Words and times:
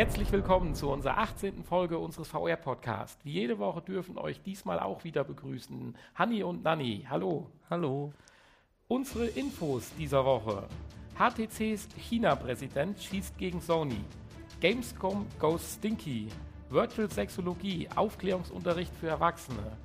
Herzlich 0.00 0.32
willkommen 0.32 0.74
zu 0.74 0.88
unserer 0.88 1.18
18. 1.18 1.62
Folge 1.62 1.98
unseres 1.98 2.28
VR-Podcasts. 2.28 3.22
Wie 3.22 3.32
jede 3.32 3.58
Woche 3.58 3.82
dürfen 3.82 4.16
euch 4.16 4.40
diesmal 4.40 4.80
auch 4.80 5.04
wieder 5.04 5.24
begrüßen 5.24 5.94
Hanni 6.14 6.42
und 6.42 6.64
Nanni. 6.64 7.06
Hallo. 7.10 7.50
Hallo. 7.68 8.14
Unsere 8.88 9.26
Infos 9.26 9.92
dieser 9.98 10.24
Woche. 10.24 10.66
HTCs 11.18 11.88
China-Präsident 11.98 12.98
schießt 12.98 13.36
gegen 13.36 13.60
Sony. 13.60 14.00
Gamescom 14.62 15.26
goes 15.38 15.74
stinky. 15.74 16.28
Virtual 16.70 17.10
Sexologie, 17.10 17.86
Aufklärungsunterricht 17.94 18.96
für 18.96 19.08
Erwachsene. 19.08 19.76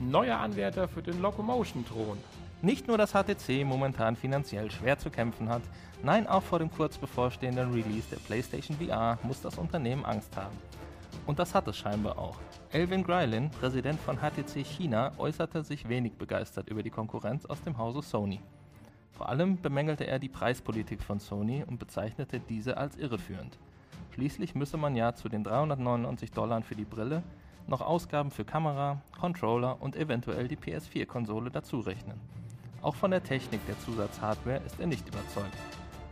Neuer 0.00 0.38
Anwärter 0.38 0.88
für 0.88 1.04
den 1.04 1.22
Locomotion-Thron. 1.22 2.18
Nicht 2.62 2.88
nur, 2.88 2.98
dass 2.98 3.12
HTC 3.12 3.64
momentan 3.64 4.16
finanziell 4.16 4.72
schwer 4.72 4.98
zu 4.98 5.08
kämpfen 5.08 5.48
hat, 5.48 5.62
nein, 6.02 6.26
auch 6.26 6.42
vor 6.42 6.58
dem 6.58 6.70
kurz 6.70 6.98
bevorstehenden 6.98 7.72
Release 7.72 8.08
der 8.10 8.18
PlayStation 8.18 8.76
VR 8.76 9.18
muss 9.22 9.40
das 9.40 9.58
Unternehmen 9.58 10.04
Angst 10.04 10.36
haben. 10.36 10.56
Und 11.26 11.38
das 11.38 11.54
hat 11.54 11.68
es 11.68 11.76
scheinbar 11.76 12.18
auch. 12.18 12.36
Elvin 12.70 13.04
Greilin, 13.04 13.50
Präsident 13.50 14.00
von 14.00 14.18
HTC 14.18 14.64
China, 14.64 15.12
äußerte 15.18 15.62
sich 15.62 15.88
wenig 15.88 16.14
begeistert 16.14 16.68
über 16.68 16.82
die 16.82 16.90
Konkurrenz 16.90 17.46
aus 17.46 17.62
dem 17.62 17.78
Hause 17.78 18.02
Sony. 18.02 18.40
Vor 19.12 19.28
allem 19.28 19.60
bemängelte 19.60 20.06
er 20.06 20.18
die 20.18 20.28
Preispolitik 20.28 21.02
von 21.02 21.20
Sony 21.20 21.64
und 21.66 21.78
bezeichnete 21.78 22.40
diese 22.40 22.76
als 22.76 22.96
irreführend. 22.96 23.58
Schließlich 24.10 24.54
müsse 24.54 24.76
man 24.76 24.96
ja 24.96 25.14
zu 25.14 25.28
den 25.28 25.44
399 25.44 26.32
Dollar 26.32 26.62
für 26.62 26.74
die 26.74 26.84
Brille 26.84 27.22
noch 27.68 27.80
Ausgaben 27.80 28.30
für 28.30 28.44
Kamera, 28.44 29.00
Controller 29.18 29.80
und 29.80 29.96
eventuell 29.96 30.48
die 30.48 30.56
PS4-Konsole 30.56 31.50
dazu 31.50 31.80
rechnen. 31.80 32.20
Auch 32.80 32.96
von 32.96 33.12
der 33.12 33.22
Technik 33.22 33.64
der 33.66 33.78
Zusatzhardware 33.78 34.60
ist 34.66 34.80
er 34.80 34.88
nicht 34.88 35.06
überzeugt. 35.06 35.56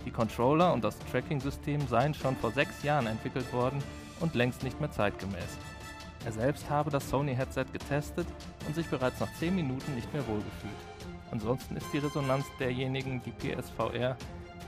Die 0.05 0.11
Controller 0.11 0.73
und 0.73 0.83
das 0.83 0.99
Tracking-System 1.11 1.87
seien 1.87 2.15
schon 2.15 2.37
vor 2.37 2.53
sechs 2.53 2.83
Jahren 2.83 3.07
entwickelt 3.07 3.53
worden 3.53 3.83
und 4.21 4.35
längst 4.35 4.63
nicht 4.63 4.81
mehr 4.81 4.91
zeitgemäß. 4.91 5.59
Er 6.25 6.33
selbst 6.33 6.69
habe 6.69 6.91
das 6.91 7.09
Sony-Headset 7.09 7.67
getestet 7.73 8.27
und 8.67 8.75
sich 8.75 8.87
bereits 8.87 9.21
nach 9.21 9.33
10 9.35 9.55
Minuten 9.55 9.95
nicht 9.95 10.13
mehr 10.13 10.27
wohlgefühlt. 10.27 10.73
Ansonsten 11.31 11.77
ist 11.77 11.87
die 11.93 11.99
Resonanz 11.99 12.47
derjenigen, 12.59 13.23
die 13.23 13.31
PSVR 13.31 14.17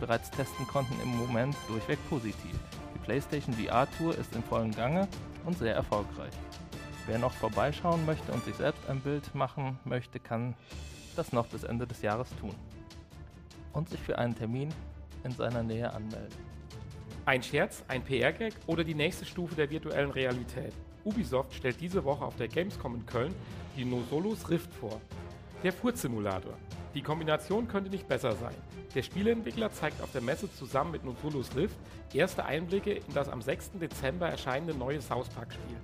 bereits 0.00 0.30
testen 0.30 0.66
konnten, 0.66 0.94
im 1.02 1.16
Moment 1.16 1.54
durchweg 1.68 1.98
positiv. 2.08 2.58
Die 2.94 2.98
PlayStation 3.00 3.54
VR 3.54 3.86
Tour 3.98 4.16
ist 4.16 4.34
in 4.34 4.42
vollem 4.42 4.74
Gange 4.74 5.08
und 5.44 5.58
sehr 5.58 5.74
erfolgreich. 5.74 6.32
Wer 7.06 7.18
noch 7.18 7.32
vorbeischauen 7.32 8.06
möchte 8.06 8.32
und 8.32 8.44
sich 8.44 8.54
selbst 8.54 8.88
ein 8.88 9.00
Bild 9.00 9.34
machen 9.34 9.78
möchte, 9.84 10.20
kann 10.20 10.54
das 11.16 11.32
noch 11.32 11.46
bis 11.48 11.64
Ende 11.64 11.86
des 11.86 12.00
Jahres 12.02 12.28
tun 12.40 12.54
und 13.72 13.88
sich 13.88 14.00
für 14.00 14.18
einen 14.18 14.34
Termin 14.34 14.72
in 15.24 15.32
seiner 15.32 15.62
Nähe 15.62 15.92
anmelden. 15.92 16.36
Ein 17.24 17.42
Scherz, 17.42 17.84
ein 17.88 18.02
PR-Gag 18.02 18.54
oder 18.66 18.84
die 18.84 18.94
nächste 18.94 19.24
Stufe 19.24 19.54
der 19.54 19.70
virtuellen 19.70 20.10
Realität? 20.10 20.72
Ubisoft 21.04 21.54
stellt 21.54 21.80
diese 21.80 22.04
Woche 22.04 22.24
auf 22.24 22.36
der 22.36 22.48
Gamescom 22.48 22.94
in 22.96 23.06
Köln 23.06 23.34
die 23.76 23.84
No 23.84 24.02
Solos 24.10 24.48
Rift 24.50 24.72
vor. 24.74 25.00
Der 25.62 25.72
Furz-Simulator. 25.72 26.54
Die 26.94 27.02
Kombination 27.02 27.68
könnte 27.68 27.90
nicht 27.90 28.06
besser 28.06 28.32
sein. 28.32 28.54
Der 28.94 29.02
Spieleentwickler 29.02 29.72
zeigt 29.72 30.02
auf 30.02 30.12
der 30.12 30.20
Messe 30.20 30.52
zusammen 30.52 30.92
mit 30.92 31.04
No 31.04 31.14
Solos 31.22 31.54
Rift 31.56 31.76
erste 32.14 32.44
Einblicke 32.44 32.92
in 32.92 33.14
das 33.14 33.28
am 33.28 33.40
6. 33.40 33.72
Dezember 33.80 34.28
erscheinende 34.28 34.74
neue 34.74 35.00
South 35.00 35.28
Park-Spiel. 35.30 35.76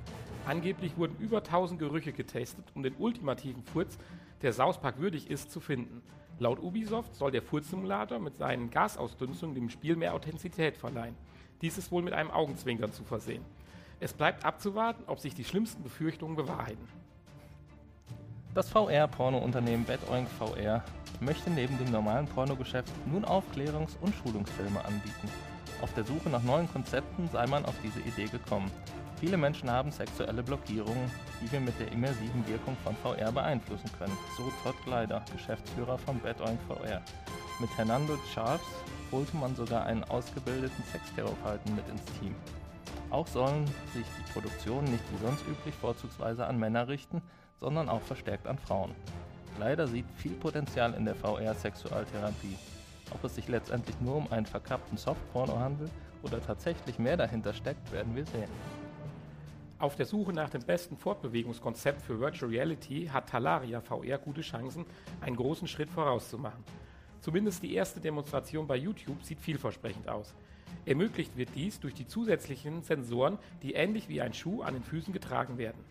Angeblich 0.47 0.97
wurden 0.97 1.17
über 1.19 1.39
1000 1.39 1.78
Gerüche 1.78 2.12
getestet, 2.12 2.64
um 2.75 2.83
den 2.83 2.95
ultimativen 2.98 3.62
Furz 3.62 3.98
der 4.42 4.52
South 4.52 4.78
Park 4.78 4.98
würdig 4.98 5.30
ist, 5.30 5.50
zu 5.50 5.61
finden. 5.61 6.02
Laut 6.41 6.61
Ubisoft 6.61 7.17
soll 7.17 7.33
der 7.33 7.42
Furzsimulator 7.42 8.20
mit 8.20 8.36
seinen 8.36 8.70
Gasausdünstungen 8.70 9.56
dem 9.56 9.70
Spiel 9.70 9.97
mehr 9.97 10.14
Authentizität 10.14 10.77
verleihen. 10.77 11.17
Dies 11.62 11.78
ist 11.78 11.91
wohl 11.91 12.03
mit 12.03 12.12
einem 12.12 12.30
Augenzwinkern 12.30 12.92
zu 12.92 13.03
versehen. 13.03 13.45
Es 13.98 14.13
bleibt 14.13 14.45
abzuwarten, 14.45 15.02
ob 15.08 15.18
sich 15.18 15.35
die 15.35 15.42
schlimmsten 15.42 15.83
Befürchtungen 15.83 16.36
bewahrheiten. 16.36 16.86
Das 18.55 18.70
VR-Porno-Unternehmen 18.70 19.85
BadOink 19.85 20.29
VR 20.29 20.85
möchte 21.20 21.51
neben 21.51 21.77
dem 21.79 21.90
normalen 21.90 22.27
Pornogeschäft 22.27 22.92
nun 23.07 23.24
Aufklärungs- 23.24 23.98
und 24.01 24.14
Schulungsfilme 24.14 24.84
anbieten. 24.84 25.29
Auf 25.83 25.92
der 25.95 26.05
Suche 26.05 26.30
nach 26.30 26.42
neuen 26.42 26.70
Konzepten 26.73 27.29
sei 27.33 27.46
man 27.48 27.64
auf 27.64 27.74
diese 27.83 28.01
Idee 28.01 28.27
gekommen. 28.27 28.70
Viele 29.20 29.36
Menschen 29.36 29.68
haben 29.68 29.90
sexuelle 29.90 30.45
Blockierungen, 30.45 31.11
die 31.42 31.51
wir 31.51 31.58
mit 31.58 31.79
der 31.80 31.90
immersiven 31.90 32.46
Wirkung 32.46 32.77
von 32.84 32.95
VR 32.96 33.33
beeinflussen 33.33 33.90
können, 33.98 34.17
so 34.36 34.45
Todd 34.62 34.77
Gleider, 34.84 35.24
Geschäftsführer 35.33 35.98
von 35.98 36.20
BadOink 36.20 36.61
VR. 36.68 37.02
Mit 37.58 37.77
Hernando 37.77 38.17
Charles 38.33 38.61
holte 39.11 39.36
man 39.36 39.57
sogar 39.57 39.86
einen 39.86 40.05
ausgebildeten 40.05 40.84
Sextherapeuten 40.92 41.74
mit 41.74 41.89
ins 41.89 42.05
Team. 42.20 42.33
Auch 43.11 43.27
sollen 43.27 43.67
sich 43.92 44.07
die 44.18 44.33
Produktionen 44.33 44.92
nicht 44.92 45.05
wie 45.12 45.27
sonst 45.27 45.45
üblich 45.48 45.74
vorzugsweise 45.74 46.46
an 46.46 46.57
Männer 46.57 46.86
richten, 46.86 47.20
sondern 47.58 47.89
auch 47.89 48.02
verstärkt 48.02 48.46
an 48.46 48.58
Frauen. 48.58 48.95
Leider 49.58 49.89
sieht 49.89 50.07
viel 50.17 50.34
Potenzial 50.34 50.95
in 50.95 51.05
der 51.05 51.17
VR-Sexualtherapie. 51.17 52.57
Ob 53.12 53.24
es 53.24 53.34
sich 53.34 53.48
letztendlich 53.48 54.01
nur 54.01 54.14
um 54.14 54.30
einen 54.30 54.46
verkappten 54.46 54.96
Softporno 54.96 55.58
handelt 55.58 55.90
oder 56.23 56.40
tatsächlich 56.40 57.01
mehr 57.01 57.17
dahinter 57.17 57.52
steckt, 57.52 57.90
werden 57.90 58.14
wir 58.14 58.27
sehen. 58.27 58.88
Auf 59.80 59.94
der 59.94 60.06
Suche 60.06 60.33
nach 60.33 60.50
dem 60.50 60.62
besten 60.62 60.96
Fortbewegungskonzept 60.96 62.02
für 62.02 62.18
Virtual 62.18 62.50
Reality 62.50 63.06
hat 63.12 63.28
Talaria 63.28 63.80
VR 63.80 64.18
gute 64.18 64.40
Chancen, 64.40 64.84
einen 65.20 65.36
großen 65.36 65.68
Schritt 65.68 65.89
vorauszumachen. 65.89 66.64
Zumindest 67.20 67.62
die 67.62 67.74
erste 67.74 68.00
Demonstration 68.00 68.66
bei 68.66 68.74
YouTube 68.74 69.22
sieht 69.22 69.40
vielversprechend 69.40 70.08
aus. 70.08 70.34
Ermöglicht 70.84 71.36
wird 71.36 71.50
dies 71.55 71.78
durch 71.78 71.94
die 71.94 72.08
zusätzlichen 72.08 72.83
Sensoren, 72.83 73.39
die 73.62 73.74
ähnlich 73.74 74.08
wie 74.08 74.20
ein 74.20 74.34
Schuh 74.34 74.62
an 74.62 74.74
den 74.74 74.83
Füßen 74.83 75.12
getragen 75.12 75.58
werden. 75.58 75.84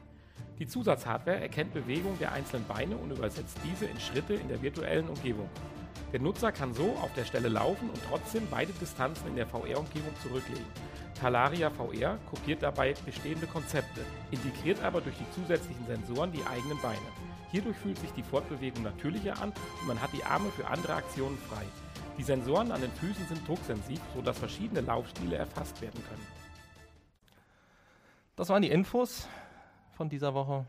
Die 0.60 0.68
Zusatzhardware 0.68 1.40
erkennt 1.40 1.74
Bewegung 1.74 2.20
der 2.20 2.34
einzelnen 2.34 2.68
Beine 2.68 2.98
und 2.98 3.12
übersetzt 3.12 3.58
diese 3.64 3.86
in 3.86 4.00
Schritte 4.02 4.34
in 4.34 4.50
der 4.50 4.62
virtuellen 4.62 5.08
Umgebung. 5.08 5.50
Der 6.12 6.20
Nutzer 6.20 6.52
kann 6.52 6.74
so 6.74 6.92
auf 7.02 7.14
der 7.14 7.24
Stelle 7.24 7.48
laufen 7.48 7.90
und 7.90 8.00
trotzdem 8.10 8.48
beide 8.52 8.74
Distanzen 8.74 9.28
in 9.28 9.38
der 9.38 9.48
VR-Umgebung 9.48 10.14
zurücklegen. 10.22 10.66
Talaria 11.20 11.72
VR 11.72 12.20
kopiert 12.30 12.62
dabei 12.62 12.94
bestehende 13.06 13.48
Konzepte, 13.48 14.06
integriert 14.30 14.84
aber 14.84 15.02
durch 15.02 15.16
die 15.18 15.30
zusätzlichen 15.32 15.86
Sensoren 15.88 16.32
die 16.32 16.44
eigenen 16.46 16.80
Beine. 16.82 17.00
Hierdurch 17.52 17.78
fühlt 17.78 17.98
sich 17.98 18.12
die 18.12 18.24
Fortbewegung 18.24 18.84
natürlicher 18.84 19.42
an 19.42 19.52
und 19.82 19.88
man 19.88 20.00
hat 20.00 20.14
die 20.14 20.24
Arme 20.24 20.50
für 20.52 20.68
andere 20.68 20.94
Aktionen 20.94 21.38
frei. 21.38 21.66
Die 22.18 22.24
Sensoren 22.24 22.72
an 22.72 22.82
den 22.82 22.92
Füßen 22.92 23.26
sind 23.28 23.48
drucksensiv, 23.48 24.00
sodass 24.16 24.38
verschiedene 24.38 24.82
Laufstile 24.82 25.38
erfasst 25.38 25.82
werden 25.82 26.04
können. 26.08 26.28
Das 28.36 28.50
waren 28.50 28.62
die 28.62 28.70
Infos 28.70 29.28
von 29.94 30.10
dieser 30.10 30.36
Woche. 30.36 30.66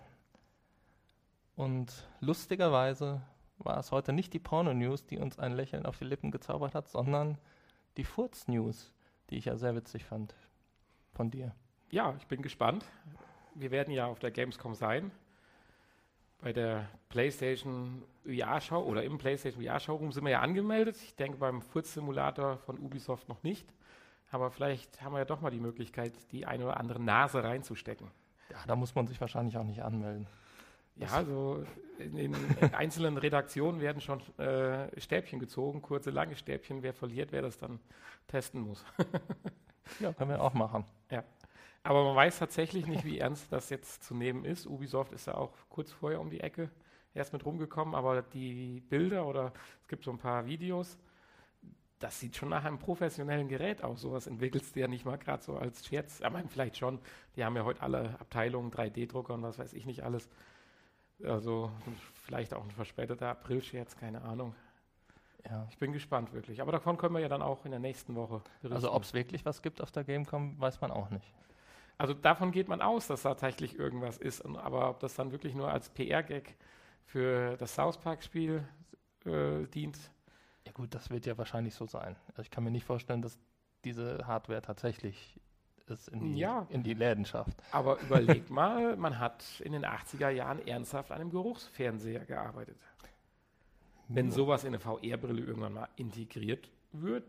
Und 1.56 2.08
lustigerweise 2.20 3.20
war 3.58 3.78
es 3.78 3.92
heute 3.92 4.12
nicht 4.12 4.32
die 4.32 4.38
Porno-News, 4.38 5.04
die 5.04 5.18
uns 5.18 5.38
ein 5.38 5.52
Lächeln 5.52 5.84
auf 5.84 5.98
die 5.98 6.04
Lippen 6.04 6.30
gezaubert 6.30 6.74
hat, 6.74 6.88
sondern 6.88 7.36
die 7.96 8.04
Furz-News 8.04 8.92
die 9.30 9.36
ich 9.36 9.46
ja 9.46 9.56
sehr 9.56 9.74
witzig 9.74 10.04
fand 10.04 10.34
von 11.12 11.30
dir. 11.30 11.54
Ja, 11.90 12.14
ich 12.18 12.26
bin 12.26 12.42
gespannt. 12.42 12.84
Wir 13.54 13.70
werden 13.70 13.92
ja 13.92 14.06
auf 14.06 14.18
der 14.18 14.30
Gamescom 14.30 14.74
sein. 14.74 15.10
Bei 16.40 16.52
der 16.52 16.88
PlayStation 17.08 18.04
VR-Show 18.24 18.78
oder 18.78 19.02
im 19.02 19.18
PlayStation 19.18 19.64
VR-Showroom 19.64 20.12
sind 20.12 20.24
wir 20.24 20.30
ja 20.30 20.40
angemeldet. 20.40 20.96
Ich 20.96 21.16
denke 21.16 21.38
beim 21.38 21.62
Furz-Simulator 21.62 22.58
von 22.58 22.78
Ubisoft 22.78 23.28
noch 23.28 23.42
nicht. 23.42 23.66
Aber 24.30 24.50
vielleicht 24.50 25.02
haben 25.02 25.14
wir 25.14 25.20
ja 25.20 25.24
doch 25.24 25.40
mal 25.40 25.50
die 25.50 25.58
Möglichkeit, 25.58 26.12
die 26.30 26.46
eine 26.46 26.64
oder 26.64 26.76
andere 26.76 27.00
Nase 27.00 27.42
reinzustecken. 27.42 28.08
Ja, 28.50 28.58
da 28.66 28.76
muss 28.76 28.94
man 28.94 29.06
sich 29.06 29.20
wahrscheinlich 29.20 29.56
auch 29.56 29.64
nicht 29.64 29.82
anmelden. 29.82 30.26
Ja, 30.98 31.08
also 31.08 31.64
in 31.98 32.16
den 32.16 32.34
einzelnen 32.74 33.16
Redaktionen 33.16 33.80
werden 33.80 34.00
schon 34.00 34.20
äh, 34.38 35.00
Stäbchen 35.00 35.38
gezogen, 35.38 35.82
kurze, 35.82 36.10
lange 36.10 36.36
Stäbchen. 36.36 36.82
Wer 36.82 36.92
verliert, 36.92 37.32
wer 37.32 37.42
das 37.42 37.58
dann 37.58 37.80
testen 38.26 38.60
muss. 38.60 38.84
ja, 40.00 40.12
können 40.12 40.30
wir 40.30 40.42
auch 40.42 40.54
machen. 40.54 40.84
Ja. 41.10 41.24
Aber 41.82 42.04
man 42.04 42.16
weiß 42.16 42.38
tatsächlich 42.38 42.86
nicht, 42.86 43.04
wie 43.04 43.18
ernst 43.18 43.52
das 43.52 43.70
jetzt 43.70 44.04
zu 44.04 44.14
nehmen 44.14 44.44
ist. 44.44 44.66
Ubisoft 44.66 45.12
ist 45.12 45.26
ja 45.26 45.34
auch 45.34 45.52
kurz 45.68 45.92
vorher 45.92 46.20
um 46.20 46.30
die 46.30 46.40
Ecke 46.40 46.70
erst 47.14 47.32
mit 47.32 47.44
rumgekommen, 47.44 47.94
aber 47.94 48.22
die 48.22 48.80
Bilder 48.88 49.26
oder 49.26 49.52
es 49.82 49.88
gibt 49.88 50.04
so 50.04 50.10
ein 50.10 50.18
paar 50.18 50.46
Videos, 50.46 50.98
das 51.98 52.20
sieht 52.20 52.36
schon 52.36 52.48
nach 52.48 52.64
einem 52.64 52.78
professionellen 52.78 53.48
Gerät 53.48 53.82
aus. 53.82 54.00
Sowas 54.00 54.26
entwickelst 54.26 54.76
du 54.76 54.80
ja 54.80 54.88
nicht 54.88 55.04
mal 55.04 55.18
gerade 55.18 55.42
so 55.42 55.56
als 55.56 55.84
Scherz. 55.84 56.20
Ich 56.20 56.30
meine, 56.30 56.48
vielleicht 56.48 56.76
schon. 56.76 57.00
Die 57.34 57.44
haben 57.44 57.56
ja 57.56 57.64
heute 57.64 57.82
alle 57.82 58.20
Abteilungen, 58.20 58.70
3D-Drucker 58.70 59.34
und 59.34 59.42
was 59.42 59.58
weiß 59.58 59.72
ich 59.72 59.84
nicht 59.84 60.04
alles. 60.04 60.28
Also 61.24 61.70
vielleicht 62.24 62.54
auch 62.54 62.62
ein 62.62 62.70
verspäteter 62.70 63.28
April-Scherz, 63.28 63.96
keine 63.96 64.22
Ahnung. 64.22 64.54
Ja. 65.48 65.66
Ich 65.70 65.78
bin 65.78 65.92
gespannt 65.92 66.32
wirklich. 66.32 66.60
Aber 66.60 66.72
davon 66.72 66.96
können 66.96 67.14
wir 67.14 67.20
ja 67.20 67.28
dann 67.28 67.42
auch 67.42 67.64
in 67.64 67.70
der 67.70 67.80
nächsten 67.80 68.14
Woche 68.14 68.42
berichten. 68.60 68.74
Also 68.74 68.92
ob 68.92 69.02
es 69.02 69.14
wirklich 69.14 69.44
was 69.44 69.62
gibt 69.62 69.80
auf 69.80 69.90
der 69.90 70.04
Gamecom, 70.04 70.60
weiß 70.60 70.80
man 70.80 70.90
auch 70.90 71.10
nicht. 71.10 71.32
Also 71.96 72.14
davon 72.14 72.52
geht 72.52 72.68
man 72.68 72.80
aus, 72.80 73.06
dass 73.06 73.22
tatsächlich 73.22 73.78
irgendwas 73.78 74.18
ist. 74.18 74.44
Aber 74.44 74.90
ob 74.90 75.00
das 75.00 75.14
dann 75.14 75.32
wirklich 75.32 75.54
nur 75.54 75.70
als 75.70 75.88
PR-Gag 75.90 76.56
für 77.04 77.56
das 77.56 77.74
South 77.74 77.98
Park-Spiel 77.98 78.66
äh, 79.24 79.66
dient. 79.66 79.98
Ja 80.66 80.72
gut, 80.72 80.94
das 80.94 81.10
wird 81.10 81.26
ja 81.26 81.38
wahrscheinlich 81.38 81.74
so 81.74 81.86
sein. 81.86 82.16
Also 82.28 82.42
ich 82.42 82.50
kann 82.50 82.62
mir 82.62 82.70
nicht 82.70 82.84
vorstellen, 82.84 83.22
dass 83.22 83.38
diese 83.84 84.26
Hardware 84.26 84.60
tatsächlich 84.60 85.40
es 85.90 86.08
in 86.08 86.20
die, 86.20 86.36
Ja. 86.38 86.66
in 86.70 86.82
die 86.82 86.94
Läden 86.94 87.24
schafft. 87.24 87.56
Aber 87.72 87.98
überleg 88.02 88.50
mal, 88.50 88.96
man 88.96 89.18
hat 89.18 89.60
in 89.60 89.72
den 89.72 89.84
80er 89.84 90.30
Jahren 90.30 90.66
ernsthaft 90.66 91.10
an 91.12 91.20
einem 91.20 91.30
Geruchsfernseher 91.30 92.24
gearbeitet. 92.24 92.76
Wenn 94.08 94.30
sowas 94.30 94.64
in 94.64 94.68
eine 94.68 94.78
VR-Brille 94.80 95.42
irgendwann 95.42 95.74
mal 95.74 95.88
integriert 95.96 96.70
wird, 96.92 97.24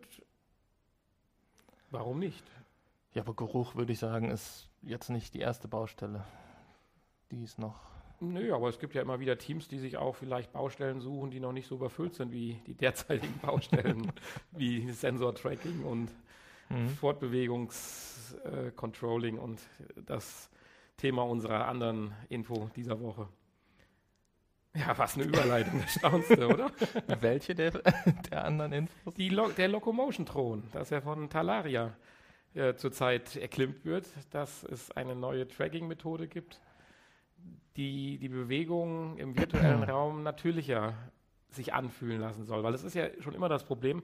warum 1.92 2.20
nicht? 2.20 2.44
Ja, 3.14 3.24
aber 3.24 3.34
Geruch 3.34 3.76
würde 3.76 3.92
ich 3.92 4.00
sagen, 4.00 4.30
ist 4.32 4.70
jetzt 4.84 5.10
nicht 5.10 5.34
die 5.34 5.40
erste 5.40 5.68
Baustelle. 5.68 6.24
Die 7.32 7.44
ist 7.44 7.60
noch. 7.60 7.76
Nö, 8.22 8.54
aber 8.54 8.70
es 8.70 8.80
gibt 8.80 8.96
ja 8.96 9.02
immer 9.02 9.20
wieder 9.20 9.38
Teams, 9.38 9.68
die 9.68 9.80
sich 9.80 9.98
auch 9.98 10.16
vielleicht 10.16 10.52
Baustellen 10.52 11.00
suchen, 11.00 11.32
die 11.32 11.40
noch 11.40 11.54
nicht 11.54 11.68
so 11.68 11.76
überfüllt 11.76 12.14
sind 12.16 12.32
wie 12.32 12.62
die 12.68 12.74
derzeitigen 12.74 13.38
Baustellen, 13.40 14.12
wie 14.52 14.92
Sensor-Tracking 14.92 15.84
und 15.84 16.10
Mhm. 16.70 16.90
Fortbewegungs-Controlling 16.90 19.38
und 19.38 19.62
das 19.96 20.50
Thema 20.98 21.22
unserer 21.24 21.68
anderen 21.68 22.14
Info 22.30 22.70
dieser 22.76 23.00
Woche. 23.00 23.28
Ja, 24.76 24.96
was 24.98 25.16
eine 25.16 25.26
Überleitung, 25.26 25.82
das 25.82 25.94
staunste, 25.94 26.48
oder? 26.48 26.72
Welche 27.22 27.56
der, 27.56 27.72
der 28.32 28.46
anderen 28.46 28.74
Infos? 28.74 29.14
Lo 29.18 29.50
der 29.50 29.68
Locomotion-Thron, 29.68 30.64
das 30.72 30.92
ja 30.92 31.02
von 31.02 31.28
Talaria 31.30 31.96
äh, 32.54 32.76
zurzeit 32.76 33.36
erklimmt 33.36 33.84
wird, 33.84 34.06
dass 34.32 34.64
es 34.64 34.92
eine 34.92 35.16
neue 35.16 35.48
Tracking-Methode 35.48 36.28
gibt, 36.28 36.62
die 37.78 38.20
die 38.20 38.30
Bewegung 38.30 39.18
im 39.18 39.36
virtuellen 39.38 39.84
Raum 39.90 40.22
natürlicher 40.22 40.94
sich 41.50 41.74
anfühlen 41.74 42.22
lassen 42.22 42.46
soll. 42.46 42.62
Weil 42.64 42.76
es 42.76 42.84
ist 42.84 42.94
ja 42.94 43.08
schon 43.22 43.34
immer 43.34 43.50
das 43.50 43.64
Problem, 43.64 44.04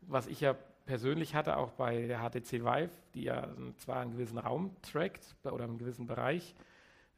was 0.00 0.26
ich 0.26 0.40
ja 0.40 0.56
persönlich 0.90 1.36
hatte, 1.36 1.56
auch 1.56 1.70
bei 1.70 2.08
der 2.08 2.18
HTC 2.18 2.64
Vive, 2.64 2.90
die 3.14 3.22
ja 3.22 3.46
zwar 3.78 4.00
einen 4.00 4.10
gewissen 4.10 4.38
Raum 4.38 4.74
trackt 4.82 5.36
oder 5.44 5.62
einen 5.62 5.78
gewissen 5.78 6.08
Bereich 6.08 6.56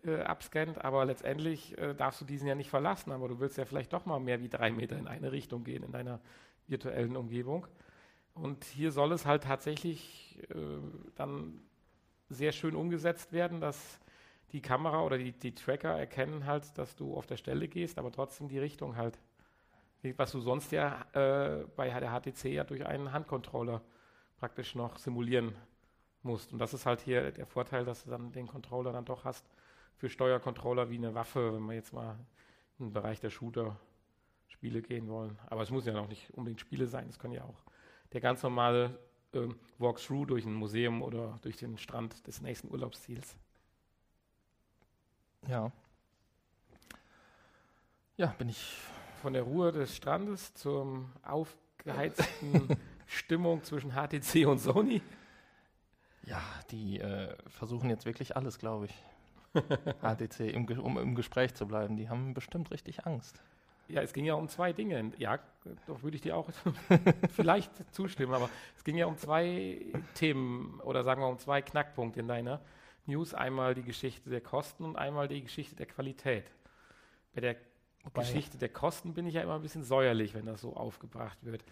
äh, 0.05 0.21
abscannt, 0.21 0.85
aber 0.85 1.07
letztendlich 1.07 1.79
äh, 1.79 1.95
darfst 1.95 2.21
du 2.21 2.27
diesen 2.27 2.47
ja 2.47 2.55
nicht 2.55 2.69
verlassen, 2.69 3.13
aber 3.13 3.29
du 3.29 3.41
willst 3.41 3.57
ja 3.57 3.65
vielleicht 3.65 3.95
doch 3.95 4.05
mal 4.05 4.21
mehr 4.21 4.43
wie 4.43 4.51
drei 4.51 4.71
Meter 4.73 4.99
in 4.99 5.09
eine 5.09 5.33
Richtung 5.33 5.65
gehen 5.65 5.83
in 5.85 5.91
deiner 5.91 6.21
virtuellen 6.67 7.17
Umgebung. 7.17 7.67
Und 8.35 8.63
hier 8.65 8.93
soll 8.93 9.11
es 9.13 9.25
halt 9.25 9.45
tatsächlich 9.45 10.39
äh, 10.51 10.55
dann 11.15 11.59
sehr 12.29 12.53
schön 12.53 12.77
umgesetzt 12.77 13.33
werden, 13.33 13.63
dass 13.63 14.01
die 14.53 14.61
Kamera 14.61 15.03
oder 15.03 15.17
die, 15.17 15.33
die 15.33 15.55
Tracker 15.55 15.99
erkennen 15.99 16.45
halt, 16.45 16.77
dass 16.77 16.95
du 16.95 17.17
auf 17.17 17.25
der 17.25 17.39
Stelle 17.39 17.69
gehst, 17.69 17.99
aber 17.99 18.13
trotzdem 18.13 18.49
die 18.49 18.59
Richtung 18.59 18.97
halt. 18.99 19.19
Was 20.17 20.33
du 20.33 20.41
sonst 20.41 20.73
ja 20.73 21.05
äh, 21.13 21.65
bei 21.77 21.89
der 21.89 22.11
HTC 22.11 22.47
ja 22.47 22.65
durch 22.65 22.85
einen 22.87 23.13
Handcontroller 23.13 23.83
praktisch 24.39 24.75
noch 24.75 24.99
simulieren 24.99 25.55
musst. 26.23 26.53
Und 26.53 26.59
das 26.59 26.75
ist 26.75 26.87
halt 26.87 27.01
hier 27.01 27.31
der 27.31 27.47
Vorteil, 27.47 27.85
dass 27.85 28.05
du 28.05 28.11
dann 28.11 28.33
den 28.33 28.47
Controller 28.47 28.93
dann 28.93 29.05
doch 29.05 29.25
hast 29.25 29.47
für 29.97 30.09
Steuercontroller 30.09 30.91
wie 30.91 30.97
eine 30.97 31.15
Waffe, 31.15 31.55
wenn 31.55 31.63
wir 31.65 31.75
jetzt 31.75 31.93
mal 31.93 32.19
in 32.79 32.87
den 32.87 32.93
Bereich 32.93 33.21
der 33.21 33.31
Shooter-Spiele 33.31 34.83
gehen 34.83 35.09
wollen. 35.09 35.39
Aber 35.47 35.63
es 35.63 35.71
muss 35.71 35.87
ja 35.87 35.93
noch 35.93 36.09
nicht 36.09 36.31
unbedingt 36.35 36.61
Spiele 36.61 36.87
sein, 36.87 37.09
es 37.09 37.19
können 37.19 37.35
ja 37.35 37.45
auch 37.45 37.63
der 38.13 38.21
ganz 38.21 38.43
normale 38.43 38.99
ähm, 39.33 39.57
Walkthrough 39.79 40.27
durch 40.27 40.45
ein 40.45 40.55
Museum 40.55 41.03
oder 41.03 41.39
durch 41.43 41.57
den 41.57 41.79
Strand 41.79 42.27
des 42.27 42.43
nächsten 42.43 42.71
Urlaubsziels. 42.71 43.37
Ja. 45.47 45.73
Ja, 48.17 48.27
bin 48.39 48.49
ich. 48.49 48.77
Von 49.23 49.35
der 49.35 49.45
Ruhe 49.45 49.71
des 49.71 49.97
Strandes 49.97 50.53
zur 50.53 51.05
aufgeheizten 51.23 52.77
Stimmung 53.07 53.63
zwischen 53.63 53.93
HTC 53.93 54.49
und 54.49 54.59
Sony. 54.59 55.01
Ja, 56.25 56.43
die 56.73 56.99
äh, 56.99 57.37
versuchen 57.47 57.89
jetzt 57.89 58.05
wirklich 58.05 58.35
alles, 58.37 58.59
glaube 58.59 58.87
ich. 58.87 58.95
HTC, 60.03 60.53
im, 60.53 60.67
um 60.81 60.99
im 60.99 61.15
Gespräch 61.15 61.55
zu 61.55 61.69
bleiben. 61.69 61.97
Die 61.97 62.09
haben 62.09 62.35
bestimmt 62.35 62.73
richtig 62.73 63.07
Angst. 63.07 63.41
Ja, 63.87 64.03
es 64.03 64.13
ging 64.13 64.25
ja 64.25 64.35
um 64.35 64.49
zwei 64.49 64.73
Dinge. 64.73 65.13
Ja, 65.19 65.39
doch 65.87 66.03
würde 66.03 66.17
ich 66.17 66.23
dir 66.23 66.37
auch 66.37 66.51
vielleicht 67.33 67.71
zustimmen, 67.95 68.35
aber 68.35 68.51
es 68.77 68.83
ging 68.83 68.97
ja 68.97 69.07
um 69.07 69.17
zwei 69.19 69.87
Themen 70.15 70.81
oder 70.81 71.05
sagen 71.05 71.23
wir 71.23 71.29
um 71.29 71.39
zwei 71.39 71.63
Knackpunkte 71.63 72.19
in 72.19 72.27
deiner 72.27 72.61
News. 73.07 73.35
Einmal 73.35 73.77
die 73.77 73.85
Geschichte 73.85 74.31
der 74.31 74.41
Kosten 74.41 74.85
und 74.85 74.97
einmal 74.97 75.29
die 75.29 75.43
Geschichte 75.43 75.77
der 75.77 75.87
Qualität. 75.87 76.51
Bei 77.37 77.41
der 77.41 77.57
Wobei- 78.05 78.23
Geschichte 78.23 78.59
der 78.59 78.69
Kosten 78.69 79.15
bin 79.15 79.27
ich 79.27 79.35
ja 79.35 79.43
immer 79.43 79.55
ein 79.55 79.63
bisschen 79.63 79.85
säuerlich, 79.85 80.35
wenn 80.35 80.47
das 80.47 80.61
so 80.61 80.75
aufgebracht 80.75 81.39
wird. 81.45 81.65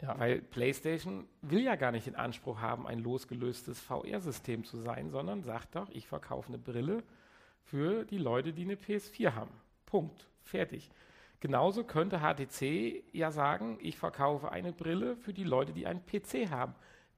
Ja. 0.00 0.18
Weil 0.18 0.42
PlayStation 0.42 1.26
will 1.42 1.62
ja 1.62 1.76
gar 1.76 1.92
nicht 1.92 2.06
den 2.06 2.16
Anspruch 2.16 2.60
haben, 2.60 2.86
ein 2.86 2.98
losgelöstes 2.98 3.80
VR-System 3.80 4.64
zu 4.64 4.78
sein, 4.78 5.10
sondern 5.10 5.42
sagt 5.42 5.76
doch, 5.76 5.88
ich 5.90 6.08
verkaufe 6.08 6.48
eine 6.48 6.58
Brille 6.58 7.04
für 7.62 8.04
die 8.04 8.18
Leute, 8.18 8.52
die 8.52 8.62
eine 8.62 8.74
PS4 8.74 9.34
haben. 9.34 9.52
Punkt. 9.86 10.28
Fertig. 10.42 10.90
Genauso 11.38 11.84
könnte 11.84 12.20
HTC 12.20 13.04
ja 13.12 13.30
sagen, 13.30 13.78
ich 13.80 13.96
verkaufe 13.96 14.50
eine 14.50 14.72
Brille 14.72 15.16
für 15.16 15.32
die 15.32 15.44
Leute, 15.44 15.72
die 15.72 15.86
einen 15.86 16.04
PC 16.04 16.50
haben. 16.50 16.74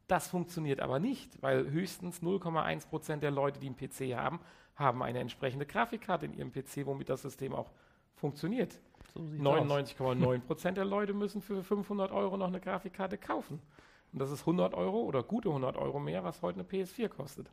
Das 0.06 0.28
funktioniert 0.28 0.80
aber 0.80 0.98
nicht, 0.98 1.42
weil 1.42 1.70
höchstens 1.70 2.22
0,1 2.22 2.88
Prozent 2.88 3.22
der 3.22 3.30
Leute, 3.30 3.60
die 3.60 3.66
einen 3.66 3.76
PC 3.76 4.14
haben, 4.14 4.40
haben 4.76 5.02
eine 5.02 5.20
entsprechende 5.20 5.64
Grafikkarte 5.64 6.26
in 6.26 6.34
ihrem 6.34 6.52
PC, 6.52 6.84
womit 6.84 7.08
das 7.08 7.22
System 7.22 7.54
auch 7.54 7.70
funktioniert. 8.16 8.80
So 9.12 9.24
sieht's 9.26 9.44
aus. 9.46 9.66
99,9 9.66 10.40
Prozent 10.40 10.76
der 10.76 10.84
Leute 10.84 11.12
müssen 11.12 11.40
für 11.40 11.62
500 11.62 12.10
Euro 12.12 12.36
noch 12.36 12.48
eine 12.48 12.60
Grafikkarte 12.60 13.18
kaufen. 13.18 13.60
Und 14.12 14.18
das 14.18 14.30
ist 14.30 14.40
100 14.40 14.74
Euro 14.74 15.00
oder 15.02 15.22
gute 15.22 15.48
100 15.48 15.76
Euro 15.76 15.98
mehr, 15.98 16.24
was 16.24 16.42
heute 16.42 16.60
eine 16.60 16.68
PS4 16.68 17.08
kostet. 17.08 17.50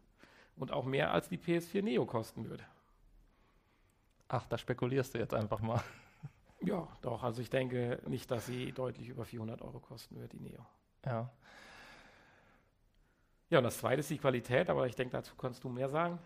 Und 0.55 0.71
auch 0.71 0.85
mehr 0.85 1.11
als 1.11 1.29
die 1.29 1.37
PS4 1.37 1.81
Neo 1.81 2.05
kosten 2.05 2.49
würde. 2.49 2.63
Ach, 4.27 4.45
da 4.45 4.57
spekulierst 4.57 5.13
du 5.13 5.19
jetzt 5.19 5.33
einfach 5.33 5.61
mal. 5.61 5.81
Ja, 6.63 6.87
doch. 7.01 7.23
Also 7.23 7.41
ich 7.41 7.49
denke 7.49 7.99
nicht, 8.05 8.29
dass 8.29 8.45
sie 8.45 8.71
deutlich 8.71 9.09
über 9.09 9.25
400 9.25 9.63
Euro 9.63 9.79
kosten 9.79 10.19
wird, 10.19 10.31
die 10.33 10.39
Neo. 10.39 10.63
Ja. 11.03 11.31
Ja, 13.49 13.57
und 13.57 13.63
das 13.63 13.79
zweite 13.79 14.01
ist 14.01 14.11
die 14.11 14.19
Qualität, 14.19 14.69
aber 14.69 14.85
ich 14.85 14.95
denke, 14.95 15.11
dazu 15.11 15.35
kannst 15.35 15.63
du 15.63 15.69
mehr 15.69 15.89
sagen. 15.89 16.19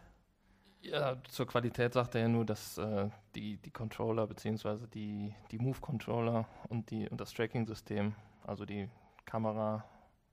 Ja, 0.81 1.17
zur 1.29 1.47
Qualität 1.47 1.93
sagt 1.93 2.15
er 2.15 2.21
ja 2.21 2.27
nur, 2.27 2.45
dass 2.45 2.77
äh, 2.77 3.09
die, 3.33 3.57
die 3.57 3.71
Controller 3.71 4.27
beziehungsweise 4.27 4.87
die, 4.87 5.33
die 5.51 5.57
Move-Controller 5.57 6.47
und, 6.69 6.91
die, 6.91 7.09
und 7.09 7.19
das 7.19 7.33
Tracking-System, 7.33 8.13
also 8.45 8.65
die 8.65 8.87
Kamera 9.25 9.83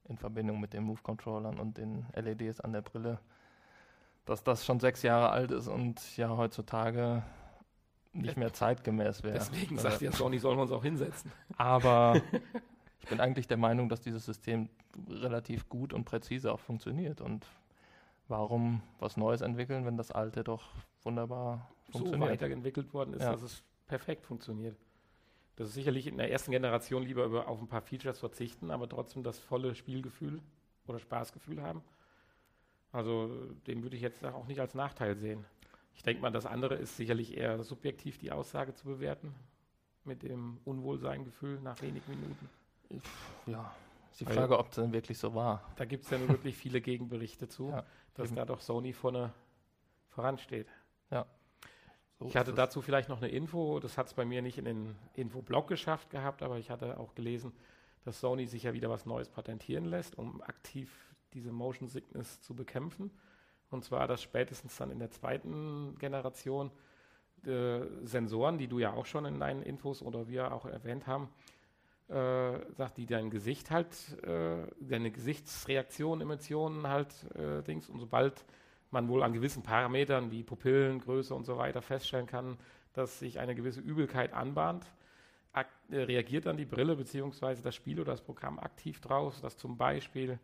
in 0.05 0.19
Verbindung 0.19 0.61
mit 0.61 0.73
den 0.75 0.85
Move-Controllern 0.85 1.59
und 1.59 1.79
den 1.79 2.07
LEDs 2.15 2.61
an 2.61 2.73
der 2.73 2.83
Brille, 2.83 3.19
dass 4.27 4.45
das 4.45 4.65
schon 4.65 4.79
sechs 4.79 5.03
Jahre 5.03 5.31
alt 5.31 5.51
ist 5.51 5.69
und 5.69 6.17
ja 6.17 6.37
heutzutage 6.37 7.23
nicht 8.13 8.37
mehr 8.37 8.53
zeitgemäß 8.53 9.23
wäre. 9.23 9.35
Deswegen 9.35 9.79
Also, 9.79 9.89
sagt 9.89 10.03
ja 10.03 10.13
Sony, 10.13 10.39
sollen 10.39 10.59
wir 10.59 10.63
uns 10.63 10.73
auch 10.73 10.83
hinsetzen. 10.83 11.33
Aber 11.57 12.21
ich 13.01 13.09
bin 13.09 13.21
eigentlich 13.21 13.49
der 13.49 13.57
Meinung, 13.57 13.89
dass 13.89 14.01
dieses 14.01 14.25
System 14.25 14.69
relativ 15.09 15.69
gut 15.69 15.93
und 15.93 16.05
präzise 16.05 16.53
auch 16.53 16.61
funktioniert. 16.61 17.21
Und 17.21 17.47
warum 18.33 18.83
was 18.99 19.17
Neues 19.17 19.43
entwickeln, 19.43 19.85
wenn 19.85 19.97
das 19.97 20.11
alte 20.11 20.43
doch 20.43 20.71
wunderbar 21.03 21.71
so 21.87 21.99
funktioniert? 21.99 22.31
weiterentwickelt 22.33 22.93
worden 22.95 23.13
ist, 23.15 23.23
Ja. 23.23 23.33
dass 23.33 23.43
es 23.43 23.63
perfekt 23.87 24.25
funktioniert. 24.27 24.77
Das 25.57 25.69
ist 25.69 25.75
sicherlich 25.75 26.07
in 26.07 26.17
der 26.17 26.31
ersten 26.33 26.51
Generation 26.51 27.03
lieber 27.03 27.25
über, 27.27 27.47
auf 27.47 27.61
ein 27.61 27.69
paar 27.69 27.83
Features 27.83 28.19
verzichten, 28.19 28.71
aber 28.71 28.89
trotzdem 28.89 29.23
das 29.23 29.39
volle 29.39 29.75
Spielgefühl 29.75 30.41
oder 30.87 30.99
Spaßgefühl 30.99 31.63
haben. 31.63 31.83
Also 32.91 33.29
den 33.67 33.83
würde 33.83 33.97
ich 33.97 34.03
jetzt 34.03 34.25
auch 34.25 34.47
nicht 34.47 34.61
als 34.61 34.75
Nachteil 34.75 35.15
sehen. 35.17 35.45
Ich 35.95 36.03
denke 36.03 36.23
mal, 36.23 36.31
das 36.33 36.47
andere 36.47 36.75
ist 36.77 36.97
sicherlich 36.97 37.37
eher 37.37 37.63
subjektiv 37.63 38.17
die 38.19 38.33
Aussage 38.33 38.73
zu 38.75 38.87
bewerten 38.87 39.35
mit 40.05 40.23
dem 40.23 40.59
Unwohlseingefühl 40.65 41.61
nach 41.61 41.81
wenigen 41.83 42.11
Minuten. 42.11 42.49
Ja, 43.47 43.75
ist 44.13 44.21
die 44.21 44.25
Frage, 44.25 44.59
ob 44.59 44.69
es 44.69 44.77
denn 44.77 44.93
wirklich 44.93 45.19
so 45.19 45.35
war. 45.35 45.69
Da 45.77 45.85
gibt 45.85 46.05
es 46.05 46.11
ja 46.11 46.19
nur 46.19 46.29
wirklich 46.29 46.57
viele 46.57 46.81
Gegenberichte 46.81 47.49
zu, 47.49 47.69
Ja, 47.71 47.85
dass 48.15 48.29
eben. 48.29 48.37
da 48.37 48.45
doch 48.45 48.61
Sony 48.61 48.93
vorne 48.93 49.33
voransteht. 50.09 50.69
So 52.23 52.29
Ich 52.29 52.37
hatte 52.37 52.53
dazu 52.53 52.83
vielleicht 52.83 53.09
noch 53.09 53.21
eine 53.21 53.31
Info, 53.31 53.81
das 53.81 53.99
hat 53.99 54.07
es 54.07 54.15
bei 54.15 54.25
mir 54.25 54.43
nicht 54.43 54.59
in 54.59 54.65
den 54.65 54.95
Infoblog 55.15 55.67
geschafft 55.67 56.11
gehabt, 56.11 56.43
aber 56.43 56.59
ich 56.59 56.71
hatte 56.71 56.99
auch 56.99 57.15
gelesen, 57.15 57.53
dass 58.05 58.21
Sony 58.21 58.47
sich 58.47 58.65
ja 58.65 58.73
wieder 58.73 58.91
was 58.91 59.07
Neues 59.07 59.29
patentieren 59.29 59.85
lässt, 59.85 60.17
um 60.19 60.41
aktiv 60.43 60.91
diese 61.33 61.53
Motion 61.53 61.89
Sickness 61.89 62.41
zu 62.41 62.55
bekämpfen. 62.55 63.11
Und 63.71 63.85
zwar, 63.85 64.07
dass 64.07 64.23
spätestens 64.23 64.77
dann 64.77 64.91
in 64.91 64.99
der 64.99 65.11
zweiten 65.11 65.97
Generation 65.99 66.71
äh, 67.47 67.81
Sensoren, 68.03 68.59
die 68.59 68.69
du 68.69 68.79
ja 68.79 68.93
auch 68.93 69.07
schon 69.07 69.25
in 69.25 69.41
deinen 69.41 69.63
Infos 69.63 70.03
oder 70.03 70.29
wir 70.29 70.53
auch 70.53 70.67
erwähnt 70.67 71.07
haben, 71.07 71.29
äh, 72.09 72.73
sagt, 72.73 72.99
die 72.99 73.07
dein 73.07 73.31
Gesicht 73.31 73.71
halt, 73.71 73.89
äh, 74.25 74.67
deine 74.81 75.11
Gesichtsreaktion, 75.11 76.21
Emotionen 76.21 76.87
halt 76.87 77.15
äh, 77.35 77.63
Dings 77.63 77.89
und 77.89 77.99
sobald 77.99 78.45
man 78.91 79.09
wohl 79.09 79.23
an 79.23 79.33
gewissen 79.33 79.63
Parametern 79.63 80.31
wie 80.31 80.43
Pupillengröße 80.43 81.35
und 81.35 81.45
so 81.45 81.57
weiter 81.57 81.81
feststellen 81.81 82.27
kann, 82.27 82.59
dass 82.93 83.19
sich 83.19 83.39
eine 83.39 83.55
gewisse 83.55 83.81
Übelkeit 83.81 84.35
anbahnt, 84.35 84.85
äh, 85.55 85.65
reagiert 85.91 86.47
dann 86.47 86.57
die 86.57 86.65
Brille 86.65 86.97
bzw. 86.97 87.57
das 87.63 87.75
Spiel 87.75 88.01
oder 88.01 88.13
das 88.13 88.23
Programm 88.23 88.59
aktiv 88.59 89.01
drauf, 89.01 89.41
dass 89.41 89.57
zum 89.57 89.77
Beispiel 89.77 90.39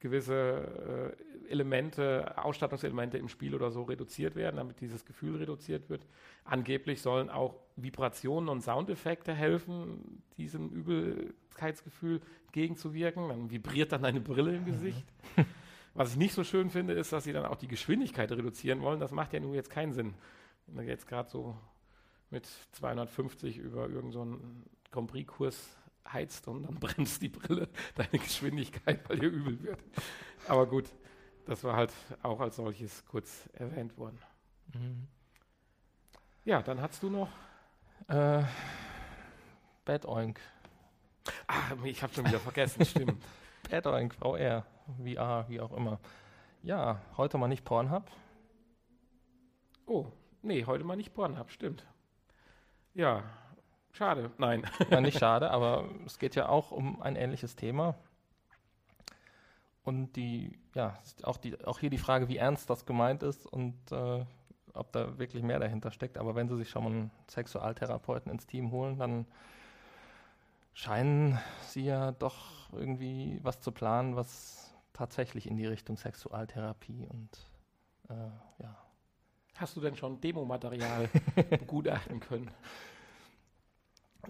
gewisse 0.00 1.14
äh, 1.48 1.50
Elemente, 1.50 2.36
Ausstattungselemente 2.38 3.18
im 3.18 3.28
Spiel 3.28 3.54
oder 3.54 3.70
so 3.70 3.82
reduziert 3.82 4.36
werden, 4.36 4.56
damit 4.56 4.80
dieses 4.80 5.04
Gefühl 5.04 5.36
reduziert 5.36 5.88
wird. 5.88 6.06
Angeblich 6.44 7.00
sollen 7.00 7.30
auch 7.30 7.56
Vibrationen 7.76 8.48
und 8.48 8.62
Soundeffekte 8.62 9.34
helfen, 9.34 10.22
diesem 10.36 10.68
Übelkeitsgefühl 10.68 12.20
gegenzuwirken. 12.52 13.26
Man 13.26 13.50
vibriert 13.50 13.92
dann 13.92 14.04
eine 14.04 14.20
Brille 14.20 14.56
im 14.56 14.64
Gesicht. 14.64 15.04
Was 15.94 16.12
ich 16.12 16.16
nicht 16.16 16.34
so 16.34 16.44
schön 16.44 16.70
finde, 16.70 16.92
ist, 16.92 17.12
dass 17.12 17.24
sie 17.24 17.32
dann 17.32 17.46
auch 17.46 17.56
die 17.56 17.66
Geschwindigkeit 17.66 18.30
reduzieren 18.30 18.82
wollen. 18.82 19.00
Das 19.00 19.10
macht 19.10 19.32
ja 19.32 19.40
nur 19.40 19.54
jetzt 19.54 19.70
keinen 19.70 19.92
Sinn. 19.92 20.14
Wenn 20.66 20.76
man 20.76 20.86
jetzt 20.86 21.08
gerade 21.08 21.28
so 21.28 21.56
mit 22.30 22.46
250 22.72 23.58
über 23.58 23.88
irgendeinen 23.88 24.12
so 24.12 24.90
Grand-Prix-Kurs 24.92 25.76
heizt 26.12 26.48
und 26.48 26.64
dann 26.64 26.74
bremst 26.80 27.22
die 27.22 27.28
Brille 27.28 27.68
deine 27.94 28.18
Geschwindigkeit, 28.18 29.08
weil 29.08 29.18
dir 29.18 29.28
übel 29.28 29.62
wird. 29.62 29.80
Aber 30.46 30.66
gut, 30.66 30.86
das 31.46 31.64
war 31.64 31.76
halt 31.76 31.92
auch 32.22 32.40
als 32.40 32.56
solches 32.56 33.04
kurz 33.06 33.48
erwähnt 33.52 33.96
worden. 33.96 34.18
Mhm. 34.74 35.06
Ja, 36.44 36.62
dann 36.62 36.80
hast 36.80 37.02
du 37.02 37.10
noch. 37.10 37.28
Äh, 38.08 38.42
Bad 39.84 40.06
Oink. 40.06 40.40
Ah, 41.46 41.72
ich 41.84 42.02
habe 42.02 42.12
schon 42.14 42.26
wieder 42.26 42.40
vergessen, 42.40 42.84
stimmt. 42.86 43.22
Bad 43.70 43.86
Oink, 43.86 44.14
VR, 44.14 44.64
VR, 45.02 45.44
wie 45.48 45.60
auch 45.60 45.72
immer. 45.72 45.98
Ja, 46.62 47.00
heute 47.16 47.38
mal 47.38 47.48
nicht 47.48 47.64
Pornhub. 47.64 48.10
Oh, 49.86 50.06
nee, 50.42 50.64
heute 50.64 50.84
mal 50.84 50.96
nicht 50.96 51.14
Pornhub, 51.14 51.50
stimmt. 51.50 51.86
Ja, 52.94 53.24
Schade, 53.92 54.30
nein. 54.38 54.66
Ja, 54.90 55.00
nicht 55.00 55.18
schade, 55.20 55.50
aber 55.50 55.88
es 56.06 56.18
geht 56.18 56.34
ja 56.34 56.48
auch 56.48 56.70
um 56.70 57.02
ein 57.02 57.16
ähnliches 57.16 57.56
Thema. 57.56 57.94
Und 59.82 60.12
die, 60.16 60.58
ja, 60.74 60.98
auch, 61.22 61.38
die, 61.38 61.64
auch 61.64 61.78
hier 61.78 61.90
die 61.90 61.98
Frage, 61.98 62.28
wie 62.28 62.36
ernst 62.36 62.68
das 62.68 62.84
gemeint 62.84 63.22
ist 63.22 63.46
und 63.46 63.74
äh, 63.90 64.24
ob 64.74 64.92
da 64.92 65.18
wirklich 65.18 65.42
mehr 65.42 65.58
dahinter 65.58 65.90
steckt. 65.90 66.18
Aber 66.18 66.34
wenn 66.34 66.48
Sie 66.48 66.56
sich 66.56 66.68
schon 66.68 66.84
mal 66.84 66.90
einen 66.90 67.10
Sexualtherapeuten 67.28 68.30
ins 68.30 68.46
Team 68.46 68.70
holen, 68.70 68.98
dann 68.98 69.26
scheinen 70.74 71.38
Sie 71.62 71.84
ja 71.84 72.12
doch 72.12 72.72
irgendwie 72.72 73.40
was 73.42 73.60
zu 73.60 73.72
planen, 73.72 74.14
was 74.14 74.74
tatsächlich 74.92 75.48
in 75.48 75.56
die 75.56 75.66
Richtung 75.66 75.96
Sexualtherapie 75.96 77.06
und 77.08 77.46
äh, 78.10 78.14
ja. 78.62 78.76
Hast 79.56 79.76
du 79.76 79.80
denn 79.80 79.96
schon 79.96 80.20
Demomaterial 80.20 81.08
begutachten 81.50 82.20
können? 82.20 82.50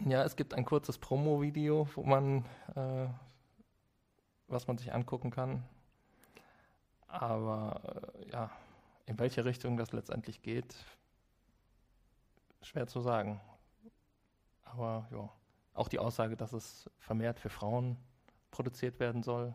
Ja, 0.09 0.25
es 0.25 0.37
gibt 0.37 0.55
ein 0.55 0.65
kurzes 0.65 0.97
Promo-Video, 0.97 1.87
wo 1.95 2.03
man, 2.03 2.47
äh, 2.75 3.09
was 4.47 4.67
man 4.67 4.79
sich 4.79 4.95
angucken 4.95 5.31
kann. 5.31 5.65
Aber 7.09 8.15
äh, 8.19 8.31
ja, 8.31 8.51
in 9.05 9.19
welche 9.19 9.45
Richtung 9.45 9.77
das 9.77 9.93
letztendlich 9.93 10.41
geht, 10.41 10.75
schwer 12.63 12.87
zu 12.87 13.03
sagen. 13.03 13.39
Aber 14.65 15.07
ja, 15.11 15.29
auch 15.75 15.89
die 15.89 15.99
Aussage, 15.99 16.39
dass 16.39 16.55
es 16.55 16.91
vermehrt 16.99 17.39
für 17.39 17.51
Frauen 17.51 17.99
produziert 18.51 19.01
werden 19.01 19.23
soll, 19.23 19.55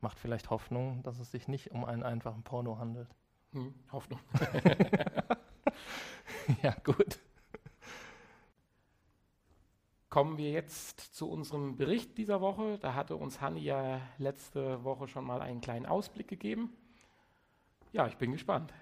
macht 0.00 0.18
vielleicht 0.18 0.48
Hoffnung, 0.48 1.02
dass 1.02 1.18
es 1.18 1.30
sich 1.30 1.46
nicht 1.46 1.72
um 1.72 1.84
einen 1.84 2.04
einfachen 2.04 2.42
Porno 2.42 2.78
handelt. 2.78 3.14
Hm, 3.52 3.74
Hoffnung. 3.92 4.20
ja, 6.62 6.74
gut 6.84 7.18
kommen 10.10 10.38
wir 10.38 10.50
jetzt 10.50 11.00
zu 11.14 11.28
unserem 11.28 11.76
Bericht 11.76 12.16
dieser 12.18 12.40
Woche. 12.40 12.78
Da 12.78 12.94
hatte 12.94 13.16
uns 13.16 13.40
Hanni 13.40 13.60
ja 13.60 14.00
letzte 14.18 14.82
Woche 14.84 15.08
schon 15.08 15.24
mal 15.24 15.42
einen 15.42 15.60
kleinen 15.60 15.86
Ausblick 15.86 16.28
gegeben. 16.28 16.72
Ja, 17.92 18.06
ich 18.06 18.16
bin 18.16 18.32
gespannt. 18.32 18.72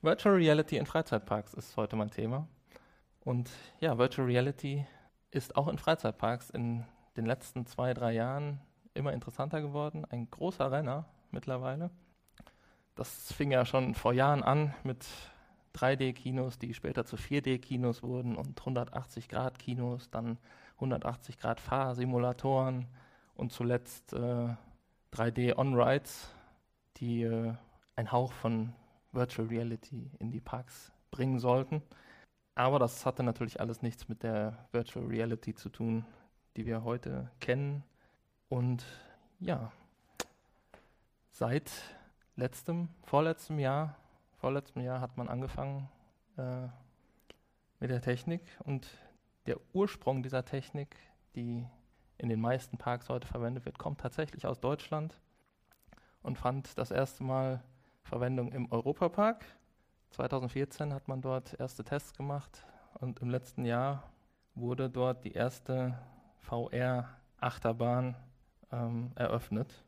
Virtual 0.00 0.36
Reality 0.36 0.76
in 0.76 0.86
Freizeitparks 0.86 1.54
ist 1.54 1.76
heute 1.76 1.96
mein 1.96 2.10
Thema. 2.10 2.46
Und 3.20 3.50
ja, 3.80 3.98
Virtual 3.98 4.26
Reality 4.26 4.86
ist 5.30 5.56
auch 5.56 5.68
in 5.68 5.78
Freizeitparks 5.78 6.50
in 6.50 6.84
den 7.16 7.26
letzten 7.26 7.66
zwei, 7.66 7.94
drei 7.94 8.12
Jahren 8.12 8.60
immer 8.94 9.12
interessanter 9.12 9.60
geworden. 9.60 10.04
Ein 10.08 10.30
großer 10.30 10.70
Renner 10.70 11.06
mittlerweile. 11.30 11.90
Das 12.94 13.32
fing 13.32 13.50
ja 13.50 13.64
schon 13.64 13.94
vor 13.94 14.12
Jahren 14.12 14.42
an 14.42 14.74
mit 14.82 15.06
3D-Kinos, 15.78 16.58
die 16.58 16.74
später 16.74 17.04
zu 17.04 17.16
4D-Kinos 17.16 18.02
wurden 18.02 18.34
und 18.36 18.60
180-Grad-Kinos, 18.60 20.10
dann 20.10 20.38
180-Grad-Fahrsimulatoren 20.80 22.86
und 23.34 23.52
zuletzt 23.52 24.12
äh, 24.12 24.48
3D-On-Rides, 25.12 26.34
die 26.96 27.22
äh, 27.22 27.54
einen 27.96 28.12
Hauch 28.12 28.32
von 28.32 28.72
Virtual 29.12 29.48
Reality 29.48 30.10
in 30.18 30.30
die 30.30 30.40
Parks 30.40 30.92
bringen 31.10 31.38
sollten. 31.38 31.82
Aber 32.54 32.78
das 32.78 33.06
hatte 33.06 33.22
natürlich 33.22 33.60
alles 33.60 33.82
nichts 33.82 34.08
mit 34.08 34.22
der 34.22 34.66
Virtual 34.72 35.06
Reality 35.06 35.54
zu 35.54 35.68
tun, 35.68 36.04
die 36.56 36.64
wir 36.66 36.82
heute 36.82 37.30
kennen. 37.40 37.84
Und 38.48 38.84
ja, 39.38 39.70
seit 41.30 41.70
letztem, 42.34 42.88
vorletztem 43.04 43.60
Jahr 43.60 43.94
vorletztem 44.38 44.82
Jahr 44.82 45.00
hat 45.00 45.16
man 45.16 45.28
angefangen 45.28 45.88
äh, 46.36 46.68
mit 47.80 47.90
der 47.90 48.00
Technik 48.00 48.42
und 48.64 48.88
der 49.46 49.58
Ursprung 49.72 50.22
dieser 50.22 50.44
Technik, 50.44 50.96
die 51.34 51.66
in 52.18 52.28
den 52.28 52.40
meisten 52.40 52.78
Parks 52.78 53.08
heute 53.08 53.26
verwendet 53.26 53.64
wird, 53.64 53.78
kommt 53.78 54.00
tatsächlich 54.00 54.46
aus 54.46 54.60
Deutschland 54.60 55.20
und 56.22 56.38
fand 56.38 56.76
das 56.78 56.90
erste 56.90 57.24
Mal 57.24 57.62
Verwendung 58.02 58.52
im 58.52 58.70
Europapark. 58.72 59.44
2014 60.10 60.94
hat 60.94 61.08
man 61.08 61.20
dort 61.20 61.58
erste 61.60 61.84
Tests 61.84 62.14
gemacht 62.14 62.64
und 62.94 63.20
im 63.20 63.30
letzten 63.30 63.64
Jahr 63.64 64.02
wurde 64.54 64.90
dort 64.90 65.24
die 65.24 65.32
erste 65.32 65.98
VR-Achterbahn 66.40 68.16
ähm, 68.72 69.12
eröffnet. 69.14 69.84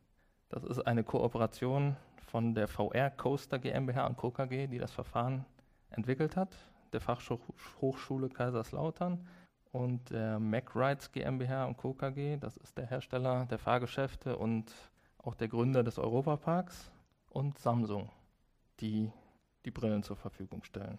Das 0.49 0.64
ist 0.64 0.80
eine 0.80 1.04
Kooperation 1.04 1.97
von 2.27 2.55
der 2.55 2.69
VR 2.69 3.11
Coaster 3.11 3.59
GmbH 3.59 4.07
und 4.07 4.17
Co. 4.17 4.31
KG, 4.31 4.67
die 4.67 4.79
das 4.79 4.93
Verfahren 4.93 5.45
entwickelt 5.91 6.37
hat, 6.37 6.57
der 6.93 7.00
Fachhochschule 7.00 8.29
Kaiserslautern 8.29 9.27
und 9.73 10.11
der 10.11 10.39
MacRides 10.39 11.12
GmbH 11.12 11.65
und 11.67 11.77
Co. 11.77 11.95
KG, 11.95 12.37
das 12.37 12.57
ist 12.57 12.79
der 12.79 12.87
Hersteller 12.87 13.47
der 13.47 13.59
Fahrgeschäfte 13.59 14.37
und 14.37 14.73
auch 15.19 15.35
der 15.35 15.49
Gründer 15.49 15.83
des 15.83 15.99
Europaparks 15.99 16.91
und 17.31 17.59
Samsung, 17.59 18.11
die 18.81 19.12
die 19.65 19.71
Brillen 19.71 20.03
zur 20.03 20.17
Verfügung 20.17 20.65
stellen. 20.65 20.99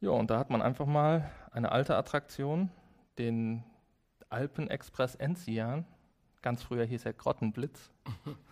Ja, 0.00 0.10
und 0.10 0.30
da 0.30 0.38
hat 0.38 0.50
man 0.50 0.62
einfach 0.62 0.86
mal 0.86 1.30
eine 1.50 1.72
alte 1.72 1.96
Attraktion, 1.96 2.70
den 3.18 3.64
Alpenexpress 4.28 5.14
Enzian, 5.14 5.84
ganz 6.42 6.62
früher 6.62 6.84
hieß 6.84 7.04
er 7.04 7.12
Grottenblitz, 7.12 7.90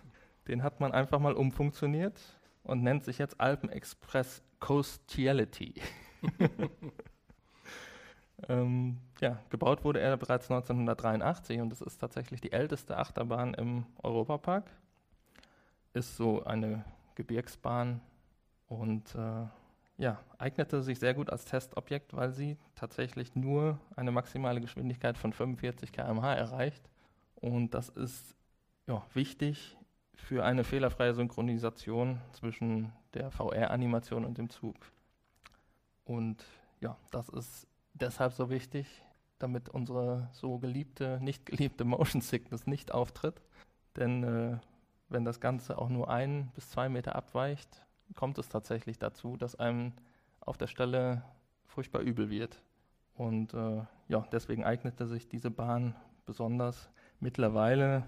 Den 0.48 0.62
hat 0.62 0.80
man 0.80 0.92
einfach 0.92 1.18
mal 1.18 1.34
umfunktioniert 1.34 2.20
und 2.64 2.82
nennt 2.82 3.04
sich 3.04 3.18
jetzt 3.18 3.40
Alpenexpress 3.40 4.42
Coastiality. 4.60 5.74
ähm, 8.48 8.98
ja, 9.20 9.38
gebaut 9.50 9.84
wurde 9.84 10.00
er 10.00 10.16
bereits 10.16 10.50
1983 10.50 11.60
und 11.60 11.72
es 11.72 11.80
ist 11.80 11.98
tatsächlich 11.98 12.40
die 12.40 12.52
älteste 12.52 12.96
Achterbahn 12.96 13.54
im 13.54 13.84
Europapark. 14.02 14.70
Ist 15.92 16.16
so 16.16 16.44
eine 16.44 16.84
Gebirgsbahn 17.14 18.00
und 18.68 19.14
äh, 19.14 19.46
ja, 19.98 20.20
eignete 20.38 20.82
sich 20.82 20.98
sehr 20.98 21.14
gut 21.14 21.30
als 21.30 21.44
Testobjekt, 21.44 22.14
weil 22.14 22.32
sie 22.32 22.56
tatsächlich 22.76 23.34
nur 23.34 23.78
eine 23.96 24.12
maximale 24.12 24.60
Geschwindigkeit 24.60 25.18
von 25.18 25.32
45 25.32 25.92
km/h 25.92 26.34
erreicht. 26.34 26.88
Und 27.34 27.74
das 27.74 27.88
ist 27.88 28.36
ja, 28.86 29.02
wichtig 29.12 29.77
für 30.18 30.44
eine 30.44 30.64
fehlerfreie 30.64 31.14
Synchronisation 31.14 32.20
zwischen 32.32 32.92
der 33.14 33.30
VR-Animation 33.30 34.24
und 34.24 34.36
dem 34.36 34.50
Zug. 34.50 34.76
Und 36.04 36.44
ja, 36.80 36.96
das 37.10 37.28
ist 37.28 37.66
deshalb 37.94 38.32
so 38.32 38.50
wichtig, 38.50 39.02
damit 39.38 39.68
unsere 39.68 40.28
so 40.32 40.58
geliebte, 40.58 41.18
nicht 41.22 41.46
geliebte 41.46 41.84
Motion 41.84 42.20
Sickness 42.20 42.66
nicht 42.66 42.92
auftritt. 42.92 43.40
Denn 43.96 44.24
äh, 44.24 44.58
wenn 45.08 45.24
das 45.24 45.40
Ganze 45.40 45.78
auch 45.78 45.88
nur 45.88 46.10
ein 46.10 46.50
bis 46.54 46.70
zwei 46.70 46.88
Meter 46.88 47.14
abweicht, 47.14 47.86
kommt 48.14 48.38
es 48.38 48.48
tatsächlich 48.48 48.98
dazu, 48.98 49.36
dass 49.36 49.54
einem 49.54 49.92
auf 50.40 50.58
der 50.58 50.66
Stelle 50.66 51.22
furchtbar 51.66 52.00
übel 52.00 52.30
wird. 52.30 52.62
Und 53.14 53.54
äh, 53.54 53.82
ja, 54.08 54.26
deswegen 54.32 54.64
eignete 54.64 55.06
sich 55.06 55.28
diese 55.28 55.50
Bahn 55.50 55.94
besonders. 56.26 56.90
Mittlerweile 57.20 58.04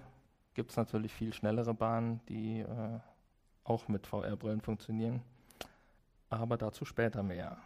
gibt 0.53 0.71
es 0.71 0.77
natürlich 0.77 1.13
viel 1.13 1.33
schnellere 1.33 1.73
Bahnen, 1.73 2.21
die 2.27 2.59
äh, 2.59 2.99
auch 3.63 3.87
mit 3.87 4.07
VR-Brillen 4.07 4.61
funktionieren. 4.61 5.21
Aber 6.29 6.57
dazu 6.57 6.85
später 6.85 7.23
mehr. 7.23 7.57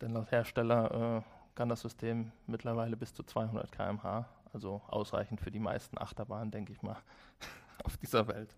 Denn 0.00 0.12
laut 0.12 0.30
Hersteller 0.30 1.22
äh, 1.24 1.54
kann 1.54 1.68
das 1.68 1.80
System 1.80 2.32
mittlerweile 2.46 2.96
bis 2.96 3.14
zu 3.14 3.22
200 3.22 3.70
km/h, 3.70 4.28
also 4.52 4.82
ausreichend 4.88 5.40
für 5.40 5.50
die 5.50 5.60
meisten 5.60 5.98
Achterbahnen, 5.98 6.50
denke 6.50 6.72
ich 6.72 6.82
mal, 6.82 6.96
auf 7.84 7.96
dieser 7.96 8.26
Welt. 8.28 8.54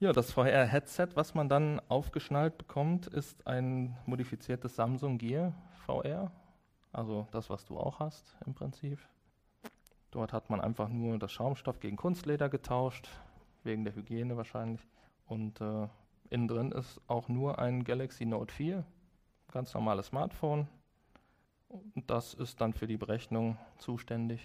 Ja, 0.00 0.12
das 0.12 0.32
VR-Headset, 0.32 1.08
was 1.14 1.34
man 1.34 1.48
dann 1.48 1.80
aufgeschnallt 1.88 2.58
bekommt, 2.58 3.06
ist 3.06 3.46
ein 3.46 3.96
modifiziertes 4.06 4.74
Samsung 4.74 5.18
Gear 5.18 5.54
VR. 5.86 6.32
Also 6.92 7.26
das, 7.30 7.48
was 7.48 7.64
du 7.64 7.78
auch 7.78 8.00
hast 8.00 8.36
im 8.44 8.54
Prinzip. 8.54 8.98
Dort 10.14 10.32
hat 10.32 10.48
man 10.48 10.60
einfach 10.60 10.88
nur 10.88 11.18
das 11.18 11.32
Schaumstoff 11.32 11.80
gegen 11.80 11.96
Kunstleder 11.96 12.48
getauscht, 12.48 13.08
wegen 13.64 13.82
der 13.82 13.96
Hygiene 13.96 14.36
wahrscheinlich. 14.36 14.80
Und 15.26 15.60
äh, 15.60 15.88
innen 16.30 16.46
drin 16.46 16.70
ist 16.70 17.00
auch 17.08 17.28
nur 17.28 17.58
ein 17.58 17.82
Galaxy 17.82 18.24
Note 18.24 18.54
4, 18.54 18.84
ganz 19.50 19.74
normales 19.74 20.06
Smartphone. 20.06 20.68
Und 21.66 22.08
das 22.08 22.32
ist 22.32 22.60
dann 22.60 22.74
für 22.74 22.86
die 22.86 22.96
Berechnung 22.96 23.58
zuständig. 23.78 24.40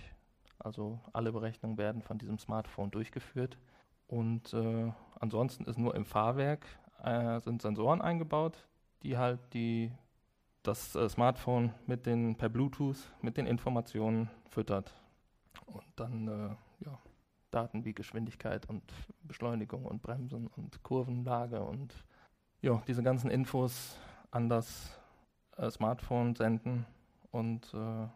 Also 0.57 0.99
alle 1.13 1.31
Berechnungen 1.31 1.77
werden 1.77 2.01
von 2.01 2.17
diesem 2.17 2.39
Smartphone 2.39 2.89
durchgeführt. 2.89 3.59
Und 4.07 4.51
äh, 4.55 4.91
ansonsten 5.19 5.65
ist 5.65 5.77
nur 5.77 5.93
im 5.93 6.05
Fahrwerk 6.05 6.65
äh, 7.03 7.39
sind 7.41 7.61
Sensoren 7.61 8.01
eingebaut, 8.01 8.67
die 9.03 9.19
halt 9.19 9.39
die, 9.53 9.91
das 10.63 10.95
äh, 10.95 11.07
Smartphone 11.09 11.75
mit 11.85 12.07
den, 12.07 12.37
per 12.37 12.49
Bluetooth 12.49 13.11
mit 13.21 13.37
den 13.37 13.45
Informationen 13.45 14.31
füttert. 14.49 14.95
Und 15.65 15.85
dann 15.95 16.27
äh, 16.27 16.85
ja, 16.85 16.99
Daten 17.51 17.85
wie 17.85 17.93
Geschwindigkeit 17.93 18.67
und 18.67 18.83
Beschleunigung 19.23 19.85
und 19.85 20.01
Bremsen 20.01 20.47
und 20.47 20.83
Kurvenlage 20.83 21.61
und 21.61 21.93
ja, 22.61 22.81
diese 22.87 23.03
ganzen 23.03 23.29
Infos 23.29 23.97
an 24.31 24.49
das 24.49 24.99
äh, 25.57 25.69
Smartphone 25.69 26.35
senden 26.35 26.85
und 27.31 27.73
äh, 27.73 28.07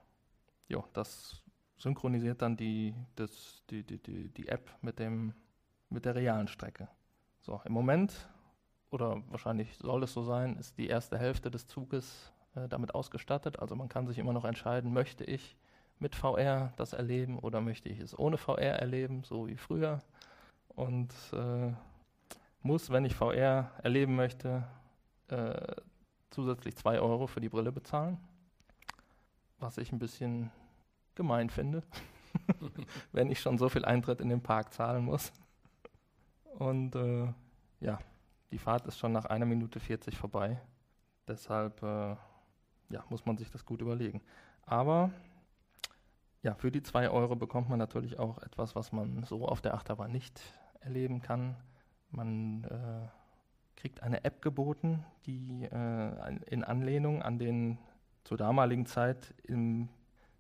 ja, 0.68 0.84
das 0.94 1.42
synchronisiert 1.78 2.42
dann 2.42 2.56
die, 2.56 2.94
das, 3.16 3.64
die, 3.70 3.84
die, 3.84 3.98
die, 4.02 4.30
die 4.30 4.48
App 4.48 4.72
mit, 4.82 5.00
dem, 5.00 5.34
mit 5.90 6.06
der 6.06 6.16
realen 6.16 6.48
Strecke. 6.48 6.88
So, 7.42 7.62
im 7.66 7.74
Moment, 7.74 8.30
oder 8.90 9.22
wahrscheinlich 9.30 9.78
soll 9.78 10.04
es 10.04 10.14
so 10.14 10.24
sein, 10.24 10.56
ist 10.58 10.78
die 10.78 10.88
erste 10.88 11.18
Hälfte 11.18 11.52
des 11.52 11.68
Zuges 11.68 12.32
äh, 12.56 12.68
damit 12.70 12.96
ausgestattet. 12.96 13.60
Also 13.60 13.76
man 13.76 13.90
kann 13.90 14.08
sich 14.08 14.18
immer 14.18 14.34
noch 14.34 14.46
entscheiden, 14.46 14.94
möchte 14.94 15.24
ich 15.24 15.58
mit 16.04 16.16
VR 16.16 16.74
das 16.76 16.92
erleben 16.92 17.40
oder 17.40 17.62
möchte 17.62 17.88
ich 17.88 18.00
es 18.00 18.18
ohne 18.20 18.38
VR 18.38 18.76
erleben, 18.76 19.24
so 19.24 19.48
wie 19.48 19.56
früher. 19.56 20.02
Und 20.68 21.14
äh, 21.32 21.72
muss, 22.62 22.90
wenn 22.90 23.06
ich 23.06 23.16
VR 23.16 23.72
erleben 23.82 24.18
möchte, 24.18 24.68
äh, 25.30 25.76
zusätzlich 26.30 26.76
2 26.76 27.00
Euro 27.00 27.26
für 27.26 27.40
die 27.40 27.48
Brille 27.48 27.72
bezahlen. 27.72 28.18
Was 29.60 29.78
ich 29.78 29.94
ein 29.94 30.00
bisschen 30.00 30.52
gemein 31.16 31.50
finde, 31.50 31.84
wenn 33.14 33.32
ich 33.32 33.40
schon 33.40 33.58
so 33.58 33.70
viel 33.70 33.86
Eintritt 33.86 34.20
in 34.20 34.28
den 34.28 34.44
Park 34.44 34.74
zahlen 34.74 35.06
muss. 35.06 35.32
Und 36.60 36.96
äh, 36.96 37.34
ja, 37.80 37.98
die 38.52 38.58
Fahrt 38.58 38.88
ist 38.88 39.00
schon 39.00 39.14
nach 39.14 39.26
einer 39.26 39.46
Minute 39.46 39.80
40 39.80 40.18
vorbei. 40.18 40.60
Deshalb 41.30 41.82
äh, 41.82 42.18
ja, 42.90 43.06
muss 43.10 43.26
man 43.26 43.38
sich 43.38 43.50
das 43.50 43.66
gut 43.66 43.80
überlegen. 43.80 44.22
Aber 44.66 45.12
ja, 46.44 46.54
für 46.56 46.72
die 46.72 46.84
2 46.84 47.10
Euro 47.10 47.36
bekommt 47.36 47.70
man 47.70 47.80
natürlich 47.80 48.20
auch 48.20 48.38
etwas, 48.40 48.76
was 48.76 48.92
man 48.92 49.24
so 49.24 49.48
auf 49.48 49.62
der 49.62 49.74
Achterbahn 49.74 50.12
nicht 50.12 50.42
erleben 50.82 51.22
kann. 51.22 51.56
Man 52.12 52.66
äh, 52.66 53.08
kriegt 53.80 54.04
eine 54.04 54.24
App 54.26 54.42
geboten, 54.42 55.06
die 55.26 55.64
äh, 55.64 56.38
in 56.48 56.64
Anlehnung 56.66 57.22
an 57.22 57.40
den 57.40 57.78
zur 58.26 58.38
damaligen 58.38 58.86
Zeit 58.86 59.34
im 59.44 59.88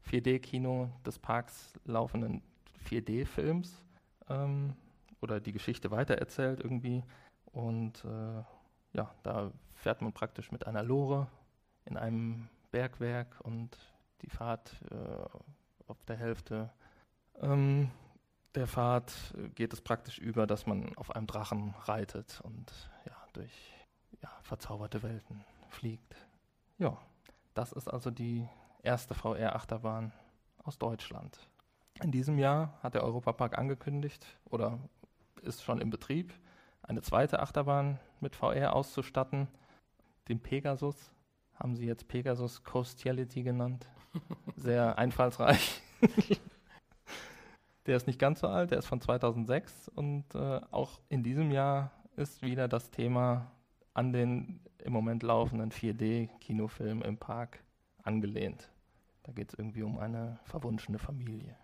4D-Kino 0.09 0.89
des 1.05 1.19
Parks 1.19 1.73
laufenden 1.85 2.41
4D-Films 2.89 3.81
ähm, 4.29 4.75
oder 5.21 5.39
die 5.39 5.53
Geschichte 5.53 5.89
weitererzählt 5.89 6.59
irgendwie. 6.59 7.03
Und 7.45 8.03
äh, 8.03 8.43
ja, 8.91 9.13
da 9.23 9.51
fährt 9.75 10.01
man 10.01 10.11
praktisch 10.11 10.51
mit 10.51 10.67
einer 10.67 10.83
Lore 10.83 11.27
in 11.85 11.95
einem 11.95 12.49
Bergwerk 12.71 13.39
und 13.43 13.77
die 14.21 14.29
Fahrt 14.29 14.75
äh, 14.91 15.37
auf 15.87 16.03
der 16.05 16.17
Hälfte 16.17 16.71
ähm, 17.41 17.91
der 18.55 18.67
Fahrt 18.67 19.13
geht 19.55 19.73
es 19.73 19.81
praktisch 19.81 20.19
über, 20.19 20.45
dass 20.45 20.67
man 20.67 20.95
auf 20.95 21.15
einem 21.15 21.27
Drachen 21.27 21.73
reitet 21.85 22.41
und 22.43 22.71
ja, 23.05 23.15
durch 23.33 23.73
ja, 24.21 24.29
verzauberte 24.43 25.01
Welten 25.01 25.43
fliegt. 25.69 26.15
Ja, 26.77 26.97
das 27.55 27.71
ist 27.71 27.87
also 27.87 28.11
die 28.11 28.47
erste 28.83 29.15
VR-Achterbahn 29.15 30.13
aus 30.63 30.77
Deutschland. 30.77 31.37
In 32.03 32.11
diesem 32.11 32.37
Jahr 32.37 32.77
hat 32.81 32.93
der 32.93 33.03
Europapark 33.03 33.57
angekündigt 33.57 34.25
oder 34.45 34.79
ist 35.41 35.63
schon 35.63 35.81
im 35.81 35.89
Betrieb, 35.89 36.33
eine 36.81 37.01
zweite 37.01 37.39
Achterbahn 37.39 37.99
mit 38.19 38.35
VR 38.35 38.73
auszustatten. 38.73 39.47
Den 40.27 40.41
Pegasus 40.41 41.11
haben 41.55 41.75
sie 41.75 41.85
jetzt 41.85 42.07
Pegasus 42.07 42.63
Coastiality 42.63 43.43
genannt. 43.43 43.87
Sehr 44.55 44.97
einfallsreich. 44.97 45.81
der 47.85 47.97
ist 47.97 48.07
nicht 48.07 48.19
ganz 48.19 48.39
so 48.39 48.47
alt, 48.47 48.71
der 48.71 48.79
ist 48.79 48.87
von 48.87 49.01
2006 49.01 49.89
und 49.89 50.35
äh, 50.35 50.61
auch 50.71 50.99
in 51.09 51.23
diesem 51.23 51.51
Jahr 51.51 51.91
ist 52.15 52.41
wieder 52.41 52.67
das 52.67 52.91
Thema 52.91 53.51
an 53.93 54.13
den 54.13 54.59
im 54.79 54.93
Moment 54.93 55.23
laufenden 55.23 55.71
4D-Kinofilm 55.71 57.01
im 57.01 57.17
Park 57.17 57.63
angelehnt. 58.03 58.69
Da 59.23 59.31
geht 59.31 59.49
es 59.49 59.59
irgendwie 59.59 59.83
um 59.83 59.97
eine 59.97 60.39
verwunschene 60.43 60.99
Familie. 60.99 61.55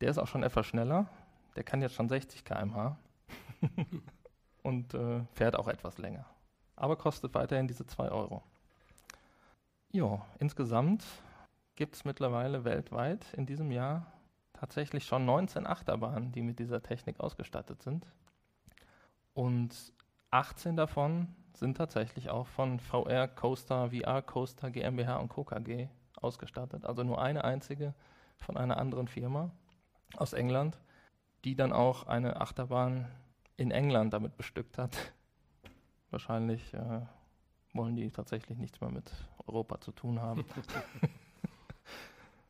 Der 0.00 0.10
ist 0.10 0.18
auch 0.18 0.26
schon 0.26 0.42
etwas 0.42 0.66
schneller. 0.66 1.08
Der 1.56 1.64
kann 1.64 1.80
jetzt 1.80 1.94
schon 1.94 2.08
60 2.08 2.44
km/h 2.44 2.98
und 4.62 4.92
äh, 4.92 5.24
fährt 5.32 5.56
auch 5.56 5.68
etwas 5.68 5.98
länger. 5.98 6.26
Aber 6.76 6.96
kostet 6.96 7.32
weiterhin 7.34 7.68
diese 7.68 7.86
2 7.86 8.10
Euro. 8.10 8.42
Ja, 9.94 10.26
insgesamt 10.40 11.04
gibt 11.76 11.94
es 11.94 12.04
mittlerweile 12.04 12.64
weltweit 12.64 13.32
in 13.34 13.46
diesem 13.46 13.70
Jahr 13.70 14.12
tatsächlich 14.52 15.04
schon 15.04 15.24
19 15.24 15.68
Achterbahnen, 15.68 16.32
die 16.32 16.42
mit 16.42 16.58
dieser 16.58 16.82
Technik 16.82 17.20
ausgestattet 17.20 17.80
sind. 17.80 18.04
Und 19.34 19.92
18 20.32 20.74
davon 20.74 21.28
sind 21.52 21.76
tatsächlich 21.76 22.28
auch 22.28 22.48
von 22.48 22.80
VR 22.80 23.28
Coaster, 23.28 23.90
VR 23.92 24.20
Coaster 24.20 24.72
GmbH 24.72 25.18
und 25.18 25.28
Co. 25.28 25.44
KG 25.44 25.86
ausgestattet. 26.16 26.84
Also 26.84 27.04
nur 27.04 27.22
eine 27.22 27.44
einzige 27.44 27.94
von 28.36 28.56
einer 28.56 28.78
anderen 28.78 29.06
Firma 29.06 29.52
aus 30.16 30.32
England, 30.32 30.76
die 31.44 31.54
dann 31.54 31.72
auch 31.72 32.08
eine 32.08 32.40
Achterbahn 32.40 33.06
in 33.56 33.70
England 33.70 34.12
damit 34.12 34.36
bestückt 34.36 34.76
hat. 34.76 35.12
Wahrscheinlich 36.10 36.74
äh, 36.74 37.02
wollen 37.74 37.94
die 37.94 38.10
tatsächlich 38.10 38.58
nichts 38.58 38.80
mehr 38.80 38.90
mit 38.90 39.12
Europa 39.46 39.80
zu 39.80 39.92
tun 39.92 40.20
haben. 40.20 40.44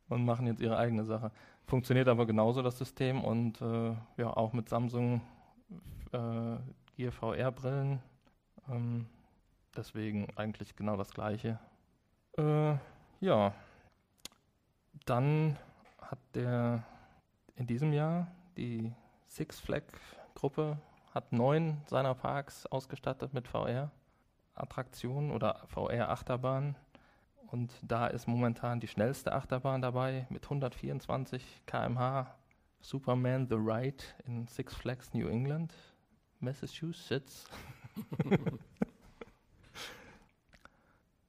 und 0.08 0.24
machen 0.24 0.46
jetzt 0.46 0.60
ihre 0.60 0.76
eigene 0.76 1.04
Sache. 1.04 1.30
Funktioniert 1.66 2.08
aber 2.08 2.26
genauso 2.26 2.62
das 2.62 2.78
System 2.78 3.24
und 3.24 3.60
äh, 3.60 3.94
ja 4.16 4.36
auch 4.36 4.52
mit 4.52 4.68
Samsung 4.68 5.22
äh, 6.12 6.56
Gear 6.96 7.12
VR 7.12 7.50
Brillen. 7.50 8.00
Ähm, 8.68 9.06
deswegen 9.76 10.28
eigentlich 10.36 10.76
genau 10.76 10.96
das 10.96 11.10
gleiche. 11.10 11.58
Äh, 12.36 12.76
ja, 13.20 13.54
dann 15.06 15.56
hat 16.00 16.18
der 16.34 16.84
in 17.56 17.66
diesem 17.66 17.92
Jahr 17.92 18.28
die 18.56 18.92
Six 19.26 19.60
Flag 19.60 19.82
Gruppe 20.34 20.78
hat 21.12 21.32
neun 21.32 21.80
seiner 21.86 22.14
Parks 22.14 22.66
ausgestattet 22.66 23.32
mit 23.32 23.48
VR 23.48 23.90
Attraktionen 24.54 25.30
oder 25.30 25.62
VR 25.68 26.10
Achterbahnen 26.10 26.76
und 27.48 27.72
da 27.82 28.06
ist 28.06 28.26
momentan 28.26 28.80
die 28.80 28.88
schnellste 28.88 29.32
Achterbahn 29.32 29.82
dabei 29.82 30.26
mit 30.30 30.44
124 30.44 31.62
km/h. 31.66 32.34
Superman 32.80 33.46
The 33.48 33.54
Ride 33.54 34.04
in 34.26 34.46
Six 34.46 34.74
Flags 34.74 35.14
New 35.14 35.26
England, 35.28 35.72
Massachusetts. 36.40 37.48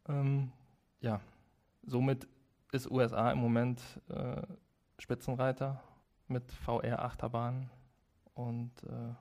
ähm, 0.10 0.51
ja, 0.99 1.21
somit 1.86 2.28
ist 2.73 2.91
USA 2.91 3.32
im 3.32 3.38
Moment 3.38 3.82
äh, 4.10 4.41
Spitzenreiter 4.99 5.82
mit 6.28 6.51
VR-Achterbahnen. 6.51 7.69
Und 8.34 8.71
äh, 8.84 9.13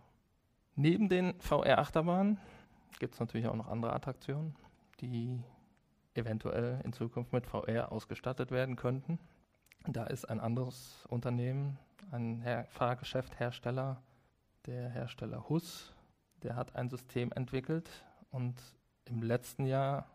neben 0.75 1.09
den 1.09 1.41
VR-Achterbahnen 1.41 2.39
gibt 2.99 3.15
es 3.15 3.21
natürlich 3.21 3.47
auch 3.47 3.55
noch 3.55 3.69
andere 3.69 3.93
Attraktionen, 3.93 4.57
die 5.01 5.41
eventuell 6.15 6.81
in 6.85 6.93
Zukunft 6.93 7.33
mit 7.33 7.47
VR 7.47 7.93
ausgestattet 7.93 8.51
werden 8.51 8.77
könnten. 8.77 9.19
Da 9.87 10.05
ist 10.05 10.25
ein 10.25 10.41
anderes 10.41 11.05
Unternehmen, 11.09 11.79
ein 12.11 12.41
Her 12.41 12.67
Fahrgeschäfthersteller, 12.71 14.03
der 14.67 14.89
Hersteller 14.89 15.49
Hus, 15.49 15.93
der 16.43 16.57
hat 16.57 16.75
ein 16.75 16.89
System 16.89 17.33
entwickelt 17.33 17.91
und 18.31 18.55
im 19.05 19.23
letzten 19.23 19.67
Jahr 19.67 20.07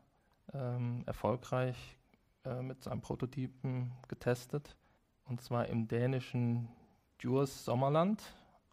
ähm, 0.54 1.04
erfolgreich 1.06 1.98
äh, 2.46 2.62
mit 2.62 2.84
seinem 2.84 3.02
Prototypen 3.02 3.92
getestet. 4.08 4.76
Und 5.26 5.42
zwar 5.42 5.68
im 5.68 5.88
dänischen 5.88 6.68
Djurs 7.22 7.66
Sommerland, 7.66 8.24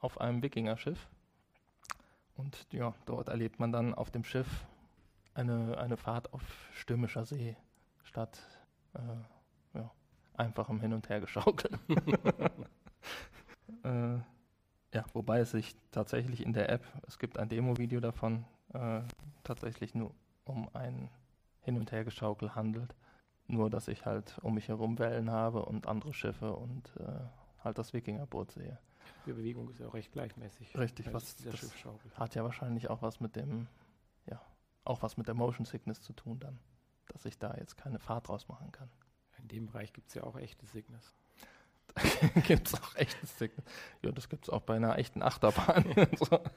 auf 0.00 0.20
einem 0.20 0.42
Wikingerschiff. 0.42 1.08
Und 2.36 2.66
ja, 2.72 2.94
dort 3.06 3.28
erlebt 3.28 3.58
man 3.58 3.72
dann 3.72 3.94
auf 3.94 4.10
dem 4.10 4.24
Schiff 4.24 4.66
eine, 5.37 5.79
eine 5.79 5.96
Fahrt 5.96 6.33
auf 6.33 6.42
stürmischer 6.72 7.25
See 7.25 7.57
statt 8.05 8.40
äh, 8.94 9.79
ja, 9.79 9.90
einfachem 10.35 10.81
Hin- 10.81 10.92
und 10.92 11.09
Hergeschaukeln. 11.09 11.79
äh, 13.85 14.18
ja, 14.94 15.05
wobei 15.12 15.40
es 15.40 15.51
sich 15.51 15.77
tatsächlich 15.90 16.44
in 16.44 16.53
der 16.53 16.70
App, 16.70 16.85
es 17.07 17.18
gibt 17.18 17.38
ein 17.38 17.49
Demo-Video 17.49 18.01
davon, 18.01 18.44
äh, 18.72 19.03
tatsächlich 19.44 19.94
nur 19.94 20.14
um 20.44 20.68
ein 20.75 21.11
Hin- 21.61 21.77
und 21.77 21.92
Hergeschaukel 21.92 22.55
handelt. 22.55 22.94
Nur, 23.49 23.70
dass 23.70 23.87
ich 23.87 24.07
halt 24.07 24.38
um 24.42 24.55
mich 24.55 24.68
herum 24.68 24.99
Wellen 24.99 25.31
habe 25.31 25.64
und 25.64 25.87
andere 25.87 26.12
Schiffe 26.12 26.53
und 26.57 26.96
äh, 26.99 27.20
halt 27.62 27.79
das 27.79 27.92
Wikingerboot 27.92 28.51
sehe. 28.51 28.79
Die 29.25 29.33
Bewegung 29.33 29.68
ist 29.68 29.79
ja 29.79 29.87
auch 29.87 29.94
recht 29.94 30.12
gleichmäßig. 30.12 30.77
Richtig, 30.77 31.12
was 31.12 31.37
das 31.37 31.72
hat 32.14 32.35
ja 32.35 32.42
wahrscheinlich 32.42 32.90
auch 32.90 33.03
was 33.03 33.20
mit 33.20 33.37
dem, 33.37 33.68
auch 34.87 35.03
was 35.03 35.16
mit 35.16 35.29
der 35.29 35.35
Motion 35.35 35.66
Sickness 35.66 36.01
zu 36.01 36.12
tun 36.12 36.40
dann, 36.40 36.59
dass 37.09 37.25
ich 37.25 37.38
da 37.38 37.55
jetzt 37.57 37.77
keine 37.77 37.99
Fahrt 37.99 38.29
draus 38.29 38.49
machen 38.49 38.72
kann. 38.72 38.90
In 39.38 39.49
dem 39.49 39.66
Bereich 39.66 39.92
gibt 39.92 40.09
es 40.09 40.14
ja 40.14 40.25
auch 40.25 40.37
echte 40.37 40.66
Sickness. 40.66 41.14
gibt 42.46 42.68
es 42.68 42.75
auch 42.75 42.94
echtes 42.96 43.38
Sickness. 43.38 43.64
Ja, 44.03 44.12
das 44.12 44.29
gibt 44.29 44.44
es 44.44 44.51
auch 44.51 44.62
bei 44.62 44.77
einer 44.77 44.99
echten 44.99 45.22
Achterbahn. 45.22 45.85
so. 46.16 46.40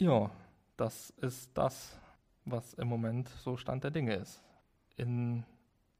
Ja, 0.00 0.30
das 0.76 1.10
ist 1.10 1.58
das, 1.58 1.98
was 2.44 2.72
im 2.74 2.86
Moment 2.86 3.28
so 3.28 3.56
Stand 3.56 3.82
der 3.82 3.90
Dinge 3.90 4.14
ist. 4.14 4.44
In 4.96 5.44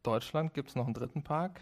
Deutschland 0.05 0.55
gibt 0.55 0.69
es 0.69 0.77
noch 0.77 0.85
einen 0.85 0.95
dritten 0.95 1.25
Park, 1.25 1.61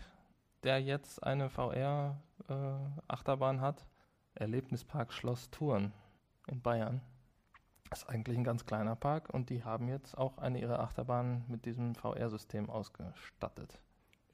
der 0.63 0.83
jetzt 0.83 1.23
eine 1.23 1.49
VR-Achterbahn 1.49 3.63
hat. 3.63 3.87
Erlebnispark 4.35 5.15
Schloss 5.15 5.49
Thurn 5.51 5.95
in 6.47 6.61
Bayern. 6.61 7.01
Das 7.91 8.03
ist 8.03 8.09
eigentlich 8.09 8.37
ein 8.37 8.45
ganz 8.45 8.67
kleiner 8.67 8.97
Park 8.97 9.33
und 9.33 9.51
die 9.51 9.63
haben 9.65 9.89
jetzt 9.89 10.17
auch 10.19 10.39
eine 10.39 10.61
ihrer 10.61 10.81
Achterbahnen 10.81 11.45
mit 11.49 11.65
diesem 11.67 11.95
VR-System 11.95 12.69
ausgestattet. 12.69 13.81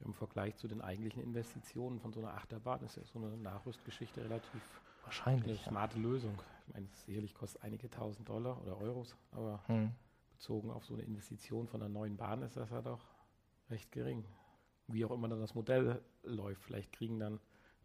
Im 0.03 0.13
Vergleich 0.13 0.55
zu 0.57 0.67
den 0.67 0.81
eigentlichen 0.81 1.23
Investitionen 1.23 1.99
von 1.99 2.11
so 2.11 2.19
einer 2.19 2.33
Achterbahn 2.33 2.81
ist 2.83 2.97
ja 2.97 3.03
so 3.05 3.19
eine 3.19 3.37
Nachrüstgeschichte 3.37 4.21
relativ 4.21 4.51
eine 4.53 5.05
Wahrscheinlich. 5.05 5.65
Ja. 5.65 5.71
smarte 5.71 5.99
Lösung. 5.99 6.33
Ich 6.67 6.73
meine, 6.73 6.87
sicherlich 7.05 7.33
kostet 7.33 7.63
einige 7.63 7.89
tausend 7.89 8.27
Dollar 8.27 8.61
oder 8.61 8.77
Euros, 8.77 9.15
aber 9.31 9.61
Hm. 9.67 9.91
bezogen 10.31 10.71
auf 10.71 10.85
so 10.85 10.93
eine 10.95 11.03
Investition 11.03 11.67
von 11.67 11.81
einer 11.81 11.89
neuen 11.89 12.17
Bahn 12.17 12.41
ist 12.41 12.57
das 12.57 12.69
ja 12.69 12.81
doch 12.81 13.05
recht 13.69 13.91
gering. 13.91 14.25
Wie 14.87 15.05
auch 15.05 15.11
immer 15.11 15.27
dann 15.29 15.39
das 15.39 15.55
Modell 15.55 16.01
läuft. 16.23 16.63
Vielleicht 16.63 16.91
kriegen 16.91 17.19
dann 17.19 17.39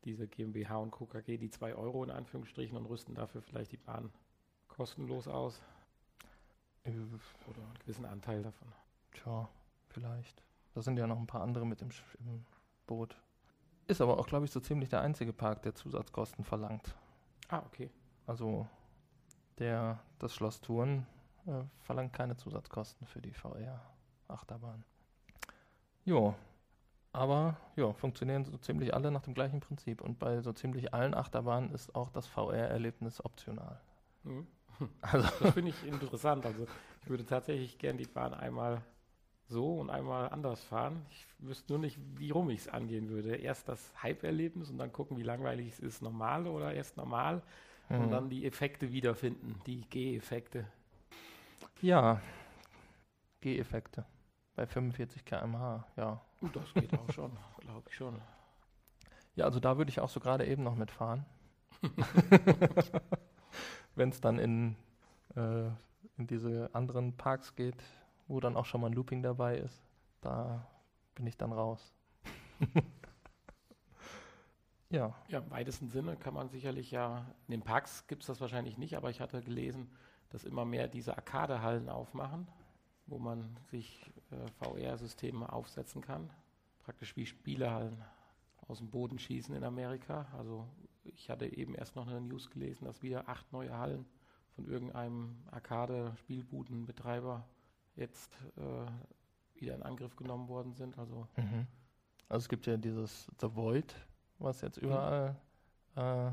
diese 0.04 0.26
GmbH 0.26 0.76
und 0.78 0.90
Co. 0.90 1.06
KG 1.06 1.38
die 1.38 1.50
zwei 1.50 1.74
Euro 1.74 2.02
in 2.04 2.10
Anführungsstrichen 2.10 2.76
und 2.76 2.86
rüsten 2.86 3.14
dafür 3.14 3.42
vielleicht 3.42 3.72
die 3.72 3.76
Bahn 3.76 4.10
kostenlos 4.78 5.26
aus 5.26 5.60
Äh, 6.84 6.90
oder 6.90 7.62
einen 7.62 7.78
gewissen 7.80 8.06
Anteil 8.06 8.42
davon. 8.42 8.72
Tja, 9.12 9.48
vielleicht. 9.88 10.42
Da 10.72 10.80
sind 10.80 10.96
ja 10.96 11.06
noch 11.08 11.18
ein 11.18 11.26
paar 11.26 11.42
andere 11.42 11.66
mit 11.66 11.82
im, 11.82 11.90
im 12.20 12.46
Boot. 12.86 13.20
Ist 13.88 14.00
aber 14.00 14.18
auch, 14.18 14.28
glaube 14.28 14.44
ich, 14.44 14.52
so 14.52 14.60
ziemlich 14.60 14.88
der 14.88 15.00
einzige 15.00 15.32
Park, 15.32 15.62
der 15.62 15.74
Zusatzkosten 15.74 16.44
verlangt. 16.44 16.94
Ah, 17.48 17.62
okay. 17.66 17.90
Also 18.26 18.68
der, 19.58 19.98
das 20.20 20.32
Schloss 20.32 20.60
Thurn 20.60 21.06
äh, 21.46 21.64
verlangt 21.80 22.12
keine 22.12 22.36
Zusatzkosten 22.36 23.06
für 23.08 23.20
die 23.20 23.34
VR-Achterbahn. 23.34 24.84
Jo, 26.04 26.36
aber 27.12 27.56
ja, 27.74 27.92
funktionieren 27.92 28.44
so 28.44 28.56
ziemlich 28.58 28.94
alle 28.94 29.10
nach 29.10 29.22
dem 29.22 29.34
gleichen 29.34 29.58
Prinzip. 29.58 30.00
Und 30.00 30.20
bei 30.20 30.40
so 30.40 30.52
ziemlich 30.52 30.94
allen 30.94 31.14
Achterbahnen 31.14 31.72
ist 31.72 31.94
auch 31.96 32.10
das 32.10 32.28
VR-Erlebnis 32.28 33.24
optional. 33.24 33.80
Mhm. 34.22 34.46
Also 35.00 35.28
Das 35.40 35.54
finde 35.54 35.70
ich 35.70 35.86
interessant. 35.86 36.46
Also 36.46 36.66
ich 37.02 37.08
würde 37.08 37.26
tatsächlich 37.26 37.78
gern 37.78 37.96
die 37.96 38.06
Bahn 38.06 38.34
einmal 38.34 38.82
so 39.48 39.78
und 39.78 39.90
einmal 39.90 40.28
anders 40.30 40.62
fahren. 40.62 41.04
Ich 41.10 41.26
wüsste 41.38 41.72
nur 41.72 41.80
nicht, 41.80 41.98
wie 42.16 42.30
rum 42.30 42.50
ich 42.50 42.60
es 42.60 42.68
angehen 42.68 43.08
würde. 43.08 43.36
Erst 43.36 43.68
das 43.68 43.92
Hype-Erlebnis 44.02 44.70
und 44.70 44.78
dann 44.78 44.92
gucken, 44.92 45.16
wie 45.16 45.22
langweilig 45.22 45.68
es 45.72 45.80
ist, 45.80 46.02
normal 46.02 46.46
oder 46.46 46.74
erst 46.74 46.96
normal. 46.96 47.42
Und 47.88 48.02
hm. 48.02 48.10
dann 48.10 48.30
die 48.30 48.44
Effekte 48.44 48.92
wiederfinden, 48.92 49.58
die 49.66 49.80
G-Effekte. 49.80 50.66
ja, 51.80 52.20
G-Effekte 53.40 54.04
bei 54.58 54.66
45 54.66 55.24
km/h, 55.24 55.86
ja. 55.96 56.20
Uh, 56.42 56.48
das 56.48 56.74
geht 56.74 56.92
auch 56.92 57.10
schon, 57.12 57.30
glaube 57.60 57.88
ich 57.88 57.94
schon. 57.94 58.20
Ja, 59.36 59.44
also 59.44 59.60
da 59.60 59.78
würde 59.78 59.90
ich 59.90 60.00
auch 60.00 60.08
so 60.08 60.18
gerade 60.18 60.46
eben 60.46 60.64
noch 60.64 60.74
mitfahren. 60.74 61.24
Wenn 63.98 64.10
es 64.10 64.20
dann 64.20 64.38
in, 64.38 64.76
äh, 65.34 65.66
in 66.18 66.28
diese 66.28 66.70
anderen 66.72 67.16
Parks 67.16 67.56
geht, 67.56 67.74
wo 68.28 68.38
dann 68.38 68.56
auch 68.56 68.64
schon 68.64 68.80
mal 68.80 68.86
ein 68.86 68.92
Looping 68.92 69.24
dabei 69.24 69.58
ist, 69.58 69.82
da 70.20 70.64
bin 71.16 71.26
ich 71.26 71.36
dann 71.36 71.50
raus. 71.50 71.92
ja, 74.90 75.12
Ja, 75.26 75.40
im 75.40 75.50
weitesten 75.50 75.88
Sinne 75.88 76.16
kann 76.16 76.32
man 76.32 76.48
sicherlich 76.48 76.92
ja, 76.92 77.26
in 77.48 77.50
den 77.50 77.62
Parks 77.62 78.06
gibt 78.06 78.22
es 78.22 78.28
das 78.28 78.40
wahrscheinlich 78.40 78.78
nicht, 78.78 78.96
aber 78.96 79.10
ich 79.10 79.20
hatte 79.20 79.42
gelesen, 79.42 79.90
dass 80.30 80.44
immer 80.44 80.64
mehr 80.64 80.86
diese 80.86 81.16
Arcade-Hallen 81.16 81.88
aufmachen, 81.88 82.46
wo 83.06 83.18
man 83.18 83.56
sich 83.64 84.12
äh, 84.30 84.48
VR-Systeme 84.60 85.52
aufsetzen 85.52 86.02
kann. 86.02 86.30
Praktisch 86.84 87.16
wie 87.16 87.26
Spielehallen 87.26 88.00
aus 88.68 88.78
dem 88.78 88.90
Boden 88.90 89.18
schießen 89.18 89.56
in 89.56 89.64
Amerika. 89.64 90.26
Also 90.38 90.68
ich 91.16 91.30
hatte 91.30 91.46
eben 91.46 91.74
erst 91.74 91.96
noch 91.96 92.06
eine 92.06 92.20
News 92.20 92.50
gelesen, 92.50 92.84
dass 92.84 93.02
wieder 93.02 93.28
acht 93.28 93.52
neue 93.52 93.76
Hallen 93.76 94.06
von 94.54 94.66
irgendeinem 94.66 95.36
Arcade-Spielbudenbetreiber 95.50 97.44
jetzt 97.96 98.36
äh, 98.56 98.86
wieder 99.60 99.74
in 99.74 99.82
Angriff 99.82 100.16
genommen 100.16 100.48
worden 100.48 100.72
sind. 100.74 100.98
Also 100.98 101.26
mhm. 101.36 101.66
also 102.28 102.44
es 102.44 102.48
gibt 102.48 102.66
ja 102.66 102.76
dieses 102.76 103.26
The 103.40 103.54
Void, 103.54 103.94
was 104.38 104.60
jetzt 104.60 104.78
überall 104.78 105.36
äh, 105.96 106.30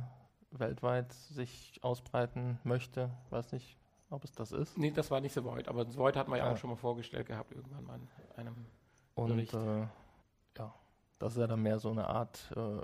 weltweit 0.51 1.11
sich 1.13 1.79
ausbreiten 1.83 2.59
möchte. 2.63 3.09
Weiß 3.29 3.51
nicht, 3.51 3.77
ob 4.09 4.23
es 4.23 4.31
das 4.31 4.51
ist. 4.51 4.77
Nee, 4.77 4.91
das 4.91 5.09
war 5.11 5.21
nicht 5.21 5.33
The 5.33 5.43
Void, 5.43 5.67
aber 5.67 5.85
The 5.89 5.97
Void 5.97 6.15
hat 6.15 6.27
man 6.27 6.39
ja 6.39 6.45
Ja. 6.45 6.53
auch 6.53 6.57
schon 6.57 6.69
mal 6.69 6.75
vorgestellt 6.75 7.27
gehabt, 7.27 7.51
irgendwann 7.51 7.83
mal 7.83 7.99
in 7.99 8.07
einem. 8.37 8.65
Und 9.15 9.29
Bericht. 9.29 9.53
äh, 9.53 9.87
ja, 10.57 10.73
das 11.19 11.33
ist 11.33 11.39
ja 11.39 11.47
dann 11.47 11.61
mehr 11.61 11.79
so 11.79 11.89
eine 11.91 12.07
Art 12.07 12.51
äh, 12.55 12.81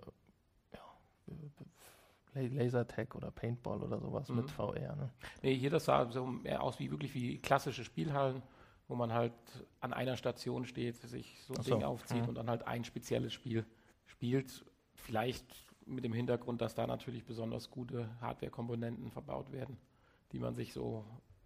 Lasertag 2.34 3.16
oder 3.16 3.32
Paintball 3.32 3.82
oder 3.82 4.00
sowas 4.00 4.30
Mhm. 4.30 4.38
mit 4.38 4.52
VR. 4.52 4.96
Ne? 4.96 5.10
Nee, 5.42 5.56
hier 5.56 5.70
das 5.70 5.86
sah 5.86 6.10
so 6.12 6.26
mehr 6.26 6.64
aus 6.64 6.80
wie 6.80 6.90
wirklich 6.90 7.14
wie 7.14 7.38
klassische 7.40 7.84
Spielhallen, 7.84 8.42
wo 8.88 8.96
man 8.96 9.14
halt 9.14 9.34
an 9.80 9.94
einer 9.94 10.16
Station 10.16 10.66
steht, 10.66 10.96
sich 10.98 11.42
so 11.44 11.54
ein 11.54 11.64
so, 11.64 11.76
Ding 11.76 11.84
aufzieht 11.84 12.24
mhm. 12.24 12.30
und 12.30 12.36
dann 12.36 12.50
halt 12.50 12.68
ein 12.68 12.84
spezielles 12.84 13.34
Spiel 13.34 13.66
spielt. 14.06 14.66
Vielleicht 14.96 15.46
mit 15.86 16.04
dem 16.04 16.14
Hintergrund, 16.14 16.62
dass 16.62 16.76
da 16.76 16.88
natürlich 16.88 17.26
besonders 17.26 17.70
gute 17.70 18.10
Hardware-Komponenten 18.22 19.12
verbaut 19.12 19.52
werden, 19.52 19.78
die 20.32 20.40
man 20.40 20.56
sich 20.56 20.74
so 20.74 21.06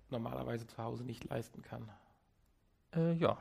normalerweise 0.09 0.67
zu 0.67 0.77
Hause 0.77 1.03
nicht 1.03 1.23
leisten 1.25 1.61
kann. 1.61 1.89
Äh, 2.93 3.13
ja. 3.13 3.37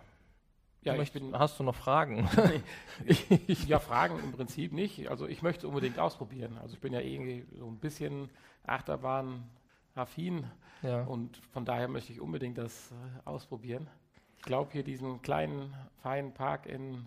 Ja, 0.85 0.95
möchtest- 0.97 1.25
bin, 1.25 1.39
Hast 1.39 1.59
du 1.59 1.65
noch 1.65 1.75
Fragen? 1.75 2.29
Ja, 3.67 3.79
Fragen 3.79 4.19
im 4.19 4.33
Prinzip 4.33 4.73
nicht. 4.73 5.09
Also 5.09 5.27
ich 5.27 5.43
möchte 5.43 5.61
es 5.61 5.65
unbedingt 5.65 5.99
ausprobieren. 5.99 6.59
Also 6.59 6.75
ich 6.75 6.81
bin 6.81 6.93
ja 6.93 7.01
irgendwie 7.01 7.47
so 7.59 7.67
ein 7.67 7.79
bisschen 7.79 8.31
Achterbahn-affin 8.67 10.45
ja. 10.83 11.03
und 11.05 11.37
von 11.53 11.65
daher 11.65 11.89
möchte 11.89 12.13
ich 12.13 12.21
unbedingt 12.21 12.59
das 12.59 12.93
äh, 12.93 12.95
ausprobieren. 13.25 13.89
Ich 14.37 14.43
glaube 14.43 14.73
hier 14.73 14.85
diesen 14.85 15.23
kleinen, 15.23 15.75
feinen 16.03 16.35
Park 16.35 16.67
in, 16.67 17.07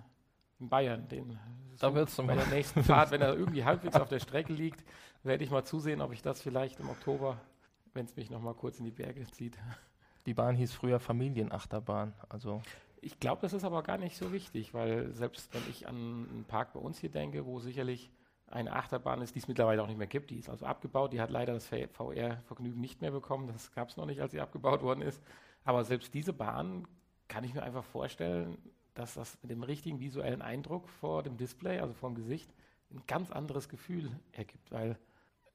in 0.59 0.69
Bayern, 0.69 1.07
den 1.07 1.39
Da 1.79 1.89
du 1.89 2.23
bei 2.25 2.35
der 2.35 2.47
nächsten 2.47 2.83
Fahrt, 2.83 3.11
wenn 3.11 3.21
er 3.21 3.33
irgendwie 3.37 3.63
halbwegs 3.63 3.95
auf 3.95 4.09
der 4.09 4.19
Strecke 4.19 4.53
liegt, 4.53 4.83
werde 5.23 5.43
ich 5.43 5.51
mal 5.51 5.63
zusehen, 5.63 6.01
ob 6.01 6.11
ich 6.13 6.21
das 6.21 6.41
vielleicht 6.41 6.79
im 6.79 6.89
Oktober, 6.89 7.39
wenn 7.93 8.05
es 8.05 8.15
mich 8.15 8.29
noch 8.29 8.41
mal 8.41 8.53
kurz 8.55 8.79
in 8.79 8.85
die 8.85 8.91
Berge 8.91 9.25
zieht. 9.27 9.57
Die 10.25 10.33
Bahn 10.33 10.55
hieß 10.55 10.73
früher 10.73 10.99
Familienachterbahn. 10.99 12.13
Also 12.27 12.61
Ich 13.01 13.19
glaube, 13.19 13.41
das 13.41 13.53
ist 13.53 13.63
aber 13.63 13.83
gar 13.83 13.97
nicht 13.97 14.17
so 14.17 14.31
wichtig, 14.31 14.73
weil 14.73 15.11
selbst 15.11 15.53
wenn 15.53 15.61
ich 15.69 15.87
an 15.87 15.95
einen 15.95 16.45
Park 16.47 16.73
bei 16.73 16.79
uns 16.79 16.99
hier 16.99 17.11
denke, 17.11 17.45
wo 17.45 17.59
sicherlich 17.59 18.09
eine 18.49 18.73
Achterbahn 18.73 19.21
ist, 19.21 19.35
die 19.35 19.39
es 19.39 19.47
mittlerweile 19.47 19.83
auch 19.83 19.87
nicht 19.87 19.97
mehr 19.97 20.07
gibt, 20.07 20.29
die 20.29 20.37
ist 20.37 20.49
also 20.49 20.65
abgebaut, 20.65 21.13
die 21.13 21.21
hat 21.21 21.29
leider 21.29 21.53
das 21.53 21.67
VR-Vergnügen 21.67 22.79
nicht 22.79 23.01
mehr 23.01 23.11
bekommen, 23.11 23.47
das 23.47 23.71
gab 23.73 23.89
es 23.89 23.97
noch 23.97 24.05
nicht, 24.05 24.21
als 24.21 24.31
sie 24.31 24.39
abgebaut 24.39 24.81
worden 24.81 25.01
ist. 25.01 25.21
Aber 25.63 25.83
selbst 25.83 26.13
diese 26.13 26.33
Bahn 26.33 26.87
kann 27.27 27.43
ich 27.43 27.53
mir 27.53 27.63
einfach 27.63 27.83
vorstellen, 27.83 28.57
dass 28.93 29.15
das 29.15 29.37
mit 29.41 29.51
dem 29.51 29.63
richtigen 29.63 29.99
visuellen 29.99 30.41
Eindruck 30.41 30.87
vor 30.87 31.23
dem 31.23 31.37
Display, 31.37 31.79
also 31.79 31.93
vor 31.93 32.09
dem 32.09 32.15
Gesicht, 32.15 32.49
ein 32.89 33.03
ganz 33.05 33.31
anderes 33.31 33.67
Gefühl 33.67 34.09
ergibt, 34.31 34.71
weil 34.71 34.97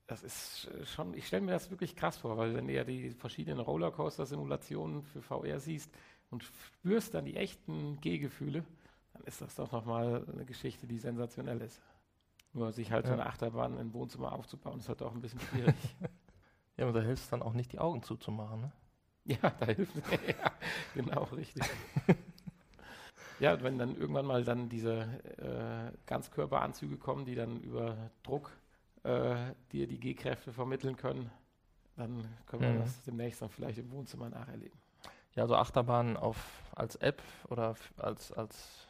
das 0.06 0.22
ist 0.22 0.68
schon, 0.84 1.14
ich 1.14 1.26
stelle 1.26 1.42
mir 1.42 1.52
das 1.52 1.70
wirklich 1.70 1.96
krass 1.96 2.18
vor, 2.18 2.36
weil 2.36 2.54
wenn 2.54 2.66
du 2.66 2.74
ja 2.74 2.84
die 2.84 3.10
verschiedenen 3.12 3.60
Rollercoaster-Simulationen 3.60 5.02
für 5.02 5.22
VR 5.22 5.58
siehst 5.58 5.90
und 6.32 6.44
spürst 6.44 7.14
dann 7.14 7.26
die 7.26 7.36
echten 7.36 8.00
Gehgefühle, 8.00 8.64
dann 9.14 9.24
ist 9.24 9.40
das 9.42 9.54
doch 9.56 9.72
nochmal 9.72 10.26
eine 10.32 10.44
Geschichte, 10.46 10.86
die 10.86 10.98
sensationell 10.98 11.60
ist. 11.62 11.82
Nur 12.54 12.72
sich 12.72 12.92
halt 12.92 13.06
Ja. 13.06 13.08
so 13.08 13.14
eine 13.14 13.26
Achterbahn 13.26 13.78
im 13.78 13.92
Wohnzimmer 13.94 14.32
aufzubauen, 14.32 14.78
ist 14.80 14.88
halt 14.88 15.02
auch 15.02 15.14
ein 15.14 15.22
bisschen 15.22 15.40
schwierig. 15.40 15.96
Ja, 16.76 16.84
aber 16.88 17.00
da 17.00 17.04
hilft 17.06 17.24
es 17.24 17.30
dann 17.30 17.42
auch 17.42 17.54
nicht, 17.54 17.72
die 17.72 17.78
Augen 17.78 18.02
zuzumachen. 18.02 18.60
Ne? 18.62 18.72
ja, 19.24 19.50
da 19.50 19.66
hilft 19.66 19.94
ja, 20.26 20.52
genau, 20.94 21.24
richtig. 21.24 21.64
ja, 23.38 23.54
und 23.54 23.62
wenn 23.62 23.78
dann 23.78 23.96
irgendwann 23.96 24.26
mal 24.26 24.44
dann 24.44 24.68
diese 24.68 25.00
äh, 25.38 25.96
Ganzkörperanzüge 26.06 26.96
kommen, 26.98 27.24
die 27.24 27.34
dann 27.34 27.60
über 27.60 28.10
Druck 28.22 28.52
äh, 29.04 29.54
dir 29.72 29.86
die 29.88 29.98
G-Kräfte 30.00 30.52
vermitteln 30.52 30.96
können, 30.96 31.30
dann 31.96 32.26
können 32.46 32.64
wir 32.64 32.74
Mhm. 32.74 32.76
das 32.76 33.02
demnächst 33.04 33.42
dann 33.42 33.50
vielleicht 33.50 33.78
im 33.80 33.92
Wohnzimmer 33.92 34.30
nacherleben. 34.30 34.80
Ja, 35.34 35.46
so 35.46 35.54
Achterbahn 35.56 36.16
auf, 36.16 36.36
als 36.74 36.96
App 36.96 37.22
oder 37.48 37.74
als, 37.96 38.32
als 38.32 38.86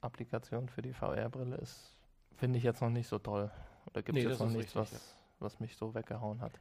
Applikation 0.00 0.68
für 0.68 0.82
die 0.82 0.92
VR-Brille 0.92 1.56
ist, 1.56 1.96
finde 2.36 2.58
ich 2.58 2.64
jetzt 2.64 2.82
noch 2.82 2.90
nicht 2.90 3.08
so 3.08 3.18
toll. 3.18 3.50
Oder 3.86 4.02
gibt 4.02 4.18
es 4.18 4.24
Nee, 4.24 4.30
jetzt 4.30 4.40
noch 4.40 4.50
nichts, 4.50 4.76
richtig, 4.76 4.92
was, 4.92 5.16
was 5.38 5.60
mich 5.60 5.76
so 5.76 5.94
weggehauen 5.94 6.40
hat. 6.40 6.52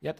Ja, 0.00 0.14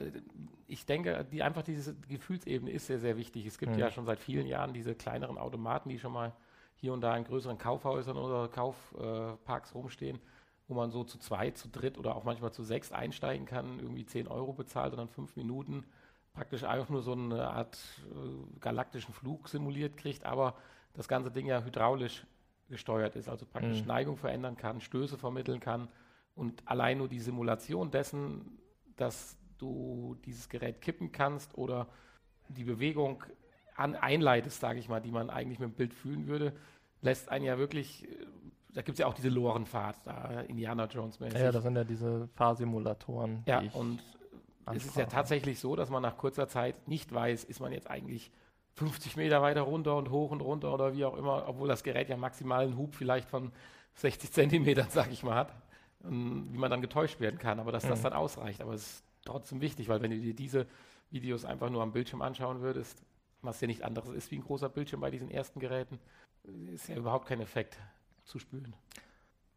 ich 0.66 0.86
denke, 0.86 1.24
die, 1.30 1.42
einfach 1.42 1.62
diese 1.62 1.94
Gefühlsebene 1.94 2.70
ist 2.70 2.86
sehr, 2.86 2.98
sehr 2.98 3.16
wichtig. 3.16 3.46
Es 3.46 3.58
gibt 3.58 3.74
Mhm. 3.74 3.78
ja 3.80 3.90
schon 3.90 4.06
seit 4.06 4.18
vielen 4.18 4.46
Jahren 4.46 4.72
diese 4.72 4.94
kleineren 4.94 5.36
Automaten, 5.38 5.90
die 5.90 5.98
schon 5.98 6.12
mal 6.12 6.32
hier 6.76 6.92
und 6.92 7.02
da 7.02 7.16
in 7.16 7.24
größeren 7.24 7.58
Kaufhäusern 7.58 8.16
oder 8.16 8.48
Kaufparks 8.48 9.74
rumstehen, 9.74 10.18
wo 10.66 10.74
man 10.74 10.90
so 10.90 11.04
zu 11.04 11.18
zweit, 11.18 11.58
zu 11.58 11.68
dritt 11.68 11.98
oder 11.98 12.16
auch 12.16 12.24
manchmal 12.24 12.52
zu 12.52 12.62
sechs 12.62 12.90
einsteigen 12.90 13.46
kann, 13.46 13.78
irgendwie 13.78 14.06
10 14.06 14.28
Euro 14.28 14.52
bezahlt 14.52 14.92
und 14.92 14.98
dann 14.98 15.08
fünf 15.08 15.36
Minuten 15.36 15.84
praktisch 16.36 16.64
einfach 16.64 16.90
nur 16.90 17.02
so 17.02 17.12
eine 17.12 17.48
Art 17.48 17.78
äh, 18.10 18.60
galaktischen 18.60 19.12
Flug 19.14 19.48
simuliert 19.48 19.96
kriegt, 19.96 20.24
aber 20.24 20.54
das 20.94 21.08
ganze 21.08 21.30
Ding 21.30 21.46
ja 21.46 21.62
hydraulisch 21.64 22.24
gesteuert 22.68 23.16
ist, 23.16 23.28
also 23.28 23.46
praktisch 23.46 23.80
Mhm. 23.82 23.86
Neigung 23.88 24.16
verändern 24.16 24.56
kann, 24.56 24.80
Stöße 24.80 25.16
vermitteln 25.18 25.60
kann 25.60 25.88
und 26.34 26.62
allein 26.66 26.98
nur 26.98 27.08
die 27.08 27.20
Simulation 27.20 27.90
dessen, 27.90 28.58
dass 28.96 29.36
du 29.58 30.16
dieses 30.26 30.48
Gerät 30.48 30.80
kippen 30.80 31.10
kannst 31.10 31.56
oder 31.56 31.86
die 32.48 32.64
Bewegung 32.64 33.24
an, 33.76 33.94
einleitest, 33.94 34.60
sage 34.60 34.78
ich 34.78 34.88
mal, 34.88 35.00
die 35.00 35.10
man 35.10 35.30
eigentlich 35.30 35.58
mit 35.58 35.70
dem 35.70 35.74
Bild 35.76 35.94
fühlen 35.94 36.26
würde, 36.26 36.52
lässt 37.02 37.28
einen 37.30 37.44
ja 37.44 37.56
wirklich, 37.58 38.04
äh, 38.04 38.26
da 38.74 38.82
gibt 38.82 38.94
es 38.96 38.98
ja 38.98 39.06
auch 39.06 39.14
diese 39.14 39.28
Lorenfahrt, 39.30 39.96
da 40.04 40.40
Indiana 40.42 40.86
Jones 40.86 41.18
mäßig. 41.20 41.40
Ja, 41.40 41.50
das 41.52 41.62
sind 41.62 41.76
ja 41.76 41.84
diese 41.84 42.28
Fahrsimulatoren, 42.34 43.42
Ja, 43.46 43.60
die 43.60 43.66
ich 43.68 43.74
und 43.74 44.00
es 44.74 44.84
ist 44.84 44.96
ja 44.96 45.06
tatsächlich 45.06 45.60
so, 45.60 45.76
dass 45.76 45.90
man 45.90 46.02
nach 46.02 46.16
kurzer 46.16 46.48
Zeit 46.48 46.88
nicht 46.88 47.12
weiß, 47.12 47.44
ist 47.44 47.60
man 47.60 47.72
jetzt 47.72 47.88
eigentlich 47.88 48.30
50 48.74 49.16
Meter 49.16 49.40
weiter 49.42 49.62
runter 49.62 49.96
und 49.96 50.10
hoch 50.10 50.30
und 50.30 50.40
runter 50.40 50.72
oder 50.74 50.94
wie 50.94 51.04
auch 51.04 51.16
immer, 51.16 51.48
obwohl 51.48 51.68
das 51.68 51.82
Gerät 51.82 52.08
ja 52.08 52.16
maximal 52.16 52.64
einen 52.64 52.76
Hub 52.76 52.94
vielleicht 52.94 53.28
von 53.28 53.52
60 53.94 54.32
Zentimetern, 54.32 54.88
sag 54.90 55.10
ich 55.10 55.22
mal, 55.22 55.34
hat, 55.34 55.52
ähm, 56.04 56.48
wie 56.50 56.58
man 56.58 56.70
dann 56.70 56.82
getäuscht 56.82 57.20
werden 57.20 57.38
kann, 57.38 57.60
aber 57.60 57.72
dass 57.72 57.86
das 57.86 58.00
Mhm. 58.00 58.04
dann 58.04 58.12
ausreicht. 58.14 58.60
Aber 58.60 58.74
es 58.74 58.82
ist 58.82 59.04
trotzdem 59.24 59.60
wichtig, 59.60 59.88
weil 59.88 60.02
wenn 60.02 60.10
du 60.10 60.18
dir 60.18 60.34
diese 60.34 60.66
Videos 61.10 61.44
einfach 61.44 61.70
nur 61.70 61.82
am 61.82 61.92
Bildschirm 61.92 62.20
anschauen 62.22 62.60
würdest, 62.60 63.02
was 63.42 63.60
ja 63.60 63.66
nicht 63.66 63.82
anderes 63.84 64.10
ist 64.10 64.30
wie 64.30 64.36
ein 64.36 64.44
großer 64.44 64.68
Bildschirm 64.68 65.00
bei 65.00 65.10
diesen 65.10 65.30
ersten 65.30 65.60
Geräten, 65.60 65.98
ist 66.74 66.88
ja 66.88 66.96
überhaupt 66.96 67.26
kein 67.26 67.40
Effekt 67.40 67.78
zu 68.24 68.38
spüren. 68.38 68.74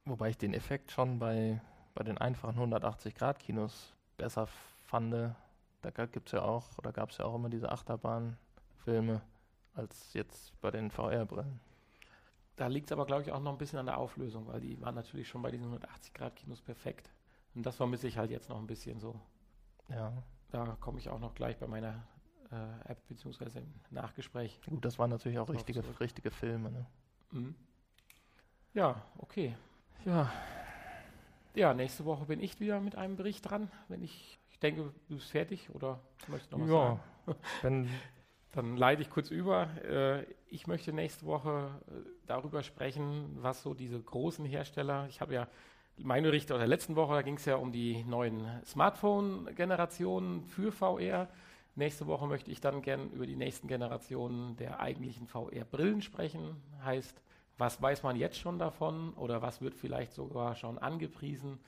Wobei 0.06 0.30
ich 0.30 0.38
den 0.38 0.54
Effekt 0.54 0.92
schon 0.92 1.20
bei, 1.20 1.62
bei 1.94 2.04
den 2.04 2.18
einfachen 2.18 2.58
180-Grad-Kinos 2.58 3.94
besser 4.18 4.48
fand. 4.90 5.36
Da 5.82 6.06
gibt 6.08 6.28
es 6.28 6.34
ja 6.34 6.42
auch, 6.42 6.78
oder 6.78 6.92
gab 6.92 7.12
es 7.12 7.18
ja 7.20 7.26
auch 7.26 7.36
immer 7.36 7.50
diese 7.50 7.72
Achterbahnfilme, 7.72 9.22
als 9.76 10.14
jetzt 10.14 10.60
bei 10.60 10.72
den 10.72 10.92
VR-Brillen. 10.92 11.60
Da 12.58 12.68
liegt 12.68 12.88
es 12.88 12.92
aber, 12.92 13.06
glaube 13.06 13.22
ich, 13.22 13.32
auch 13.32 13.40
noch 13.40 13.54
ein 13.54 13.58
bisschen 13.58 13.80
an 13.80 13.86
der 13.86 13.98
Auflösung, 13.98 14.48
weil 14.48 14.60
die 14.60 14.82
waren 14.82 14.96
natürlich 14.96 15.30
schon 15.30 15.42
bei 15.42 15.52
diesen 15.52 15.74
180-Grad-Kinos 15.74 16.62
perfekt. 16.62 17.10
Und 17.56 17.66
das 17.66 17.78
vermisse 17.78 18.08
ich 18.08 18.18
halt 18.18 18.30
jetzt 18.32 18.50
noch 18.50 18.58
ein 18.58 18.68
bisschen 18.68 19.00
so. 19.00 19.20
Ja, 19.88 20.12
Da 20.52 20.76
komme 20.82 21.00
ich 21.00 21.08
auch 21.10 21.20
noch 21.20 21.34
gleich 21.34 21.58
bei 21.58 21.68
meiner 21.68 22.04
äh, 22.52 22.92
App 22.92 23.08
beziehungsweise 23.08 23.60
im 23.60 23.74
Nachgespräch. 23.92 24.60
gut, 24.68 24.84
das 24.84 25.00
waren 25.00 25.10
natürlich 25.10 25.40
auch 25.40 25.50
richtige, 25.50 25.82
zurück. 25.82 26.00
richtige 26.02 26.32
Filme. 26.32 26.72
Ne? 26.72 26.86
Mhm. 27.32 27.56
Ja, 28.74 29.02
okay. 29.18 29.56
Ja, 30.06 30.32
Ja, 31.56 31.74
nächste 31.74 32.04
Woche 32.06 32.26
bin 32.26 32.42
ich 32.42 32.60
wieder 32.60 32.80
mit 32.82 32.96
einem 32.96 33.16
Bericht 33.16 33.50
dran. 33.50 33.72
Wenn 33.88 34.04
ich, 34.04 34.40
ich 34.60 34.62
denke, 34.62 34.92
du 35.08 35.16
bist 35.16 35.32
fertig 35.32 35.70
oder 35.74 36.02
möchtest 36.28 36.52
noch 36.52 36.60
was 36.60 36.68
ja. 36.68 36.74
sagen? 36.76 37.00
Wenn, 37.62 37.90
Dann 38.52 38.76
leite 38.76 39.02
ich 39.02 39.10
kurz 39.10 39.32
über. 39.32 39.70
Äh, 39.86 40.26
ich 40.50 40.68
möchte 40.68 40.92
nächste 40.92 41.26
Woche 41.26 41.70
äh, 41.88 41.92
darüber 42.28 42.62
sprechen, 42.62 43.38
was 43.40 43.64
so 43.64 43.74
diese 43.74 43.98
großen 44.02 44.44
Hersteller, 44.44 45.08
ich 45.08 45.22
habe 45.22 45.34
ja 45.34 45.48
mein 45.96 46.24
Bericht 46.24 46.52
aus 46.52 46.58
der 46.58 46.68
letzten 46.68 46.98
Woche, 46.98 47.14
da 47.14 47.22
ging 47.22 47.36
es 47.36 47.46
ja 47.46 47.56
um 47.56 47.72
die 47.72 48.04
neuen 48.04 48.46
Smartphone-Generationen 48.66 50.44
für 50.44 50.74
VR. 50.74 51.30
Nächste 51.76 52.06
Woche 52.08 52.28
möchte 52.28 52.52
ich 52.52 52.60
dann 52.60 52.82
gern 52.82 53.12
über 53.12 53.26
die 53.26 53.38
nächsten 53.38 53.70
Generationen 53.70 54.58
der 54.58 54.82
eigentlichen 54.82 55.28
VR-Brillen 55.28 56.02
sprechen. 56.02 56.62
Heißt, 56.84 57.22
was 57.58 57.82
weiß 57.82 58.04
man 58.04 58.18
jetzt 58.18 58.38
schon 58.38 58.60
davon 58.60 59.14
oder 59.14 59.42
was 59.42 59.62
wird 59.62 59.76
vielleicht 59.76 60.12
sogar 60.12 60.56
schon 60.56 60.78
angepriesen? 60.78 61.60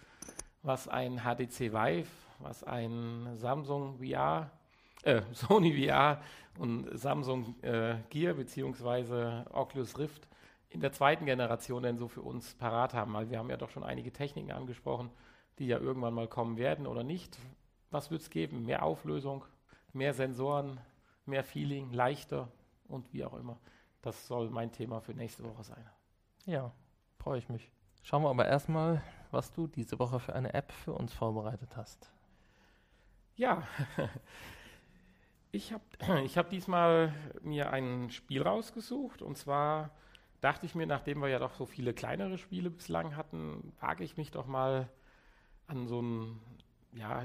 Was 0.61 0.89
ein 0.89 1.21
HTC 1.23 1.71
Vive, 1.71 2.09
was 2.43 2.63
ein 2.63 3.37
Samsung 3.37 3.99
VR, 3.99 4.51
äh, 5.03 5.21
Sony 5.33 5.87
VR 5.87 6.21
und 6.57 6.87
Samsung 6.97 7.55
äh, 7.61 7.95
Gear 8.09 8.33
beziehungsweise 8.33 9.45
Oculus 9.51 9.97
Rift 9.97 10.27
in 10.69 10.79
der 10.79 10.93
zweiten 10.93 11.25
Generation 11.25 11.83
denn 11.83 11.97
so 11.97 12.07
für 12.07 12.21
uns 12.21 12.55
parat 12.55 12.93
haben, 12.93 13.13
weil 13.13 13.29
wir 13.29 13.39
haben 13.39 13.49
ja 13.49 13.57
doch 13.57 13.69
schon 13.69 13.83
einige 13.83 14.11
Techniken 14.11 14.51
angesprochen, 14.51 15.09
die 15.59 15.67
ja 15.67 15.77
irgendwann 15.77 16.13
mal 16.13 16.27
kommen 16.27 16.57
werden 16.57 16.87
oder 16.87 17.03
nicht. 17.03 17.37
Was 17.89 18.09
wird 18.09 18.21
es 18.21 18.29
geben? 18.29 18.65
Mehr 18.65 18.83
Auflösung, 18.83 19.43
mehr 19.91 20.13
Sensoren, 20.13 20.79
mehr 21.25 21.43
Feeling, 21.43 21.91
leichter 21.91 22.47
und 22.87 23.11
wie 23.13 23.25
auch 23.25 23.33
immer. 23.33 23.59
Das 24.01 24.27
soll 24.27 24.49
mein 24.49 24.71
Thema 24.71 25.01
für 25.01 25.13
nächste 25.13 25.43
Woche 25.43 25.63
sein. 25.63 25.85
ja, 26.45 26.71
freue 27.19 27.37
ich 27.37 27.49
mich. 27.49 27.69
Schauen 28.03 28.23
wir 28.23 28.29
aber 28.29 28.47
erstmal, 28.47 29.03
was 29.29 29.51
du 29.51 29.67
diese 29.67 29.99
Woche 29.99 30.19
für 30.19 30.33
eine 30.33 30.53
App 30.53 30.71
für 30.71 30.93
uns 30.93 31.13
vorbereitet 31.13 31.75
hast. 31.75 32.11
Ja, 33.41 33.63
ich 35.51 35.73
habe 35.73 35.83
ich 36.25 36.37
hab 36.37 36.51
diesmal 36.51 37.11
mir 37.41 37.71
ein 37.71 38.11
Spiel 38.11 38.43
rausgesucht 38.43 39.23
und 39.23 39.35
zwar 39.35 39.89
dachte 40.41 40.67
ich 40.67 40.75
mir, 40.75 40.85
nachdem 40.85 41.21
wir 41.21 41.27
ja 41.27 41.39
doch 41.39 41.55
so 41.55 41.65
viele 41.65 41.95
kleinere 41.95 42.37
Spiele 42.37 42.69
bislang 42.69 43.15
hatten, 43.15 43.73
wage 43.79 44.03
ich 44.03 44.15
mich 44.15 44.29
doch 44.29 44.45
mal 44.45 44.89
an 45.65 45.87
so 45.87 46.03
ein, 46.03 46.39
ja, 46.93 47.23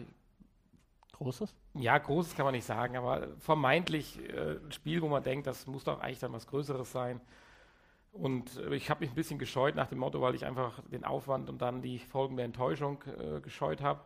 Großes? 1.12 1.55
ja, 1.74 1.98
großes 1.98 2.35
kann 2.35 2.46
man 2.46 2.55
nicht 2.55 2.64
sagen, 2.64 2.96
aber 2.96 3.37
vermeintlich 3.37 4.18
äh, 4.31 4.57
ein 4.57 4.72
Spiel, 4.72 5.02
wo 5.02 5.09
man 5.09 5.22
denkt, 5.22 5.46
das 5.46 5.66
muss 5.66 5.85
doch 5.85 6.00
eigentlich 6.00 6.20
dann 6.20 6.33
was 6.33 6.46
Größeres 6.46 6.90
sein. 6.90 7.20
Und 8.12 8.57
äh, 8.57 8.74
ich 8.74 8.88
habe 8.88 9.00
mich 9.00 9.11
ein 9.11 9.16
bisschen 9.16 9.38
gescheut 9.38 9.74
nach 9.74 9.88
dem 9.88 9.98
Motto, 9.98 10.22
weil 10.22 10.35
ich 10.35 10.46
einfach 10.46 10.81
den 10.90 11.05
Aufwand 11.05 11.50
und 11.50 11.61
dann 11.61 11.83
die 11.83 11.98
folgende 11.98 12.42
Enttäuschung 12.42 13.05
äh, 13.05 13.42
gescheut 13.42 13.83
habe. 13.83 14.00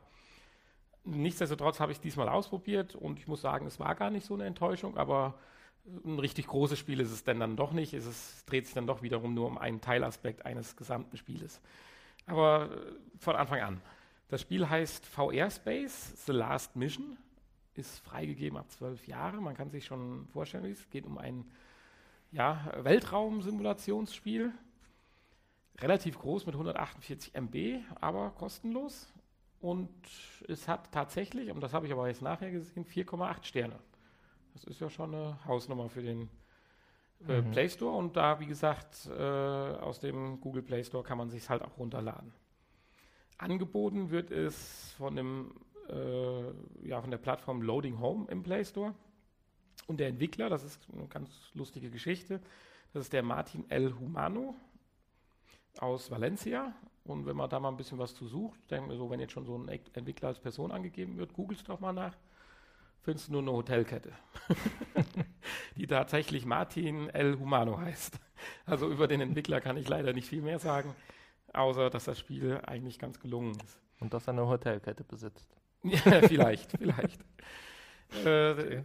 Nichtsdestotrotz 1.04 1.80
habe 1.80 1.92
ich 1.92 1.98
es 1.98 2.02
diesmal 2.02 2.28
ausprobiert 2.28 2.94
und 2.94 3.18
ich 3.18 3.26
muss 3.26 3.40
sagen, 3.40 3.66
es 3.66 3.80
war 3.80 3.94
gar 3.94 4.10
nicht 4.10 4.26
so 4.26 4.34
eine 4.34 4.44
Enttäuschung, 4.44 4.96
aber 4.96 5.38
ein 6.04 6.18
richtig 6.18 6.46
großes 6.46 6.78
Spiel 6.78 7.00
ist 7.00 7.10
es 7.10 7.24
denn 7.24 7.40
dann 7.40 7.56
doch 7.56 7.72
nicht. 7.72 7.94
Es 7.94 8.44
dreht 8.44 8.66
sich 8.66 8.74
dann 8.74 8.86
doch 8.86 9.02
wiederum 9.02 9.34
nur 9.34 9.46
um 9.46 9.58
einen 9.58 9.80
Teilaspekt 9.80 10.44
eines 10.44 10.76
gesamten 10.76 11.16
Spieles. 11.16 11.60
Aber 12.26 12.70
äh, 12.70 13.18
von 13.18 13.36
Anfang 13.36 13.60
an. 13.60 13.82
Das 14.28 14.42
Spiel 14.42 14.68
heißt 14.68 15.06
VR 15.06 15.50
Space 15.50 16.24
The 16.26 16.32
Last 16.32 16.76
Mission, 16.76 17.16
ist 17.74 17.98
freigegeben 18.00 18.58
ab 18.58 18.70
zwölf 18.70 19.06
Jahre. 19.06 19.40
Man 19.40 19.56
kann 19.56 19.70
sich 19.70 19.86
schon 19.86 20.28
vorstellen, 20.28 20.64
wie 20.64 20.70
es 20.70 20.90
geht 20.90 21.06
um 21.06 21.18
ein 21.18 21.44
ja, 22.30 22.72
Weltraum-Simulationsspiel. 22.76 24.52
Relativ 25.78 26.18
groß 26.18 26.46
mit 26.46 26.54
148 26.54 27.34
MB, 27.34 27.80
aber 28.00 28.30
kostenlos. 28.30 29.12
Und 29.60 29.90
es 30.48 30.68
hat 30.68 30.90
tatsächlich, 30.90 31.50
und 31.50 31.60
das 31.60 31.74
habe 31.74 31.86
ich 31.86 31.92
aber 31.92 32.08
jetzt 32.08 32.22
nachher 32.22 32.50
gesehen, 32.50 32.84
4,8 32.86 33.44
Sterne. 33.44 33.78
Das 34.54 34.64
ist 34.64 34.80
ja 34.80 34.88
schon 34.90 35.14
eine 35.14 35.38
Hausnummer 35.46 35.88
für 35.88 36.02
den 36.02 36.28
äh, 37.28 37.42
Mhm. 37.42 37.50
Play 37.50 37.68
Store. 37.68 37.96
Und 37.96 38.16
da, 38.16 38.40
wie 38.40 38.46
gesagt, 38.46 39.06
äh, 39.06 39.12
aus 39.12 40.00
dem 40.00 40.40
Google 40.40 40.62
Play 40.62 40.82
Store 40.84 41.04
kann 41.04 41.18
man 41.18 41.28
sich 41.28 41.48
halt 41.48 41.62
auch 41.62 41.76
runterladen. 41.78 42.32
Angeboten 43.38 44.10
wird 44.10 44.30
es 44.30 44.92
von, 44.98 45.16
dem, 45.16 45.54
äh, 45.88 46.88
ja, 46.88 47.00
von 47.00 47.10
der 47.10 47.18
Plattform 47.18 47.62
Loading 47.62 48.00
Home 48.00 48.26
im 48.30 48.42
Play 48.42 48.64
Store. 48.64 48.94
Und 49.86 49.98
der 50.00 50.08
Entwickler, 50.08 50.48
das 50.48 50.62
ist 50.64 50.86
eine 50.92 51.06
ganz 51.08 51.30
lustige 51.54 51.90
Geschichte, 51.90 52.40
das 52.92 53.04
ist 53.04 53.12
der 53.12 53.22
Martin 53.22 53.68
L. 53.70 53.98
Humano 53.98 54.54
aus 55.78 56.10
Valencia. 56.10 56.74
Und 57.10 57.26
wenn 57.26 57.36
man 57.36 57.50
da 57.50 57.60
mal 57.60 57.68
ein 57.70 57.76
bisschen 57.76 57.98
was 57.98 58.14
zu 58.14 58.26
sucht, 58.26 58.60
denken 58.70 58.90
wir 58.90 58.96
so, 58.96 59.10
wenn 59.10 59.20
jetzt 59.20 59.32
schon 59.32 59.46
so 59.46 59.56
ein 59.58 59.68
Ent- 59.68 59.96
Entwickler 59.96 60.28
als 60.28 60.40
Person 60.40 60.72
angegeben 60.72 61.18
wird, 61.18 61.32
googelst 61.34 61.68
doch 61.68 61.80
mal 61.80 61.92
nach, 61.92 62.16
findest 63.02 63.28
du 63.28 63.32
nur 63.32 63.42
eine 63.42 63.52
Hotelkette, 63.52 64.12
die 65.76 65.86
tatsächlich 65.86 66.44
Martin 66.46 67.08
L. 67.10 67.38
Humano 67.38 67.78
heißt. 67.78 68.18
Also 68.66 68.90
über 68.90 69.08
den 69.08 69.20
Entwickler 69.20 69.60
kann 69.60 69.76
ich 69.76 69.88
leider 69.88 70.12
nicht 70.12 70.28
viel 70.28 70.42
mehr 70.42 70.58
sagen. 70.58 70.94
außer 71.52 71.90
dass 71.90 72.04
das 72.04 72.18
Spiel 72.18 72.60
eigentlich 72.66 72.98
ganz 72.98 73.20
gelungen 73.20 73.56
ist. 73.64 73.78
Und 74.00 74.14
dass 74.14 74.26
er 74.28 74.32
eine 74.34 74.46
Hotelkette 74.48 75.04
besitzt. 75.04 75.48
ja, 75.82 76.00
vielleicht, 76.26 76.72
vielleicht. 76.78 77.20
Äh, 78.12 78.50
okay. 78.50 78.84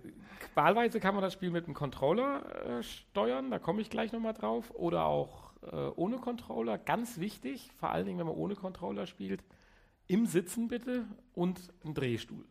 Wahlweise 0.54 1.00
kann 1.00 1.16
man 1.16 1.24
das 1.24 1.34
Spiel 1.34 1.50
mit 1.50 1.66
einem 1.66 1.74
Controller 1.74 2.80
äh, 2.80 2.84
steuern, 2.84 3.50
da 3.50 3.58
komme 3.60 3.82
ich 3.82 3.90
gleich 3.90 4.12
nochmal 4.12 4.34
drauf. 4.34 4.72
Oder 4.76 5.06
auch 5.06 5.45
äh, 5.72 5.92
ohne 5.96 6.18
Controller. 6.18 6.78
Ganz 6.78 7.20
wichtig, 7.20 7.72
vor 7.78 7.90
allen 7.90 8.06
Dingen, 8.06 8.20
wenn 8.20 8.28
man 8.28 8.36
ohne 8.36 8.56
Controller 8.56 9.06
spielt, 9.06 9.44
im 10.08 10.26
Sitzen 10.26 10.68
bitte 10.68 11.06
und 11.34 11.74
ein 11.84 11.94
Drehstuhl. 11.94 12.46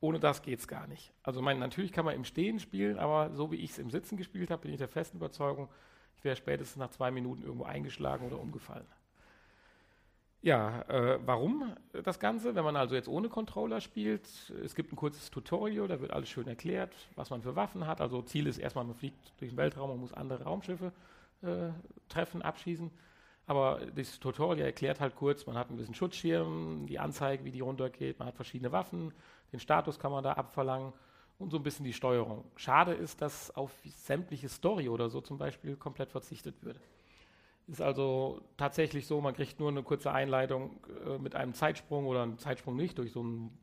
Ohne 0.00 0.20
das 0.20 0.42
geht 0.42 0.58
es 0.58 0.68
gar 0.68 0.86
nicht. 0.86 1.12
Also 1.22 1.40
mein, 1.40 1.58
natürlich 1.58 1.92
kann 1.92 2.04
man 2.04 2.14
im 2.14 2.24
Stehen 2.24 2.60
spielen, 2.60 2.98
aber 2.98 3.34
so 3.34 3.50
wie 3.50 3.56
ich 3.56 3.70
es 3.70 3.78
im 3.78 3.90
Sitzen 3.90 4.16
gespielt 4.16 4.50
habe, 4.50 4.62
bin 4.62 4.72
ich 4.72 4.78
der 4.78 4.88
festen 4.88 5.16
Überzeugung, 5.16 5.68
ich 6.16 6.24
wäre 6.24 6.36
spätestens 6.36 6.76
nach 6.76 6.90
zwei 6.90 7.10
Minuten 7.10 7.42
irgendwo 7.42 7.64
eingeschlagen 7.64 8.26
oder 8.26 8.38
umgefallen. 8.38 8.86
Ja, 10.42 10.82
äh, 10.88 11.18
warum 11.24 11.74
das 12.02 12.20
Ganze? 12.20 12.54
Wenn 12.54 12.64
man 12.64 12.76
also 12.76 12.94
jetzt 12.94 13.08
ohne 13.08 13.30
Controller 13.30 13.80
spielt, 13.80 14.28
es 14.62 14.74
gibt 14.74 14.92
ein 14.92 14.96
kurzes 14.96 15.30
Tutorial, 15.30 15.88
da 15.88 16.00
wird 16.02 16.12
alles 16.12 16.28
schön 16.28 16.46
erklärt, 16.46 16.94
was 17.14 17.30
man 17.30 17.40
für 17.40 17.56
Waffen 17.56 17.86
hat. 17.86 18.02
Also 18.02 18.20
Ziel 18.20 18.46
ist 18.46 18.58
erstmal, 18.58 18.84
man 18.84 18.94
fliegt 18.94 19.32
durch 19.38 19.52
den 19.52 19.56
Weltraum 19.56 19.90
und 19.90 20.00
muss 20.00 20.12
andere 20.12 20.44
Raumschiffe 20.44 20.92
äh, 21.44 21.72
treffen, 22.08 22.42
abschießen. 22.42 22.90
Aber 23.46 23.80
das 23.94 24.18
Tutorial 24.18 24.66
erklärt 24.66 25.00
halt 25.00 25.16
kurz, 25.16 25.46
man 25.46 25.56
hat 25.56 25.70
ein 25.70 25.76
bisschen 25.76 25.94
Schutzschirm, 25.94 26.86
die 26.86 26.98
Anzeige, 26.98 27.44
wie 27.44 27.50
die 27.50 27.60
runtergeht, 27.60 28.18
man 28.18 28.28
hat 28.28 28.36
verschiedene 28.36 28.72
Waffen, 28.72 29.12
den 29.52 29.60
Status 29.60 29.98
kann 29.98 30.12
man 30.12 30.24
da 30.24 30.32
abverlangen 30.32 30.92
und 31.38 31.50
so 31.50 31.58
ein 31.58 31.62
bisschen 31.62 31.84
die 31.84 31.92
Steuerung. 31.92 32.44
Schade 32.56 32.94
ist, 32.94 33.20
dass 33.20 33.54
auf 33.54 33.70
sämtliche 33.84 34.48
Story 34.48 34.88
oder 34.88 35.10
so 35.10 35.20
zum 35.20 35.36
Beispiel 35.36 35.76
komplett 35.76 36.10
verzichtet 36.10 36.62
wird. 36.62 36.80
Ist 37.66 37.82
also 37.82 38.40
tatsächlich 38.56 39.06
so, 39.06 39.20
man 39.20 39.34
kriegt 39.34 39.58
nur 39.58 39.70
eine 39.70 39.82
kurze 39.82 40.12
Einleitung 40.12 40.80
äh, 41.06 41.18
mit 41.18 41.34
einem 41.34 41.54
Zeitsprung 41.54 42.06
oder 42.06 42.22
einen 42.22 42.38
Zeitsprung 42.38 42.76
nicht, 42.76 42.98
durch 42.98 43.12
so 43.12 43.22
ein, 43.22 43.58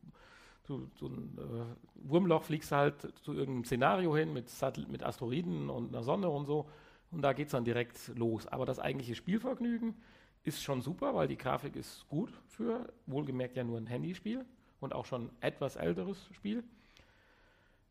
so, 0.63 0.87
so 0.95 1.07
ein 1.07 1.37
äh, 1.37 2.09
Wurmloch 2.09 2.43
fliegst 2.43 2.71
du 2.71 2.75
halt 2.75 3.13
zu 3.23 3.33
irgendeinem 3.33 3.65
Szenario 3.65 4.15
hin 4.15 4.33
mit, 4.33 4.51
mit 4.89 5.03
Asteroiden 5.03 5.69
und 5.69 5.89
einer 5.89 6.03
Sonne 6.03 6.29
und 6.29 6.45
so 6.45 6.67
und 7.11 7.21
da 7.21 7.33
geht 7.33 7.47
es 7.47 7.51
dann 7.51 7.65
direkt 7.65 8.11
los. 8.15 8.47
Aber 8.47 8.65
das 8.65 8.79
eigentliche 8.79 9.15
Spielvergnügen 9.15 9.95
ist 10.43 10.63
schon 10.63 10.81
super, 10.81 11.13
weil 11.13 11.27
die 11.27 11.37
Grafik 11.37 11.75
ist 11.75 12.07
gut 12.07 12.31
für, 12.47 12.91
wohlgemerkt 13.05 13.57
ja 13.57 13.63
nur 13.63 13.77
ein 13.77 13.87
Handyspiel 13.87 14.45
und 14.79 14.93
auch 14.93 15.05
schon 15.05 15.29
etwas 15.41 15.75
älteres 15.75 16.27
Spiel. 16.31 16.63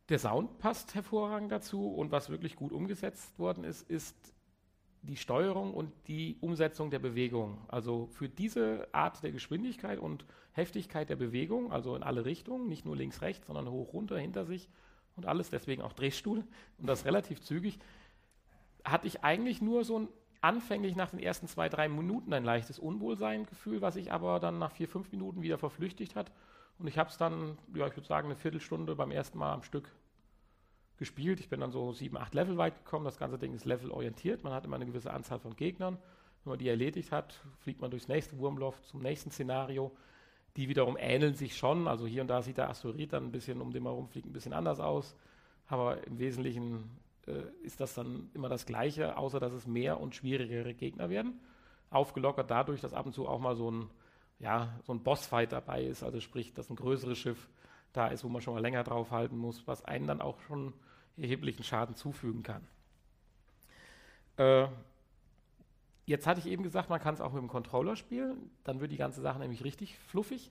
Der 0.09 0.19
Sound 0.19 0.59
passt 0.59 0.95
hervorragend 0.95 1.53
dazu 1.53 1.87
und 1.89 2.11
was 2.11 2.31
wirklich 2.31 2.57
gut 2.57 2.73
umgesetzt 2.73 3.39
worden 3.39 3.63
ist, 3.63 3.89
ist 3.89 4.17
die 5.03 5.17
Steuerung 5.17 5.73
und 5.73 5.93
die 6.09 6.37
Umsetzung 6.41 6.91
der 6.91 6.99
Bewegung. 6.99 7.59
Also 7.69 8.07
für 8.07 8.29
diese 8.29 8.89
Art 8.93 9.23
der 9.23 9.33
Geschwindigkeit 9.33 9.99
und 9.99 10.27
Heftigkeit 10.53 11.09
der 11.09 11.17
Bewegung, 11.17 11.73
also 11.73 11.95
in 11.95 12.03
alle 12.03 12.25
Richtungen, 12.25 12.69
nicht 12.69 12.85
nur 12.85 12.97
links, 12.97 13.23
rechts, 13.23 13.47
sondern 13.47 13.71
hoch, 13.71 13.93
runter, 13.93 14.19
hinter 14.19 14.45
sich 14.45 14.69
und 15.17 15.27
alles, 15.27 15.51
deswegen 15.51 15.83
auch 15.83 15.93
Drehstuhl 15.93 16.45
und 16.79 16.87
das 16.87 17.05
relativ 17.05 17.41
zügig, 17.41 17.79
hatte 18.85 19.07
ich 19.07 19.25
eigentlich 19.25 19.61
nur 19.61 19.85
so 19.85 19.99
ein 19.99 20.09
anfänglich 20.41 20.97
nach 20.97 21.11
den 21.11 21.19
ersten 21.19 21.49
zwei, 21.49 21.69
drei 21.69 21.89
Minuten 21.89 22.33
ein 22.33 22.45
leichtes 22.45 22.79
Unwohlsein-Gefühl, 22.79 23.83
was 23.83 23.95
sich 23.95 24.13
aber 24.13 24.41
dann 24.41 24.59
nach 24.59 24.73
vier, 24.73 24.89
fünf 24.89 25.13
Minuten 25.13 25.43
wieder 25.43 25.59
verflüchtigt 25.59 26.17
hat. 26.17 26.33
Und 26.79 26.87
ich 26.87 26.97
habe 26.97 27.11
es 27.11 27.19
dann, 27.19 27.59
ja, 27.75 27.87
ich 27.87 27.97
würde 27.97 28.09
sagen, 28.09 28.27
eine 28.27 28.37
Viertelstunde 28.37 28.95
beim 28.95 29.11
ersten 29.11 29.39
Mal 29.39 29.53
am 29.53 29.63
Stück 29.63 29.91
gespielt. 30.97 31.41
Ich 31.41 31.51
bin 31.51 31.61
dann 31.61 31.73
so 31.73 31.93
sieben, 31.93 32.17
acht 32.17 32.35
Level 32.35 32.57
weit 32.57 32.85
gekommen. 32.85 33.05
Das 33.05 33.19
ganze 33.19 33.39
Ding 33.39 33.53
ist 33.53 33.67
levelorientiert. 33.67 34.45
Man 34.45 34.53
hat 34.53 34.65
immer 34.65 34.77
eine 34.77 34.87
gewisse 34.87 35.13
Anzahl 35.13 35.39
von 35.41 35.57
Gegnern. 35.57 35.99
Wenn 36.45 36.53
man 36.53 36.59
die 36.59 36.69
erledigt 36.69 37.13
hat, 37.13 37.39
fliegt 37.59 37.83
man 37.83 37.91
durchs 37.91 38.09
nächste 38.09 38.39
Wurmloch 38.39 38.81
zum 38.83 39.03
nächsten 39.03 39.31
Szenario. 39.31 39.93
Die 40.57 40.69
wiederum 40.69 40.97
ähneln 40.99 41.35
sich 41.35 41.57
schon. 41.57 41.87
Also 41.87 42.07
hier 42.07 42.23
und 42.23 42.29
da 42.29 42.41
sieht 42.41 42.57
der 42.57 42.71
Asteroid 42.71 43.13
dann 43.13 43.27
ein 43.27 43.33
bisschen, 43.33 43.61
um 43.61 43.73
den 43.73 43.83
man 43.83 43.93
rumfliegt, 43.93 44.27
ein 44.27 44.33
bisschen 44.33 44.55
anders 44.55 44.81
aus. 44.81 45.15
Aber 45.69 46.07
im 46.07 46.19
Wesentlichen 46.19 46.91
äh, 47.31 47.67
ist 47.67 47.81
das 47.81 47.95
dann 47.95 48.31
immer 48.35 48.49
das 48.49 48.67
Gleiche, 48.67 49.17
außer 49.17 49.41
dass 49.41 49.53
es 49.53 49.67
mehr 49.67 50.01
und 50.01 50.15
schwierigere 50.15 50.75
Gegner 50.75 51.11
werden. 51.11 51.41
Aufgelockert 51.91 52.51
dadurch, 52.51 52.81
dass 52.81 52.95
ab 52.95 53.07
und 53.07 53.13
zu 53.13 53.29
auch 53.29 53.41
mal 53.41 53.57
so 53.57 53.71
ein, 53.71 53.91
ja, 54.39 54.79
so 54.85 54.93
ein 54.93 55.03
Bossfight 55.03 55.53
dabei 55.53 55.85
ist. 55.85 56.03
Also 56.03 56.21
sprich, 56.21 56.53
dass 56.55 56.71
ein 56.71 56.77
größeres 56.77 57.19
Schiff 57.19 57.49
da 57.93 58.09
ist, 58.09 58.25
wo 58.25 58.29
man 58.29 58.43
schon 58.43 58.55
mal 58.55 58.61
länger 58.61 58.85
drauf 58.85 59.11
halten 59.11 59.37
muss, 59.37 59.67
was 59.67 59.85
einen 59.85 60.07
dann 60.07 60.21
auch 60.21 60.41
schon 60.43 60.73
erheblichen 61.17 61.65
Schaden 61.65 61.97
zufügen 61.97 62.43
kann. 62.43 62.67
Äh, 64.37 64.69
jetzt 66.07 66.27
hatte 66.27 66.41
ich 66.41 66.47
eben 66.47 66.63
gesagt, 66.63 66.89
man 66.89 67.01
kann 67.01 67.15
es 67.15 67.21
auch 67.21 67.33
mit 67.33 67.43
dem 67.43 67.49
Controller 67.49 67.97
spielen. 67.97 68.51
Dann 68.65 68.81
wird 68.81 68.93
die 68.93 68.97
ganze 68.97 69.21
Sache 69.21 69.39
nämlich 69.39 69.65
richtig 69.65 69.99
fluffig. 69.99 70.51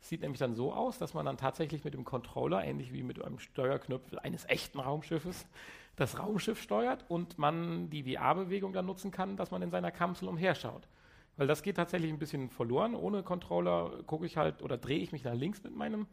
Sieht 0.00 0.20
nämlich 0.20 0.38
dann 0.38 0.54
so 0.54 0.72
aus, 0.72 0.98
dass 0.98 1.14
man 1.14 1.24
dann 1.24 1.38
tatsächlich 1.38 1.84
mit 1.84 1.94
dem 1.94 2.04
Controller, 2.04 2.62
ähnlich 2.62 2.92
wie 2.92 3.02
mit 3.02 3.22
einem 3.24 3.38
Steuerknüppel 3.38 4.18
eines 4.18 4.44
echten 4.46 4.78
Raumschiffes, 4.78 5.46
das 5.96 6.18
Raumschiff 6.18 6.60
steuert 6.60 7.04
und 7.08 7.38
man 7.38 7.90
die 7.90 8.14
VR-Bewegung 8.14 8.72
dann 8.72 8.86
nutzen 8.86 9.10
kann, 9.10 9.36
dass 9.36 9.50
man 9.50 9.62
in 9.62 9.70
seiner 9.70 9.90
Kapsel 9.90 10.28
umherschaut. 10.28 10.88
Weil 11.36 11.46
das 11.46 11.62
geht 11.62 11.76
tatsächlich 11.76 12.12
ein 12.12 12.18
bisschen 12.18 12.50
verloren. 12.50 12.94
Ohne 12.94 13.22
Controller 13.22 14.02
gucke 14.06 14.26
ich 14.26 14.36
halt 14.36 14.62
oder 14.62 14.76
drehe 14.76 14.98
ich 14.98 15.12
mich 15.12 15.24
nach 15.24 15.34
links 15.34 15.62
mit 15.62 15.74
meinem 15.74 16.06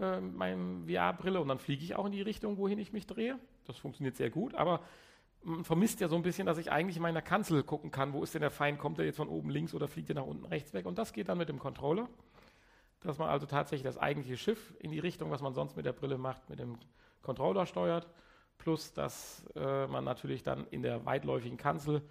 äh, 0.00 0.20
meinem 0.20 0.88
VR-Brille 0.88 1.40
und 1.40 1.48
dann 1.48 1.58
fliege 1.58 1.84
ich 1.84 1.94
auch 1.94 2.06
in 2.06 2.12
die 2.12 2.22
Richtung, 2.22 2.58
wohin 2.58 2.78
ich 2.78 2.92
mich 2.92 3.06
drehe. 3.06 3.38
Das 3.66 3.78
funktioniert 3.78 4.16
sehr 4.16 4.30
gut, 4.30 4.54
aber 4.54 4.80
man 5.42 5.64
vermisst 5.64 6.00
ja 6.00 6.08
so 6.08 6.16
ein 6.16 6.22
bisschen, 6.22 6.46
dass 6.46 6.58
ich 6.58 6.72
eigentlich 6.72 6.96
in 6.96 7.02
meiner 7.02 7.22
Kanzel 7.22 7.62
gucken 7.62 7.92
kann, 7.92 8.12
wo 8.12 8.24
ist 8.24 8.34
denn 8.34 8.40
der 8.40 8.50
Feind, 8.50 8.80
kommt 8.80 8.98
er 8.98 9.04
jetzt 9.04 9.16
von 9.16 9.28
oben 9.28 9.48
links 9.48 9.74
oder 9.74 9.86
fliegt 9.86 10.08
er 10.08 10.16
nach 10.16 10.26
unten 10.26 10.44
rechts 10.44 10.74
weg 10.74 10.86
und 10.86 10.98
das 10.98 11.12
geht 11.12 11.28
dann 11.28 11.38
mit 11.38 11.48
dem 11.48 11.60
Controller, 11.60 12.08
dass 13.00 13.18
man 13.18 13.28
also 13.28 13.46
tatsächlich 13.46 13.84
das 13.84 13.96
eigentliche 13.96 14.36
Schiff 14.36 14.74
in 14.80 14.90
die 14.90 14.98
Richtung, 14.98 15.30
was 15.30 15.40
man 15.40 15.54
sonst 15.54 15.76
mit 15.76 15.86
der 15.86 15.92
Brille 15.92 16.18
macht, 16.18 16.50
mit 16.50 16.58
dem 16.58 16.78
Controller 17.22 17.64
steuert, 17.64 18.08
plus 18.58 18.92
dass 18.92 19.44
äh, 19.54 19.86
man 19.86 20.04
natürlich 20.04 20.42
dann 20.42 20.66
in 20.68 20.82
der 20.82 21.04
weitläufigen 21.04 21.58
Kanzel 21.58 22.02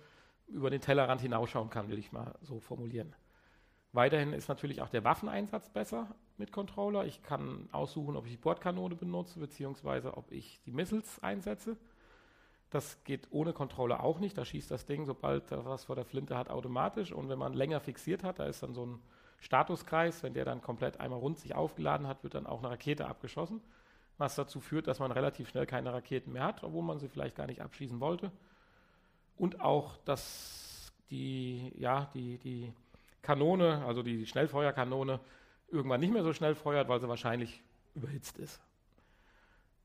über 0.47 0.69
den 0.69 0.81
Tellerrand 0.81 1.21
hinausschauen 1.21 1.69
kann, 1.69 1.89
will 1.89 1.97
ich 1.97 2.11
mal 2.11 2.35
so 2.41 2.59
formulieren. 2.59 3.15
Weiterhin 3.95 4.33
ist 4.33 4.49
natürlich 4.49 4.81
auch 4.81 4.89
der 4.89 5.05
Waffeneinsatz 5.05 5.69
besser 5.69 6.15
mit 6.37 6.51
Controller. 6.51 7.05
Ich 7.05 7.23
kann 7.23 7.69
aussuchen, 7.71 8.17
ob 8.17 8.25
ich 8.25 8.31
die 8.33 8.37
Bordkanone 8.37 8.95
benutze, 8.95 9.39
beziehungsweise 9.39 10.17
ob 10.17 10.31
ich 10.31 10.61
die 10.65 10.71
Missiles 10.71 11.23
einsetze. 11.23 11.77
Das 12.69 13.01
geht 13.05 13.27
ohne 13.31 13.53
Controller 13.53 14.03
auch 14.03 14.19
nicht. 14.19 14.37
Da 14.37 14.43
schießt 14.43 14.69
das 14.69 14.85
Ding, 14.85 15.05
sobald 15.05 15.49
er 15.49 15.63
was 15.63 15.85
vor 15.85 15.95
der 15.95 16.03
Flinte 16.03 16.37
hat, 16.37 16.49
automatisch. 16.49 17.13
Und 17.13 17.29
wenn 17.29 17.39
man 17.39 17.53
länger 17.53 17.79
fixiert 17.79 18.23
hat, 18.23 18.39
da 18.39 18.47
ist 18.47 18.61
dann 18.63 18.73
so 18.73 18.85
ein 18.85 18.99
Statuskreis. 19.39 20.23
Wenn 20.23 20.33
der 20.33 20.43
dann 20.43 20.61
komplett 20.61 20.99
einmal 20.99 21.19
rund 21.19 21.37
sich 21.37 21.55
aufgeladen 21.55 22.05
hat, 22.05 22.21
wird 22.23 22.35
dann 22.35 22.47
auch 22.47 22.59
eine 22.59 22.71
Rakete 22.71 23.07
abgeschossen. 23.07 23.61
Was 24.17 24.35
dazu 24.35 24.59
führt, 24.61 24.87
dass 24.87 24.99
man 24.99 25.11
relativ 25.11 25.49
schnell 25.49 25.65
keine 25.65 25.93
Raketen 25.93 26.31
mehr 26.31 26.43
hat, 26.43 26.63
obwohl 26.63 26.83
man 26.83 26.99
sie 26.99 27.09
vielleicht 27.09 27.35
gar 27.35 27.47
nicht 27.47 27.61
abschießen 27.61 27.99
wollte. 27.99 28.31
Und 29.37 29.59
auch, 29.59 29.97
dass 30.05 30.93
die, 31.09 31.73
ja, 31.77 32.09
die, 32.13 32.37
die 32.37 32.73
Kanone, 33.21 33.83
also 33.85 34.03
die 34.03 34.25
Schnellfeuerkanone, 34.25 35.19
irgendwann 35.67 35.99
nicht 35.99 36.13
mehr 36.13 36.23
so 36.23 36.31
schnell 36.31 36.55
feuert, 36.55 36.87
weil 36.87 37.01
sie 37.01 37.09
wahrscheinlich 37.09 37.61
überhitzt 37.95 38.37
ist. 38.37 38.61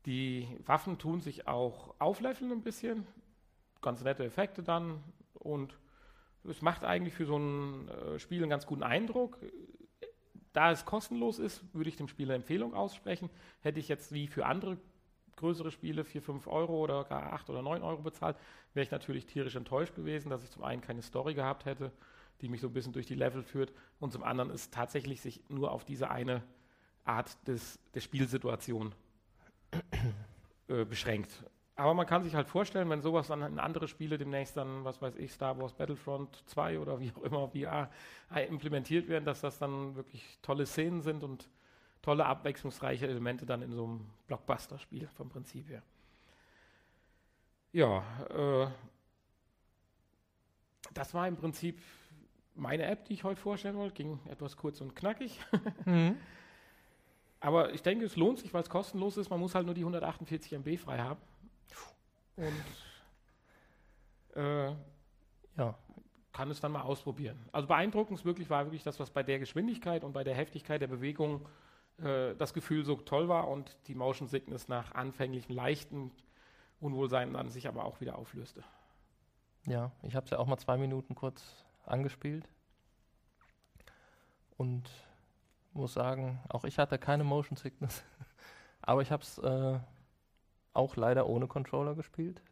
Die 0.06 0.48
Waffen 0.64 0.98
tun 0.98 1.20
sich 1.20 1.46
auch 1.48 1.94
aufläffeln 1.98 2.52
ein 2.52 2.62
bisschen, 2.62 3.06
ganz 3.82 4.02
nette 4.02 4.24
Effekte 4.24 4.62
dann 4.62 5.02
und 5.34 5.76
es 6.44 6.62
macht 6.62 6.84
eigentlich 6.84 7.14
für 7.14 7.26
so 7.26 7.36
ein 7.36 7.88
äh, 7.88 8.18
Spiel 8.18 8.42
einen 8.42 8.50
ganz 8.50 8.66
guten 8.66 8.82
Eindruck. 8.82 9.38
Da 10.52 10.70
es 10.70 10.84
kostenlos 10.84 11.38
ist, 11.38 11.62
würde 11.74 11.90
ich 11.90 11.96
dem 11.96 12.08
Spieler 12.08 12.34
Empfehlung 12.34 12.74
aussprechen. 12.74 13.30
Hätte 13.60 13.80
ich 13.80 13.88
jetzt 13.88 14.12
wie 14.12 14.26
für 14.26 14.46
andere 14.46 14.78
größere 15.36 15.70
Spiele 15.70 16.04
4, 16.04 16.22
5 16.22 16.46
Euro 16.48 16.78
oder 16.80 17.04
gar 17.04 17.32
8 17.32 17.50
oder 17.50 17.62
9 17.62 17.82
Euro 17.82 18.02
bezahlt, 18.02 18.36
wäre 18.74 18.84
ich 18.84 18.90
natürlich 18.90 19.26
tierisch 19.26 19.56
enttäuscht 19.56 19.94
gewesen, 19.94 20.28
dass 20.28 20.44
ich 20.44 20.50
zum 20.50 20.64
einen 20.64 20.82
keine 20.82 21.02
Story 21.02 21.34
gehabt 21.34 21.64
hätte 21.64 21.92
die 22.40 22.48
mich 22.48 22.60
so 22.60 22.68
ein 22.68 22.72
bisschen 22.72 22.92
durch 22.92 23.06
die 23.06 23.14
Level 23.14 23.42
führt. 23.42 23.72
Und 23.98 24.12
zum 24.12 24.22
anderen 24.22 24.50
ist 24.50 24.72
tatsächlich 24.72 25.20
sich 25.20 25.42
nur 25.48 25.70
auf 25.72 25.84
diese 25.84 26.10
eine 26.10 26.42
Art 27.04 27.36
des, 27.46 27.78
der 27.94 28.00
Spielsituation 28.00 28.94
äh, 30.68 30.84
beschränkt. 30.84 31.44
Aber 31.80 31.94
man 31.94 32.04
kann 32.04 32.22
sich 32.22 32.34
halt 32.34 32.46
vorstellen, 32.46 32.90
wenn 32.90 33.00
sowas 33.00 33.28
dann 33.28 33.40
in 33.40 33.58
andere 33.58 33.88
Spiele 33.88 34.18
demnächst 34.18 34.54
dann, 34.54 34.84
was 34.84 35.00
weiß 35.00 35.16
ich, 35.16 35.32
Star 35.32 35.58
Wars 35.58 35.72
Battlefront 35.72 36.42
2 36.44 36.78
oder 36.78 37.00
wie 37.00 37.10
auch 37.10 37.22
immer 37.22 37.48
VR 37.48 37.88
implementiert 38.50 39.08
werden, 39.08 39.24
dass 39.24 39.40
das 39.40 39.58
dann 39.58 39.96
wirklich 39.96 40.38
tolle 40.42 40.66
Szenen 40.66 41.00
sind 41.00 41.24
und 41.24 41.48
tolle 42.02 42.26
abwechslungsreiche 42.26 43.08
Elemente 43.08 43.46
dann 43.46 43.62
in 43.62 43.72
so 43.72 43.84
einem 43.84 44.06
Blockbuster-Spiel 44.26 45.08
vom 45.16 45.30
Prinzip 45.30 45.70
her. 45.70 45.82
Ja, 47.72 48.04
äh, 48.28 48.66
das 50.92 51.14
war 51.14 51.26
im 51.26 51.36
Prinzip 51.38 51.80
meine 52.54 52.84
App, 52.84 53.06
die 53.06 53.14
ich 53.14 53.24
heute 53.24 53.40
vorstellen 53.40 53.76
wollte, 53.76 53.94
ging 53.94 54.20
etwas 54.28 54.58
kurz 54.58 54.82
und 54.82 54.94
knackig. 54.94 55.40
Mhm. 55.86 56.18
Aber 57.42 57.72
ich 57.72 57.82
denke, 57.82 58.04
es 58.04 58.16
lohnt 58.16 58.38
sich, 58.38 58.52
weil 58.52 58.60
es 58.60 58.68
kostenlos 58.68 59.16
ist. 59.16 59.30
Man 59.30 59.40
muss 59.40 59.54
halt 59.54 59.64
nur 59.64 59.74
die 59.74 59.80
148 59.80 60.52
MB 60.52 60.76
frei 60.76 60.98
haben. 60.98 61.18
Und 62.40 64.42
äh, 64.42 64.74
ja, 65.58 65.74
kann 66.32 66.50
es 66.50 66.60
dann 66.60 66.72
mal 66.72 66.82
ausprobieren. 66.82 67.38
Also 67.52 67.68
beeindruckend 67.68 68.24
wirklich 68.24 68.48
war 68.48 68.64
wirklich 68.64 68.82
das, 68.82 68.98
was 68.98 69.10
bei 69.10 69.22
der 69.22 69.38
Geschwindigkeit 69.38 70.04
und 70.04 70.12
bei 70.12 70.24
der 70.24 70.34
Heftigkeit 70.34 70.80
der 70.80 70.86
Bewegung 70.86 71.46
äh, 71.98 72.34
das 72.36 72.54
Gefühl 72.54 72.84
so 72.84 72.96
toll 72.96 73.28
war 73.28 73.48
und 73.48 73.76
die 73.88 73.94
Motion 73.94 74.26
Sickness 74.26 74.68
nach 74.68 74.94
anfänglichen 74.94 75.54
leichten 75.54 76.10
Unwohlsein 76.80 77.34
dann 77.34 77.50
sich 77.50 77.68
aber 77.68 77.84
auch 77.84 78.00
wieder 78.00 78.16
auflöste. 78.16 78.64
Ja, 79.66 79.92
ich 80.02 80.16
habe 80.16 80.24
es 80.24 80.30
ja 80.30 80.38
auch 80.38 80.46
mal 80.46 80.56
zwei 80.56 80.78
Minuten 80.78 81.14
kurz 81.14 81.66
angespielt 81.84 82.48
und 84.56 84.88
muss 85.74 85.92
sagen, 85.92 86.40
auch 86.48 86.64
ich 86.64 86.78
hatte 86.78 86.98
keine 86.98 87.24
Motion 87.24 87.58
Sickness, 87.58 88.02
aber 88.80 89.02
ich 89.02 89.12
habe 89.12 89.22
es 89.22 89.36
äh, 89.36 89.78
auch 90.72 90.96
leider 90.96 91.26
ohne 91.28 91.46
Controller 91.46 91.94
gespielt. 91.94 92.42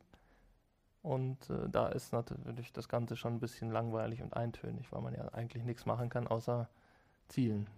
Und 1.03 1.49
äh, 1.51 1.69
da 1.71 1.89
ist 1.89 2.13
natürlich 2.13 2.73
das 2.73 2.89
Ganze 2.89 3.17
schon 3.17 3.35
ein 3.35 3.41
bisschen 3.41 3.71
langweilig 3.71 4.23
und 4.23 4.37
eintönig, 4.37 4.91
weil 4.93 5.01
man 5.01 5.15
ja 5.15 5.29
eigentlich 5.29 5.65
nichts 5.65 5.87
machen 5.87 6.09
kann, 6.09 6.27
außer 6.27 6.69
zielen 7.29 7.69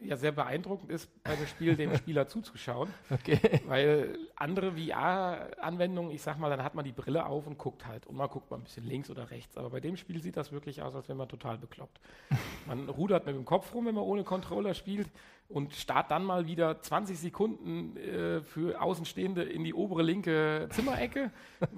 ja 0.00 0.16
sehr 0.16 0.32
beeindruckend 0.32 0.90
ist, 0.90 1.10
bei 1.22 1.34
dem 1.34 1.46
Spiel 1.46 1.76
dem 1.76 1.94
Spieler 1.96 2.28
zuzuschauen. 2.28 2.88
Okay. 3.10 3.60
Weil 3.66 4.18
andere 4.36 4.72
VR-Anwendungen, 4.72 6.10
ich 6.10 6.22
sag 6.22 6.38
mal, 6.38 6.50
dann 6.50 6.62
hat 6.62 6.74
man 6.74 6.84
die 6.84 6.92
Brille 6.92 7.26
auf 7.26 7.46
und 7.46 7.58
guckt 7.58 7.86
halt. 7.86 8.06
Und 8.06 8.16
mal 8.16 8.26
guckt 8.26 8.50
man 8.50 8.60
ein 8.60 8.64
bisschen 8.64 8.84
links 8.84 9.10
oder 9.10 9.30
rechts. 9.30 9.56
Aber 9.56 9.70
bei 9.70 9.80
dem 9.80 9.96
Spiel 9.96 10.20
sieht 10.22 10.36
das 10.36 10.52
wirklich 10.52 10.82
aus, 10.82 10.94
als 10.94 11.08
wenn 11.08 11.16
man 11.16 11.28
total 11.28 11.58
bekloppt. 11.58 12.00
Man 12.66 12.88
rudert 12.88 13.26
mit 13.26 13.36
dem 13.36 13.44
Kopf 13.44 13.72
rum, 13.74 13.86
wenn 13.86 13.94
man 13.94 14.02
ohne 14.02 14.24
Controller 14.24 14.74
spielt 14.74 15.08
und 15.48 15.72
starrt 15.72 16.10
dann 16.10 16.24
mal 16.24 16.48
wieder 16.48 16.82
20 16.82 17.16
Sekunden 17.16 17.96
äh, 17.96 18.42
für 18.42 18.80
Außenstehende 18.80 19.44
in 19.44 19.62
die 19.62 19.72
obere 19.72 20.02
linke 20.02 20.68
Zimmerecke 20.70 21.30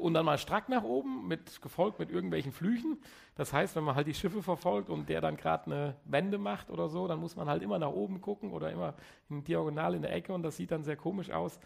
und 0.00 0.14
dann 0.14 0.24
mal 0.24 0.38
strack 0.38 0.68
nach 0.68 0.82
oben, 0.82 1.28
mit, 1.28 1.60
gefolgt 1.62 1.98
mit 1.98 2.10
irgendwelchen 2.10 2.52
Flüchen. 2.52 2.98
Das 3.34 3.52
heißt, 3.52 3.76
wenn 3.76 3.84
man 3.84 3.94
halt 3.94 4.06
die 4.06 4.14
Schiffe 4.14 4.42
verfolgt 4.42 4.90
und 4.90 5.08
der 5.08 5.20
dann 5.20 5.36
gerade 5.36 5.66
eine 5.66 5.96
Wende 6.04 6.38
macht 6.38 6.70
oder 6.70 6.88
so, 6.88 7.06
dann 7.06 7.20
muss 7.20 7.36
man 7.36 7.48
halt 7.48 7.62
immer 7.62 7.78
nach 7.78 7.90
oben 7.90 8.20
gucken 8.20 8.52
oder 8.52 8.70
immer 8.70 8.94
in 9.28 9.44
diagonal 9.44 9.94
in 9.94 10.02
der 10.02 10.12
Ecke 10.12 10.32
und 10.32 10.42
das 10.42 10.56
sieht 10.56 10.70
dann 10.70 10.82
sehr 10.82 10.96
komisch 10.96 11.30
aus. 11.30 11.60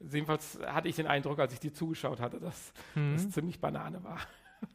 Jedenfalls 0.00 0.58
hatte 0.64 0.88
ich 0.88 0.96
den 0.96 1.06
Eindruck, 1.06 1.38
als 1.38 1.52
ich 1.52 1.60
dir 1.60 1.74
zugeschaut 1.74 2.20
hatte, 2.20 2.40
dass 2.40 2.72
mhm. 2.94 3.14
das 3.14 3.30
ziemlich 3.30 3.60
Banane 3.60 4.02
war. 4.04 4.18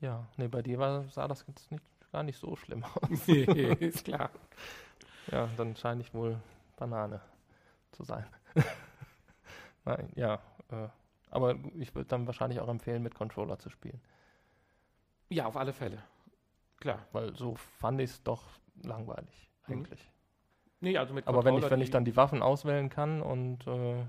Ja, 0.00 0.26
nee, 0.36 0.48
bei 0.48 0.60
dir 0.60 0.78
war, 0.78 1.04
sah 1.08 1.26
das 1.26 1.46
jetzt 1.48 1.72
nicht, 1.72 1.82
gar 2.12 2.22
nicht 2.22 2.38
so 2.38 2.56
schlimm 2.56 2.84
aus. 2.84 3.08
nee, 3.26 3.72
ist 3.80 4.04
klar. 4.04 4.28
Ja, 5.32 5.48
dann 5.56 5.74
scheine 5.76 6.02
ich 6.02 6.12
wohl 6.12 6.38
Banane 6.76 7.22
zu 7.92 8.04
sein. 8.04 8.26
Nein, 9.86 10.10
ja, 10.14 10.34
äh, 10.70 10.88
aber 11.34 11.56
ich 11.76 11.94
würde 11.94 12.08
dann 12.08 12.26
wahrscheinlich 12.26 12.60
auch 12.60 12.68
empfehlen, 12.68 13.02
mit 13.02 13.14
Controller 13.14 13.58
zu 13.58 13.70
spielen. 13.70 14.00
Ja, 15.28 15.46
auf 15.46 15.56
alle 15.56 15.72
Fälle. 15.72 16.02
Klar. 16.78 17.06
Weil 17.12 17.34
so 17.36 17.54
fand 17.54 18.00
ich 18.00 18.10
es 18.10 18.22
doch 18.22 18.42
langweilig, 18.82 19.50
mhm. 19.66 19.74
eigentlich. 19.74 20.10
Nee, 20.80 20.98
also 20.98 21.14
mit 21.14 21.26
Aber 21.26 21.44
wenn 21.44 21.56
ich, 21.56 21.70
wenn 21.70 21.80
ich 21.80 21.90
dann 21.90 22.04
die 22.04 22.16
Waffen 22.16 22.42
auswählen 22.42 22.88
kann 22.90 23.22
und. 23.22 23.66
Äh, 23.66 24.04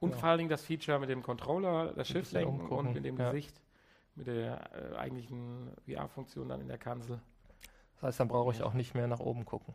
und 0.00 0.10
ja. 0.10 0.16
vor 0.16 0.28
allen 0.28 0.38
Dingen 0.38 0.50
das 0.50 0.64
Feature 0.64 1.00
mit 1.00 1.08
dem 1.08 1.22
Controller, 1.22 1.92
das 1.94 2.06
Schiff 2.06 2.30
lenken 2.30 2.60
umgucken. 2.60 2.88
und 2.88 2.94
mit 2.94 3.04
dem 3.04 3.16
ja. 3.16 3.30
Gesicht, 3.30 3.60
mit 4.14 4.28
der 4.28 4.92
äh, 4.92 4.96
eigentlichen 4.96 5.72
VR-Funktion 5.86 6.48
dann 6.48 6.60
in 6.60 6.68
der 6.68 6.78
Kanzel. 6.78 7.20
Das 7.94 8.02
heißt, 8.04 8.20
dann 8.20 8.28
brauche 8.28 8.52
ich 8.52 8.62
auch 8.62 8.74
nicht 8.74 8.94
mehr 8.94 9.08
nach 9.08 9.18
oben 9.18 9.44
gucken. 9.44 9.74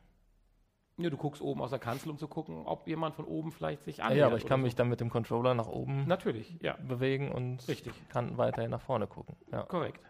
Ja, 0.97 1.09
du 1.09 1.17
guckst 1.17 1.41
oben 1.41 1.61
aus 1.61 1.71
der 1.71 1.79
Kanzel, 1.79 2.11
um 2.11 2.19
zu 2.19 2.27
gucken, 2.27 2.67
ob 2.67 2.87
jemand 2.87 3.15
von 3.15 3.25
oben 3.25 3.51
vielleicht 3.51 3.83
sich 3.83 4.03
annähert. 4.03 4.19
Ja, 4.19 4.27
aber 4.27 4.37
ich 4.37 4.45
kann 4.45 4.59
so. 4.59 4.65
mich 4.65 4.75
dann 4.75 4.89
mit 4.89 4.99
dem 4.99 5.09
Controller 5.09 5.55
nach 5.55 5.67
oben 5.67 6.07
Natürlich, 6.07 6.55
ja. 6.61 6.77
bewegen 6.87 7.31
und 7.31 7.67
Richtig. 7.67 7.93
kann 8.09 8.37
weiterhin 8.37 8.69
nach 8.69 8.81
vorne 8.81 9.07
gucken. 9.07 9.35
Ja. 9.51 9.63
Korrekt. 9.63 10.01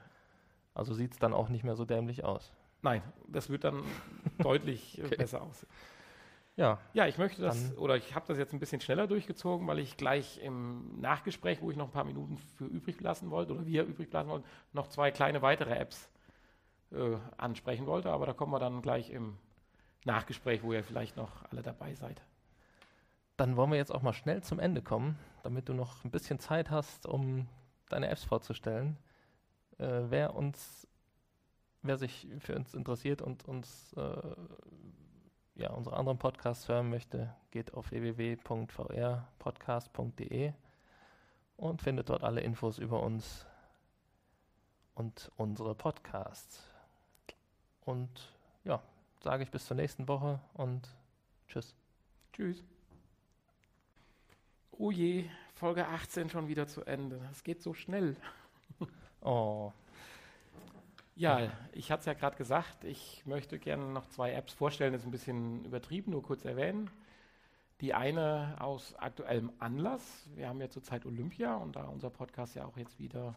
Also 0.73 0.93
sieht 0.93 1.13
es 1.13 1.19
dann 1.19 1.33
auch 1.33 1.47
nicht 1.47 1.63
mehr 1.63 1.75
so 1.75 1.85
dämlich 1.85 2.25
aus. 2.25 2.51
Nein, 2.81 3.01
das 3.27 3.49
wird 3.49 3.63
dann 3.63 3.83
deutlich 4.39 4.99
äh, 4.99 5.05
okay. 5.05 5.15
besser 5.15 5.41
aussehen. 5.41 5.69
Ja. 6.55 6.79
Ja, 6.93 7.07
ich 7.07 7.17
möchte 7.17 7.41
das, 7.41 7.75
oder 7.77 7.95
ich 7.95 8.13
habe 8.13 8.25
das 8.27 8.37
jetzt 8.37 8.53
ein 8.53 8.59
bisschen 8.59 8.81
schneller 8.81 9.07
durchgezogen, 9.07 9.65
weil 9.65 9.79
ich 9.79 9.97
gleich 9.97 10.39
im 10.43 10.99
Nachgespräch, 10.99 11.61
wo 11.61 11.71
ich 11.71 11.77
noch 11.77 11.85
ein 11.85 11.91
paar 11.91 12.03
Minuten 12.03 12.37
für 12.37 12.65
übrig 12.65 12.99
lassen 13.01 13.31
wollte, 13.31 13.53
oder 13.53 13.65
wir 13.65 13.85
übrig 13.85 14.11
lassen 14.11 14.29
wollten, 14.29 14.45
noch 14.73 14.87
zwei 14.87 15.11
kleine 15.11 15.41
weitere 15.41 15.75
Apps 15.75 16.09
äh, 16.91 17.17
ansprechen 17.37 17.87
wollte. 17.87 18.11
Aber 18.11 18.25
da 18.25 18.33
kommen 18.33 18.51
wir 18.51 18.59
dann 18.59 18.81
gleich 18.81 19.09
im 19.09 19.37
Nachgespräch, 20.05 20.63
wo 20.63 20.73
ihr 20.73 20.83
vielleicht 20.83 21.17
noch 21.17 21.43
alle 21.51 21.61
dabei 21.61 21.93
seid. 21.95 22.21
Dann 23.37 23.57
wollen 23.57 23.71
wir 23.71 23.77
jetzt 23.77 23.93
auch 23.93 24.01
mal 24.01 24.13
schnell 24.13 24.43
zum 24.43 24.59
Ende 24.59 24.81
kommen, 24.81 25.17
damit 25.41 25.69
du 25.69 25.73
noch 25.73 26.03
ein 26.03 26.11
bisschen 26.11 26.39
Zeit 26.39 26.69
hast, 26.69 27.05
um 27.05 27.47
deine 27.89 28.09
Apps 28.09 28.23
vorzustellen. 28.23 28.97
Äh, 29.79 30.03
wer 30.09 30.35
uns, 30.35 30.87
wer 31.81 31.97
sich 31.97 32.27
für 32.39 32.55
uns 32.55 32.73
interessiert 32.73 33.21
und 33.21 33.47
uns 33.47 33.93
äh, 33.93 34.35
ja, 35.55 35.71
unsere 35.71 35.97
anderen 35.97 36.17
Podcasts 36.17 36.67
hören 36.67 36.89
möchte, 36.89 37.33
geht 37.51 37.73
auf 37.73 37.91
www.vrpodcast.de 37.91 40.53
und 41.57 41.81
findet 41.81 42.09
dort 42.09 42.23
alle 42.23 42.41
Infos 42.41 42.79
über 42.79 43.03
uns 43.03 43.45
und 44.95 45.31
unsere 45.37 45.75
Podcasts. 45.75 46.67
Und 47.81 48.33
ja, 48.63 48.81
sage 49.23 49.43
ich 49.43 49.51
bis 49.51 49.65
zur 49.65 49.77
nächsten 49.77 50.07
Woche 50.07 50.39
und 50.53 50.87
tschüss. 51.47 51.73
Tschüss. 52.33 52.61
Oh 54.71 54.91
je, 54.91 55.29
Folge 55.53 55.87
18 55.87 56.29
schon 56.29 56.49
wieder 56.49 56.67
zu 56.67 56.83
Ende. 56.83 57.21
Es 57.31 57.43
geht 57.43 57.61
so 57.61 57.73
schnell. 57.73 58.15
Oh. 59.25 59.71
Ja, 61.15 61.49
ich 61.71 61.93
hatte 61.93 62.01
es 62.01 62.05
ja 62.07 62.13
gerade 62.13 62.35
gesagt, 62.35 62.83
ich 62.83 63.25
möchte 63.25 63.57
gerne 63.57 63.85
noch 63.85 64.05
zwei 64.07 64.33
Apps 64.33 64.51
vorstellen, 64.51 64.91
das 64.91 65.03
ist 65.03 65.07
ein 65.07 65.11
bisschen 65.11 65.63
übertrieben, 65.63 66.11
nur 66.11 66.23
kurz 66.23 66.43
erwähnen. 66.43 66.89
Die 67.79 67.93
eine 67.93 68.57
aus 68.59 68.95
aktuellem 68.95 69.53
Anlass. 69.59 70.27
Wir 70.35 70.49
haben 70.49 70.59
ja 70.59 70.69
zurzeit 70.69 71.05
Olympia 71.05 71.55
und 71.55 71.77
da 71.77 71.85
unser 71.85 72.09
Podcast 72.09 72.55
ja 72.55 72.65
auch 72.65 72.75
jetzt 72.75 72.99
wieder 72.99 73.35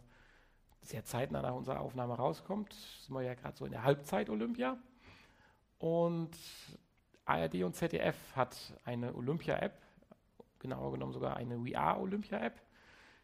sehr 0.81 1.05
zeitnah 1.05 1.41
nach 1.41 1.53
unserer 1.53 1.79
Aufnahme 1.79 2.15
rauskommt, 2.15 2.73
sind 2.73 3.15
wir 3.15 3.21
ja 3.21 3.35
gerade 3.35 3.55
so 3.55 3.63
in 3.65 3.71
der 3.71 3.85
Halbzeit 3.85 4.29
Olympia. 4.29 4.77
Und 5.79 6.31
ARD 7.25 7.63
und 7.63 7.75
ZDF 7.75 8.15
hat 8.35 8.57
eine 8.85 9.13
Olympia-App, 9.13 9.73
genauer 10.59 10.91
genommen 10.91 11.13
sogar 11.13 11.37
eine 11.37 11.59
VR-Olympia-App. 11.59 12.61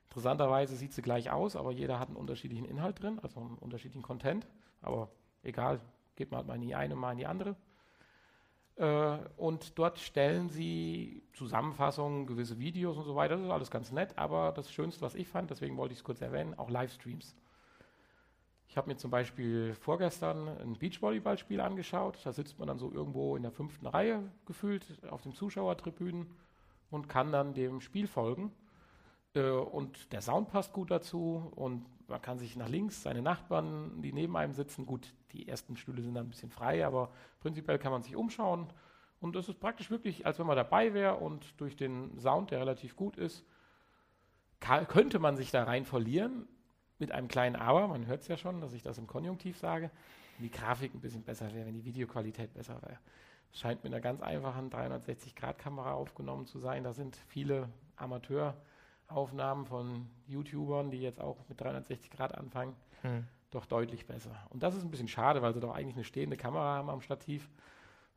Interessanterweise 0.10 0.76
sieht 0.76 0.94
sie 0.94 1.02
gleich 1.02 1.32
aus, 1.32 1.56
aber 1.56 1.72
jeder 1.72 2.00
hat 2.00 2.10
einen 2.10 2.18
unterschiedlichen 2.18 2.66
Inhalt 2.66 3.02
drin, 3.02 3.20
also 3.24 3.40
einen 3.40 3.58
unterschiedlichen 3.58 4.04
Content. 4.04 4.46
Aber 4.82 5.10
egal, 5.42 5.80
geht 6.16 6.32
man 6.32 6.46
mal 6.46 6.56
in 6.56 6.62
die 6.62 6.76
eine, 6.76 6.96
mal 6.96 7.14
in 7.14 7.18
die 7.18 7.26
andere. 7.26 7.56
Äh, 8.76 9.18
und 9.38 9.78
dort 9.78 10.00
stellen 10.00 10.50
sie 10.50 11.24
Zusammenfassungen, 11.34 12.28
gewisse 12.28 12.60
Videos 12.60 12.98
und 12.98 13.06
so 13.06 13.16
weiter. 13.16 13.36
Das 13.36 13.46
ist 13.46 13.52
alles 13.52 13.72
ganz 13.72 13.92
nett, 13.92 14.18
aber 14.18 14.52
das 14.52 14.72
Schönste, 14.72 15.02
was 15.02 15.16
ich 15.16 15.28
fand, 15.28 15.50
deswegen 15.50 15.78
wollte 15.78 15.94
ich 15.94 16.00
es 16.00 16.04
kurz 16.04 16.22
erwähnen, 16.22 16.58
auch 16.58 16.70
Livestreams. 16.70 17.36
Ich 18.74 18.78
habe 18.78 18.90
mir 18.90 18.98
zum 18.98 19.12
Beispiel 19.12 19.76
vorgestern 19.76 20.48
ein 20.48 20.74
Beachvolleyballspiel 20.80 21.62
angeschaut. 21.62 22.18
Da 22.24 22.34
sitzt 22.34 22.58
man 22.58 22.68
dann 22.68 22.80
so 22.80 22.92
irgendwo 22.92 23.36
in 23.36 23.44
der 23.44 23.52
fünften 23.52 23.86
Reihe 23.86 24.24
gefühlt 24.48 24.84
auf 25.12 25.22
den 25.22 25.32
Zuschauertribünen 25.32 26.26
und 26.90 27.08
kann 27.08 27.32
dann 27.32 27.54
dem 27.54 27.82
Spiel 27.82 28.08
folgen. 28.08 28.52
Äh, 29.36 29.52
und 29.52 30.12
der 30.12 30.24
Sound 30.24 30.50
passt 30.50 30.74
gut 30.74 30.90
dazu 30.90 31.52
und 31.56 31.86
man 32.08 32.20
kann 32.20 32.40
sich 32.40 32.56
nach 32.56 32.68
links, 32.68 33.04
seine 33.04 33.22
Nachbarn, 33.22 34.02
die 34.02 34.12
neben 34.12 34.36
einem 34.36 34.54
sitzen, 34.54 34.88
gut, 34.88 35.14
die 35.34 35.48
ersten 35.48 35.78
Stühle 35.78 36.02
sind 36.02 36.16
dann 36.16 36.26
ein 36.26 36.32
bisschen 36.32 36.50
frei, 36.50 36.84
aber 36.84 37.12
prinzipiell 37.42 37.78
kann 37.78 37.92
man 37.92 38.02
sich 38.02 38.16
umschauen. 38.16 38.74
Und 39.20 39.36
es 39.36 39.50
ist 39.50 39.60
praktisch 39.60 39.92
wirklich, 39.92 40.26
als 40.26 40.40
wenn 40.40 40.48
man 40.48 40.56
dabei 40.56 40.96
wäre 40.96 41.18
und 41.18 41.46
durch 41.62 41.76
den 41.76 42.18
Sound, 42.18 42.50
der 42.50 42.62
relativ 42.62 42.96
gut 42.96 43.18
ist, 43.18 43.46
könnte 44.88 45.20
man 45.20 45.38
sich 45.38 45.52
da 45.52 45.64
rein 45.64 45.86
verlieren 45.86 46.48
mit 47.00 47.12
einem 47.12 47.28
kleinen 47.28 47.56
Aber, 47.56 47.88
man 47.88 48.06
hört 48.06 48.22
es 48.22 48.28
ja 48.28 48.38
schon, 48.38 48.62
dass 48.62 48.74
ich 48.74 48.84
das 48.84 48.98
im 48.98 49.08
Konjunktiv 49.08 49.58
sage, 49.58 49.92
wenn 50.38 50.50
die 50.50 50.52
Grafik 50.52 50.94
ein 50.94 51.02
bisschen 51.02 51.24
besser 51.24 51.54
wäre, 51.54 51.66
wenn 51.66 51.74
die 51.74 51.86
Videoqualität 51.86 52.54
besser 52.54 52.82
wäre. 52.82 52.98
Es 53.52 53.60
scheint 53.60 53.84
mit 53.84 53.94
einer 53.94 54.02
ganz 54.02 54.22
einfachen 54.22 54.70
360-Grad-Kamera 54.72 55.94
aufgenommen 55.94 56.48
zu 56.48 56.60
sein. 56.60 56.84
Da 56.84 56.94
sind 56.94 57.16
viele 57.28 57.70
Amateuraufnahmen 57.98 59.66
von 59.66 60.08
YouTubern, 60.28 60.90
die 60.90 61.02
jetzt 61.02 61.22
auch 61.22 61.38
mit 61.50 61.62
360 61.62 62.10
Grad 62.10 62.36
anfangen, 62.36 62.76
hm. 63.02 63.26
doch 63.52 63.68
deutlich 63.68 64.08
besser. 64.08 64.36
Und 64.50 64.64
das 64.64 64.76
ist 64.76 64.84
ein 64.84 64.90
bisschen 64.90 65.08
schade, 65.08 65.42
weil 65.44 65.54
sie 65.54 65.60
doch 65.60 65.76
eigentlich 65.76 65.96
eine 65.96 66.04
stehende 66.04 66.36
Kamera 66.36 66.78
haben 66.78 66.90
am 66.90 67.02
Stativ. 67.02 67.48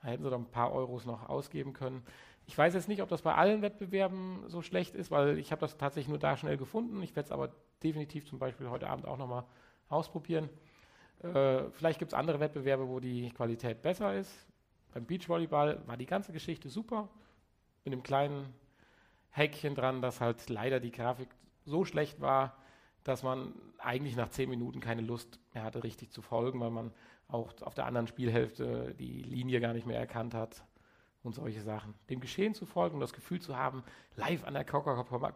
Da 0.01 0.09
hätten 0.09 0.23
sie 0.23 0.31
doch 0.31 0.39
ein 0.39 0.51
paar 0.51 0.73
Euros 0.73 1.05
noch 1.05 1.29
ausgeben 1.29 1.75
können. 1.75 2.03
Ich 2.47 2.57
weiß 2.57 2.75
jetzt 2.75 2.89
nicht, 2.89 3.03
ob 3.03 3.09
das 3.09 3.23
bei 3.23 3.35
allen 3.35 3.61
Wettbewerben 3.61 4.45
so 4.47 4.63
schlecht 4.63 4.95
ist, 4.95 5.11
weil 5.11 5.37
ich 5.39 5.51
habe 5.51 5.61
das 5.61 5.77
tatsächlich 5.77 6.09
nur 6.09 6.19
da 6.19 6.37
schnell 6.37 6.57
gefunden. 6.57 7.03
Ich 7.03 7.17
werde 7.17 7.27
es 7.27 7.33
aber 7.33 7.51
definitiv 7.83 8.25
zum 8.27 8.39
Beispiel 8.39 8.71
heute 8.71 8.89
Abend 8.89 9.07
auch 9.07 9.17
nochmal 9.17 9.45
ausprobieren. 9.89 10.49
Äh, 11.23 11.65
vielleicht 11.73 11.99
gibt 11.99 12.13
es 12.13 12.19
andere 12.19 12.39
Wettbewerbe, 12.39 12.89
wo 12.89 13.01
die 13.01 13.31
Qualität 13.31 13.83
besser 13.83 14.15
ist. 14.15 14.33
Beim 14.95 15.05
Beachvolleyball 15.07 15.83
war 15.87 15.97
die 15.97 16.07
ganze 16.07 16.33
Geschichte 16.33 16.69
super. 16.69 17.09
Mit 17.85 17.93
einem 17.93 18.05
kleinen 18.05 18.55
Häkchen 19.31 19.75
dran, 19.75 20.01
dass 20.01 20.21
halt 20.21 20.49
leider 20.49 20.79
die 20.79 20.93
Grafik 20.93 21.29
so 21.65 21.85
schlecht 21.85 22.21
war, 22.21 22.57
dass 23.03 23.25
man 23.25 23.55
eigentlich 23.79 24.15
nach 24.15 24.31
zehn 24.31 24.49
Minuten 24.49 24.79
keine 24.79 25.03
Lust 25.03 25.41
mehr 25.53 25.65
hatte, 25.65 25.83
richtig 25.83 26.13
zu 26.13 26.23
folgen, 26.23 26.61
weil 26.61 26.71
man 26.71 26.93
auch 27.29 27.53
auf 27.63 27.75
der 27.75 27.87
anderen 27.87 28.07
Spielhälfte 28.07 28.95
die 28.95 29.23
Linie 29.23 29.61
gar 29.61 29.73
nicht 29.73 29.87
mehr 29.87 29.99
erkannt 29.99 30.33
hat 30.33 30.63
und 31.27 31.35
solche 31.35 31.61
Sachen. 31.61 31.95
Dem 32.09 32.21
Geschehen 32.21 32.55
zu 32.55 32.67
folgen 32.67 32.95
und 32.95 33.01
das 33.01 33.13
Gefühl 33.13 33.41
zu 33.41 33.57
haben, 33.57 33.83
live 34.17 34.45
an 34.45 34.55
der 34.55 34.65
Coca-Cola 34.65 35.35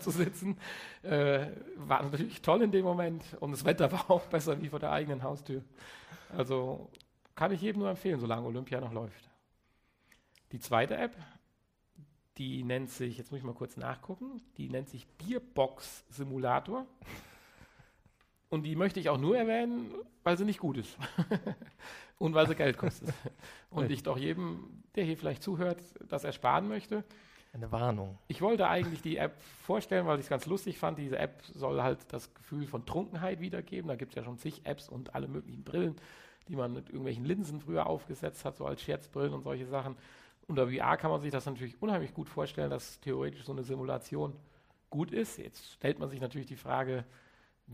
zu 0.00 0.10
sitzen, 0.10 0.58
äh, 1.02 1.46
war 1.76 2.02
natürlich 2.02 2.42
toll 2.42 2.62
in 2.62 2.72
dem 2.72 2.84
Moment 2.84 3.22
und 3.40 3.52
das 3.52 3.64
Wetter 3.64 3.92
war 3.92 4.10
auch 4.10 4.22
besser 4.26 4.60
wie 4.60 4.68
vor 4.68 4.78
der 4.78 4.92
eigenen 4.92 5.22
Haustür. 5.22 5.62
Also 6.36 6.90
kann 7.34 7.52
ich 7.52 7.60
jedem 7.60 7.80
nur 7.80 7.90
empfehlen, 7.90 8.20
solange 8.20 8.46
Olympia 8.46 8.80
noch 8.80 8.92
läuft. 8.92 9.30
Die 10.52 10.60
zweite 10.60 10.96
App, 10.96 11.16
die 12.38 12.62
nennt 12.62 12.90
sich, 12.90 13.18
jetzt 13.18 13.30
muss 13.30 13.38
ich 13.38 13.44
mal 13.44 13.54
kurz 13.54 13.76
nachgucken, 13.76 14.42
die 14.56 14.68
nennt 14.68 14.88
sich 14.88 15.06
Bierbox 15.06 16.04
Simulator. 16.08 16.86
Und 18.52 18.64
die 18.64 18.76
möchte 18.76 19.00
ich 19.00 19.08
auch 19.08 19.16
nur 19.16 19.34
erwähnen, 19.34 19.94
weil 20.24 20.36
sie 20.36 20.44
nicht 20.44 20.58
gut 20.58 20.76
ist. 20.76 20.98
und 22.18 22.34
weil 22.34 22.46
sie 22.46 22.54
Geld 22.54 22.76
kostet. 22.76 23.08
und 23.70 23.90
ich 23.90 24.02
doch 24.02 24.18
jedem, 24.18 24.82
der 24.94 25.04
hier 25.04 25.16
vielleicht 25.16 25.42
zuhört, 25.42 25.78
das 26.10 26.24
ersparen 26.24 26.68
möchte. 26.68 27.02
Eine 27.54 27.72
Warnung. 27.72 28.18
Ich 28.28 28.42
wollte 28.42 28.68
eigentlich 28.68 29.00
die 29.00 29.16
App 29.16 29.40
vorstellen, 29.64 30.06
weil 30.06 30.18
ich 30.18 30.26
es 30.26 30.28
ganz 30.28 30.44
lustig 30.44 30.76
fand. 30.76 30.98
Diese 30.98 31.18
App 31.18 31.42
soll 31.54 31.82
halt 31.82 32.00
das 32.12 32.34
Gefühl 32.34 32.66
von 32.66 32.84
Trunkenheit 32.84 33.40
wiedergeben. 33.40 33.88
Da 33.88 33.96
gibt 33.96 34.12
es 34.12 34.16
ja 34.16 34.22
schon 34.22 34.36
zig 34.36 34.60
Apps 34.64 34.90
und 34.90 35.14
alle 35.14 35.28
möglichen 35.28 35.64
Brillen, 35.64 35.96
die 36.48 36.56
man 36.56 36.74
mit 36.74 36.90
irgendwelchen 36.90 37.24
Linsen 37.24 37.58
früher 37.58 37.86
aufgesetzt 37.86 38.44
hat, 38.44 38.58
so 38.58 38.66
als 38.66 38.82
Scherzbrillen 38.82 39.32
und 39.32 39.44
solche 39.44 39.64
Sachen. 39.64 39.96
Unter 40.46 40.68
VR 40.68 40.98
kann 40.98 41.10
man 41.10 41.22
sich 41.22 41.32
das 41.32 41.46
natürlich 41.46 41.80
unheimlich 41.80 42.12
gut 42.12 42.28
vorstellen, 42.28 42.68
dass 42.68 43.00
theoretisch 43.00 43.44
so 43.44 43.52
eine 43.52 43.62
Simulation 43.62 44.34
gut 44.90 45.10
ist. 45.10 45.38
Jetzt 45.38 45.72
stellt 45.72 45.98
man 45.98 46.10
sich 46.10 46.20
natürlich 46.20 46.48
die 46.48 46.56
Frage, 46.56 47.06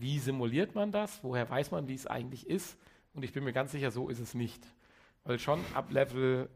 wie 0.01 0.19
simuliert 0.19 0.75
man 0.75 0.91
das? 0.91 1.23
Woher 1.23 1.49
weiß 1.49 1.71
man, 1.71 1.87
wie 1.87 1.95
es 1.95 2.07
eigentlich 2.07 2.47
ist? 2.47 2.77
Und 3.13 3.23
ich 3.23 3.33
bin 3.33 3.43
mir 3.43 3.53
ganz 3.53 3.71
sicher, 3.71 3.91
so 3.91 4.09
ist 4.09 4.19
es 4.19 4.33
nicht. 4.33 4.65
Weil 5.23 5.39
schon 5.39 5.59
ab 5.73 5.91
Level, 5.91 6.49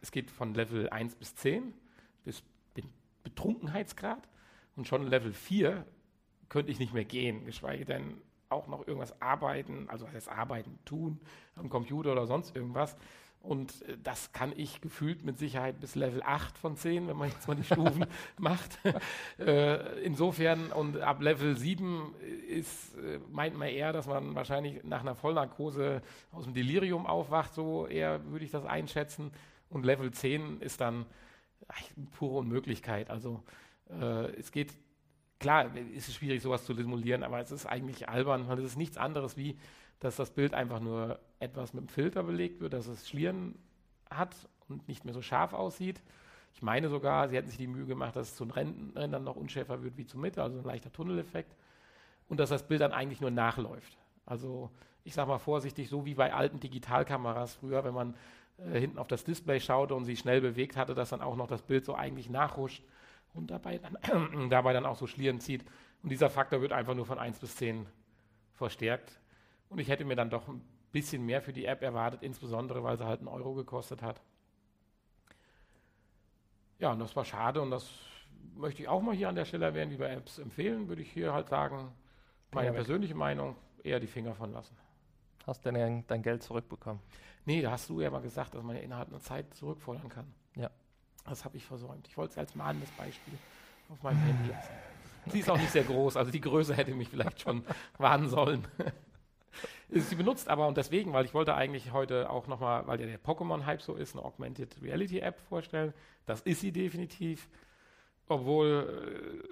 es 0.00 0.10
geht 0.10 0.30
von 0.30 0.54
Level 0.54 0.88
1 0.90 1.16
bis 1.16 1.34
10 1.36 1.74
bis 2.24 2.42
Betrunkenheitsgrad 3.22 4.28
und 4.76 4.86
schon 4.86 5.06
Level 5.06 5.32
4 5.32 5.84
könnte 6.48 6.70
ich 6.70 6.78
nicht 6.78 6.94
mehr 6.94 7.04
gehen, 7.04 7.44
geschweige 7.44 7.84
denn 7.84 8.20
auch 8.48 8.68
noch 8.68 8.86
irgendwas 8.86 9.20
arbeiten, 9.20 9.88
also 9.88 10.06
was 10.06 10.14
heißt 10.14 10.28
arbeiten, 10.28 10.78
tun 10.84 11.20
am 11.56 11.68
Computer 11.68 12.12
oder 12.12 12.26
sonst 12.26 12.54
irgendwas. 12.54 12.96
Und 13.44 13.82
äh, 13.82 13.96
das 14.02 14.32
kann 14.32 14.52
ich 14.56 14.80
gefühlt 14.80 15.24
mit 15.24 15.38
Sicherheit 15.38 15.78
bis 15.78 15.94
Level 15.94 16.22
8 16.22 16.56
von 16.56 16.76
10, 16.76 17.08
wenn 17.08 17.16
man 17.16 17.28
jetzt 17.28 17.46
mal 17.46 17.54
die 17.54 17.64
Stufen 17.64 18.06
macht. 18.38 18.78
äh, 19.38 20.02
insofern, 20.02 20.72
und 20.72 21.00
ab 21.00 21.20
Level 21.20 21.56
7 21.56 22.14
ist, 22.48 22.96
äh, 22.96 23.20
meint 23.30 23.56
man 23.56 23.68
eher, 23.68 23.92
dass 23.92 24.06
man 24.06 24.34
wahrscheinlich 24.34 24.82
nach 24.84 25.00
einer 25.00 25.14
Vollnarkose 25.14 26.00
aus 26.32 26.44
dem 26.44 26.54
Delirium 26.54 27.06
aufwacht, 27.06 27.54
so 27.54 27.86
eher 27.86 28.24
würde 28.30 28.44
ich 28.46 28.50
das 28.50 28.64
einschätzen. 28.64 29.30
Und 29.68 29.84
Level 29.84 30.10
10 30.10 30.60
ist 30.60 30.80
dann 30.80 31.04
ach, 31.68 31.82
pure 32.12 32.38
Unmöglichkeit. 32.38 33.10
Also 33.10 33.42
äh, 33.90 34.30
es 34.38 34.52
geht, 34.52 34.72
klar, 35.38 35.76
ist 35.76 36.08
es 36.08 36.14
schwierig, 36.14 36.40
sowas 36.40 36.64
zu 36.64 36.72
simulieren, 36.72 37.22
aber 37.22 37.40
es 37.40 37.50
ist 37.50 37.66
eigentlich 37.66 38.08
albern, 38.08 38.48
weil 38.48 38.58
es 38.58 38.64
ist 38.64 38.78
nichts 38.78 38.96
anderes 38.96 39.36
wie 39.36 39.58
dass 40.04 40.16
das 40.16 40.30
Bild 40.30 40.52
einfach 40.52 40.80
nur 40.80 41.18
etwas 41.40 41.72
mit 41.72 41.84
dem 41.84 41.88
Filter 41.88 42.22
belegt 42.22 42.60
wird, 42.60 42.74
dass 42.74 42.86
es 42.86 43.08
Schlieren 43.08 43.54
hat 44.10 44.34
und 44.68 44.86
nicht 44.86 45.06
mehr 45.06 45.14
so 45.14 45.22
scharf 45.22 45.54
aussieht. 45.54 46.02
Ich 46.52 46.60
meine 46.60 46.90
sogar, 46.90 47.28
sie 47.28 47.36
hätten 47.36 47.48
sich 47.48 47.56
die 47.56 47.66
Mühe 47.66 47.86
gemacht, 47.86 48.14
dass 48.14 48.28
es 48.28 48.36
zu 48.36 48.44
den 48.44 48.92
Rändern 48.94 49.24
noch 49.24 49.36
unschärfer 49.36 49.82
wird 49.82 49.96
wie 49.96 50.04
zur 50.04 50.20
Mitte, 50.20 50.42
also 50.42 50.58
ein 50.58 50.64
leichter 50.64 50.92
Tunneleffekt. 50.92 51.56
Und 52.28 52.38
dass 52.38 52.50
das 52.50 52.68
Bild 52.68 52.82
dann 52.82 52.92
eigentlich 52.92 53.22
nur 53.22 53.30
nachläuft. 53.30 53.96
Also 54.26 54.70
ich 55.04 55.14
sage 55.14 55.28
mal 55.28 55.38
vorsichtig, 55.38 55.88
so 55.88 56.04
wie 56.04 56.14
bei 56.14 56.34
alten 56.34 56.60
Digitalkameras 56.60 57.54
früher, 57.54 57.82
wenn 57.82 57.94
man 57.94 58.14
äh, 58.58 58.78
hinten 58.78 58.98
auf 58.98 59.08
das 59.08 59.24
Display 59.24 59.58
schaute 59.58 59.94
und 59.94 60.04
sie 60.04 60.16
schnell 60.16 60.42
bewegt 60.42 60.76
hatte, 60.76 60.94
dass 60.94 61.10
dann 61.10 61.22
auch 61.22 61.36
noch 61.36 61.46
das 61.46 61.62
Bild 61.62 61.86
so 61.86 61.94
eigentlich 61.94 62.28
nachhuscht 62.28 62.84
und 63.32 63.50
dabei 63.50 63.78
dann, 63.78 64.48
dabei 64.50 64.74
dann 64.74 64.84
auch 64.84 64.96
so 64.96 65.06
Schlieren 65.06 65.40
zieht. 65.40 65.64
Und 66.02 66.10
dieser 66.10 66.28
Faktor 66.28 66.60
wird 66.60 66.72
einfach 66.72 66.94
nur 66.94 67.06
von 67.06 67.18
1 67.18 67.38
bis 67.38 67.56
10 67.56 67.86
verstärkt. 68.52 69.18
Und 69.74 69.80
ich 69.80 69.88
hätte 69.88 70.04
mir 70.04 70.14
dann 70.14 70.30
doch 70.30 70.46
ein 70.46 70.62
bisschen 70.92 71.26
mehr 71.26 71.42
für 71.42 71.52
die 71.52 71.64
App 71.64 71.82
erwartet, 71.82 72.22
insbesondere 72.22 72.84
weil 72.84 72.96
sie 72.96 73.04
halt 73.04 73.18
einen 73.18 73.26
Euro 73.26 73.54
gekostet 73.54 74.02
hat. 74.02 74.20
Ja, 76.78 76.92
und 76.92 77.00
das 77.00 77.16
war 77.16 77.24
schade 77.24 77.60
und 77.60 77.72
das 77.72 77.90
möchte 78.54 78.82
ich 78.82 78.88
auch 78.88 79.02
mal 79.02 79.16
hier 79.16 79.28
an 79.28 79.34
der 79.34 79.44
Stelle 79.44 79.64
erwähnen, 79.66 79.90
wie 79.90 79.96
bei 79.96 80.10
Apps 80.10 80.38
empfehlen, 80.38 80.86
würde 80.86 81.02
ich 81.02 81.10
hier 81.10 81.32
halt 81.32 81.48
sagen, 81.48 81.90
meine 82.52 82.68
Finger 82.68 82.76
persönliche. 82.76 83.16
Meinung, 83.16 83.56
eher 83.82 83.98
die 83.98 84.06
Finger 84.06 84.36
von 84.36 84.52
lassen. 84.52 84.76
Hast 85.44 85.66
du 85.66 85.72
denn 85.72 86.04
dein 86.06 86.22
Geld 86.22 86.44
zurückbekommen? 86.44 87.00
Nee, 87.44 87.60
da 87.60 87.72
hast 87.72 87.90
du 87.90 88.00
ja 88.00 88.10
mal 88.10 88.22
gesagt, 88.22 88.54
dass 88.54 88.62
man 88.62 88.76
ja 88.76 88.82
innerhalb 88.82 89.08
einer 89.08 89.18
Zeit 89.18 89.52
zurückfordern 89.54 90.08
kann. 90.08 90.32
Ja. 90.54 90.70
Das 91.24 91.44
habe 91.44 91.56
ich 91.56 91.66
versäumt. 91.66 92.06
Ich 92.06 92.16
wollte 92.16 92.30
es 92.30 92.38
als 92.38 92.54
mahnendes 92.54 92.92
Beispiel 92.92 93.34
auf 93.88 94.00
meinem 94.04 94.20
Handy 94.20 94.50
lassen. 94.50 94.72
Sie 95.26 95.40
ist 95.40 95.50
auch 95.50 95.58
nicht 95.58 95.72
sehr 95.72 95.82
groß, 95.82 96.16
also 96.16 96.30
die 96.30 96.40
Größe 96.40 96.76
hätte 96.76 96.94
mich 96.94 97.08
vielleicht 97.08 97.40
schon 97.40 97.64
warnen 97.98 98.28
sollen. 98.28 98.64
Sie 99.94 100.16
benutzt 100.16 100.48
aber 100.48 100.66
und 100.66 100.76
deswegen, 100.76 101.12
weil 101.12 101.24
ich 101.24 101.34
wollte 101.34 101.54
eigentlich 101.54 101.92
heute 101.92 102.30
auch 102.30 102.46
nochmal, 102.46 102.86
weil 102.86 103.00
ja 103.00 103.06
der 103.06 103.22
Pokémon-Hype 103.22 103.82
so 103.82 103.94
ist, 103.94 104.14
eine 104.14 104.24
Augmented 104.24 104.76
Reality 104.82 105.20
App 105.20 105.38
vorstellen. 105.48 105.94
Das 106.26 106.40
ist 106.42 106.60
sie 106.60 106.72
definitiv, 106.72 107.48
obwohl 108.26 109.44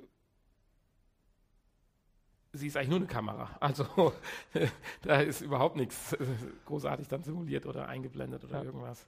äh, 2.52 2.56
sie 2.56 2.66
ist 2.66 2.76
eigentlich 2.76 2.88
nur 2.88 2.98
eine 2.98 3.06
Kamera. 3.06 3.56
Also 3.60 4.12
da 5.02 5.20
ist 5.20 5.40
überhaupt 5.40 5.76
nichts 5.76 6.12
äh, 6.14 6.26
großartig 6.66 7.08
dann 7.08 7.22
simuliert 7.22 7.66
oder 7.66 7.88
eingeblendet 7.88 8.44
oder 8.44 8.58
ja. 8.58 8.64
irgendwas. 8.64 9.06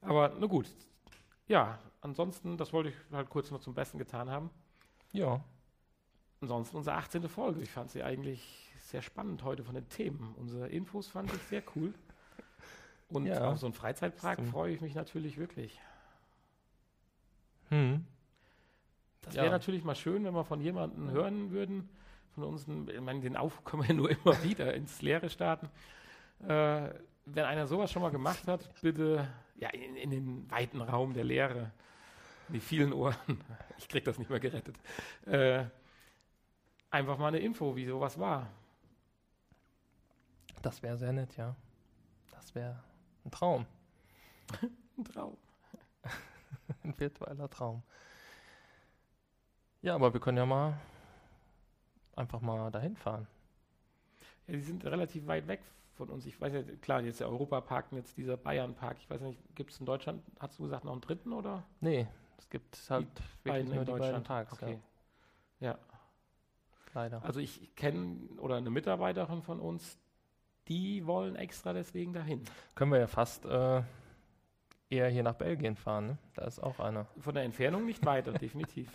Aber 0.00 0.32
na 0.38 0.46
gut. 0.46 0.68
Ja, 1.48 1.78
ansonsten, 2.00 2.56
das 2.56 2.72
wollte 2.72 2.90
ich 2.90 2.96
halt 3.12 3.30
kurz 3.30 3.50
noch 3.50 3.60
zum 3.60 3.74
Besten 3.74 3.98
getan 3.98 4.30
haben. 4.30 4.50
Ja. 5.12 5.42
Ansonsten 6.40 6.76
unsere 6.76 6.96
18. 6.96 7.28
Folge. 7.28 7.60
Ich 7.60 7.70
fand 7.70 7.90
sie 7.90 8.02
eigentlich 8.02 8.71
sehr 8.92 9.02
spannend 9.02 9.42
heute 9.42 9.64
von 9.64 9.74
den 9.74 9.88
Themen. 9.88 10.34
Unsere 10.38 10.68
Infos 10.68 11.08
fand 11.08 11.32
ich 11.32 11.42
sehr 11.44 11.62
cool. 11.74 11.94
Und 13.08 13.26
ja, 13.26 13.48
auf 13.48 13.58
so 13.58 13.66
einen 13.66 13.74
Freizeitpark 13.74 14.40
freue 14.44 14.72
ich 14.72 14.80
mich 14.80 14.94
natürlich 14.94 15.38
wirklich. 15.38 15.80
Hm. 17.70 18.04
Das 19.22 19.34
wäre 19.34 19.46
ja. 19.46 19.52
natürlich 19.52 19.82
mal 19.82 19.94
schön, 19.94 20.24
wenn 20.24 20.34
wir 20.34 20.44
von 20.44 20.60
jemandem 20.60 21.10
hören 21.10 21.50
würden, 21.50 21.88
von 22.34 22.44
uns, 22.44 22.66
ich 22.68 23.00
meine, 23.00 23.20
den 23.20 23.36
Aufruf 23.36 23.64
können 23.64 23.82
wir 23.82 23.88
ja 23.88 23.94
nur 23.94 24.10
immer 24.10 24.42
wieder 24.44 24.74
ins 24.74 25.00
Leere 25.00 25.30
starten. 25.30 25.70
Äh, 26.46 26.90
wenn 27.24 27.44
einer 27.44 27.66
sowas 27.66 27.90
schon 27.90 28.02
mal 28.02 28.10
gemacht 28.10 28.46
hat, 28.46 28.68
bitte 28.82 29.26
ja, 29.56 29.70
in, 29.70 29.96
in 29.96 30.10
den 30.10 30.50
weiten 30.50 30.82
Raum 30.82 31.14
der 31.14 31.24
Lehre, 31.24 31.70
in 32.48 32.54
die 32.54 32.60
vielen 32.60 32.92
Ohren, 32.92 33.16
ich 33.78 33.88
kriege 33.88 34.04
das 34.04 34.18
nicht 34.18 34.28
mehr 34.28 34.40
gerettet, 34.40 34.76
äh, 35.26 35.64
einfach 36.90 37.16
mal 37.16 37.28
eine 37.28 37.38
Info, 37.38 37.74
wie 37.74 37.86
sowas 37.86 38.18
war. 38.18 38.50
Das 40.62 40.82
wäre 40.82 40.96
sehr 40.96 41.12
nett, 41.12 41.36
ja. 41.36 41.54
Das 42.30 42.54
wäre 42.54 42.82
ein 43.24 43.30
Traum. 43.30 43.66
ein 44.96 45.04
Traum. 45.04 45.36
ein 46.84 46.98
virtueller 46.98 47.50
Traum. 47.50 47.82
Ja, 49.82 49.96
aber 49.96 50.12
wir 50.12 50.20
können 50.20 50.38
ja 50.38 50.46
mal 50.46 50.78
einfach 52.14 52.40
mal 52.40 52.70
dahin 52.70 52.96
fahren. 52.96 53.26
Ja, 54.46 54.54
die 54.54 54.62
sind 54.62 54.84
relativ 54.84 55.26
weit 55.26 55.48
weg 55.48 55.60
von 55.94 56.08
uns. 56.08 56.26
Ich 56.26 56.40
weiß 56.40 56.52
ja, 56.52 56.62
klar, 56.80 57.00
jetzt 57.02 57.18
der 57.18 57.28
Europapark 57.28 57.90
und 57.90 57.98
jetzt 57.98 58.16
dieser 58.16 58.36
Bayernpark. 58.36 58.98
Ich 58.98 59.10
weiß 59.10 59.20
nicht, 59.22 59.40
gibt 59.56 59.72
es 59.72 59.80
in 59.80 59.86
Deutschland, 59.86 60.22
hast 60.38 60.58
du 60.58 60.62
gesagt, 60.62 60.84
noch 60.84 60.92
einen 60.92 61.00
dritten 61.00 61.32
oder? 61.32 61.64
Nee, 61.80 62.06
es 62.38 62.48
gibt 62.48 62.78
halt 62.88 63.08
die 63.18 63.44
wirklich 63.44 63.68
nur 63.68 63.80
in 63.80 63.84
die 63.86 63.92
beiden 63.92 64.22
Parks. 64.22 64.52
Okay. 64.52 64.78
Ja. 65.58 65.72
ja. 65.72 65.78
Leider. 66.94 67.24
Also 67.24 67.40
ich 67.40 67.74
kenne, 67.74 68.18
oder 68.38 68.56
eine 68.56 68.70
Mitarbeiterin 68.70 69.42
von 69.42 69.58
uns, 69.60 69.98
die 70.68 71.06
wollen 71.06 71.36
extra 71.36 71.72
deswegen 71.72 72.12
dahin. 72.12 72.44
Können 72.74 72.92
wir 72.92 72.98
ja 73.00 73.06
fast 73.06 73.44
äh, 73.44 73.82
eher 74.90 75.08
hier 75.08 75.22
nach 75.22 75.34
Belgien 75.34 75.76
fahren, 75.76 76.06
ne? 76.06 76.18
Da 76.34 76.44
ist 76.44 76.62
auch 76.62 76.78
einer. 76.78 77.06
Von 77.18 77.34
der 77.34 77.44
Entfernung 77.44 77.84
nicht 77.86 78.04
weiter, 78.04 78.32
definitiv. 78.38 78.90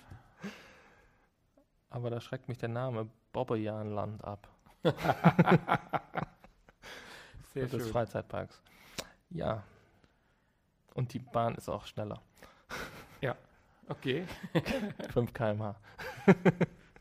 Aber 1.90 2.10
da 2.10 2.20
schreckt 2.22 2.48
mich 2.50 2.58
der 2.58 2.70
Name 2.70 3.10
Bobbejaanland 3.32 4.24
ab. 4.24 4.48
Sehr 7.54 7.68
schön. 7.68 7.80
des 7.80 7.90
Freizeitparks. 7.90 8.62
Ja. 9.30 9.64
Und 10.94 11.14
die 11.14 11.20
Bahn 11.20 11.56
ist 11.56 11.70
auch 11.70 11.86
schneller. 11.86 12.22
Ja, 13.20 13.36
okay. 13.90 14.28
5 15.12 15.34
km/h. 15.34 15.76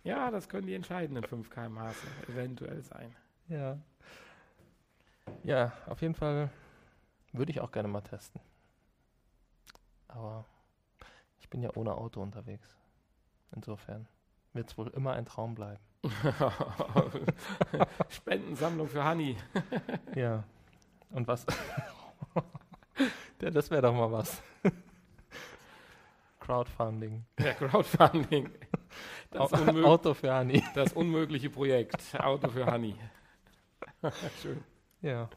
ja, 0.03 0.31
das 0.31 0.49
können 0.49 0.67
die 0.67 0.73
entscheidenden 0.73 1.25
5 1.25 1.51
km/h 1.51 1.93
eventuell 2.27 2.83
sein. 2.83 3.14
Ja. 3.49 3.79
Ja, 5.43 5.72
auf 5.87 6.03
jeden 6.03 6.14
Fall 6.14 6.51
würde 7.33 7.53
ich 7.53 7.61
auch 7.61 7.70
gerne 7.70 7.89
mal 7.89 8.01
testen. 8.01 8.41
Aber 10.09 10.45
ich 11.41 11.49
bin 11.49 11.62
ja 11.62 11.70
ohne 11.77 11.95
Auto 11.95 12.20
unterwegs. 12.20 12.77
Insofern 13.55 14.09
wird 14.53 14.70
es 14.70 14.79
wohl 14.79 14.89
immer 14.89 15.12
ein 15.12 15.27
Traum 15.27 15.55
bleiben. 15.55 15.81
Spendensammlung 18.09 18.89
für 18.89 19.05
Honey. 19.05 19.37
Ja. 20.14 20.45
Und 21.11 21.29
was? 21.29 21.47
ja, 23.41 23.51
das 23.51 23.70
wäre 23.70 23.83
doch 23.83 23.93
mal 23.95 24.11
was. 24.11 24.43
Crowdfunding. 26.41 27.24
Ja, 27.39 27.55
Crowdfunding. 27.55 28.51
Das, 29.31 29.53
Au 29.53 29.85
Auto 29.85 30.14
für 30.14 30.35
Honey. 30.35 30.64
das 30.74 30.93
unmögliche 30.95 31.51
Projekt. 31.51 32.03
Auto 32.18 32.49
für 32.49 32.66
Honey. 32.66 32.97
Schön. 34.43 34.64
Ja. 35.07 35.29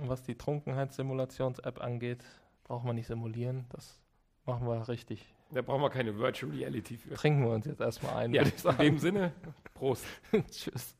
Und 0.00 0.08
was 0.08 0.22
die 0.22 0.36
Trunkenheitssimulations-App 0.36 1.82
angeht, 1.82 2.24
braucht 2.64 2.84
man 2.84 2.96
nicht 2.96 3.06
simulieren. 3.06 3.66
Das 3.70 4.00
machen 4.46 4.66
wir 4.66 4.88
richtig. 4.88 5.24
Da 5.50 5.62
brauchen 5.62 5.82
wir 5.82 5.90
keine 5.90 6.18
Virtual 6.18 6.52
Reality 6.52 6.96
für. 6.96 7.14
Trinken 7.14 7.42
wir 7.42 7.50
uns 7.50 7.66
jetzt 7.66 7.80
erstmal 7.80 8.16
ein. 8.16 8.34
Ja, 8.34 8.44
würde 8.44 8.56
ich 8.56 8.64
in 8.64 8.78
dem 8.78 8.98
Sinne, 8.98 9.32
Prost. 9.74 10.04
Tschüss. 10.50 10.94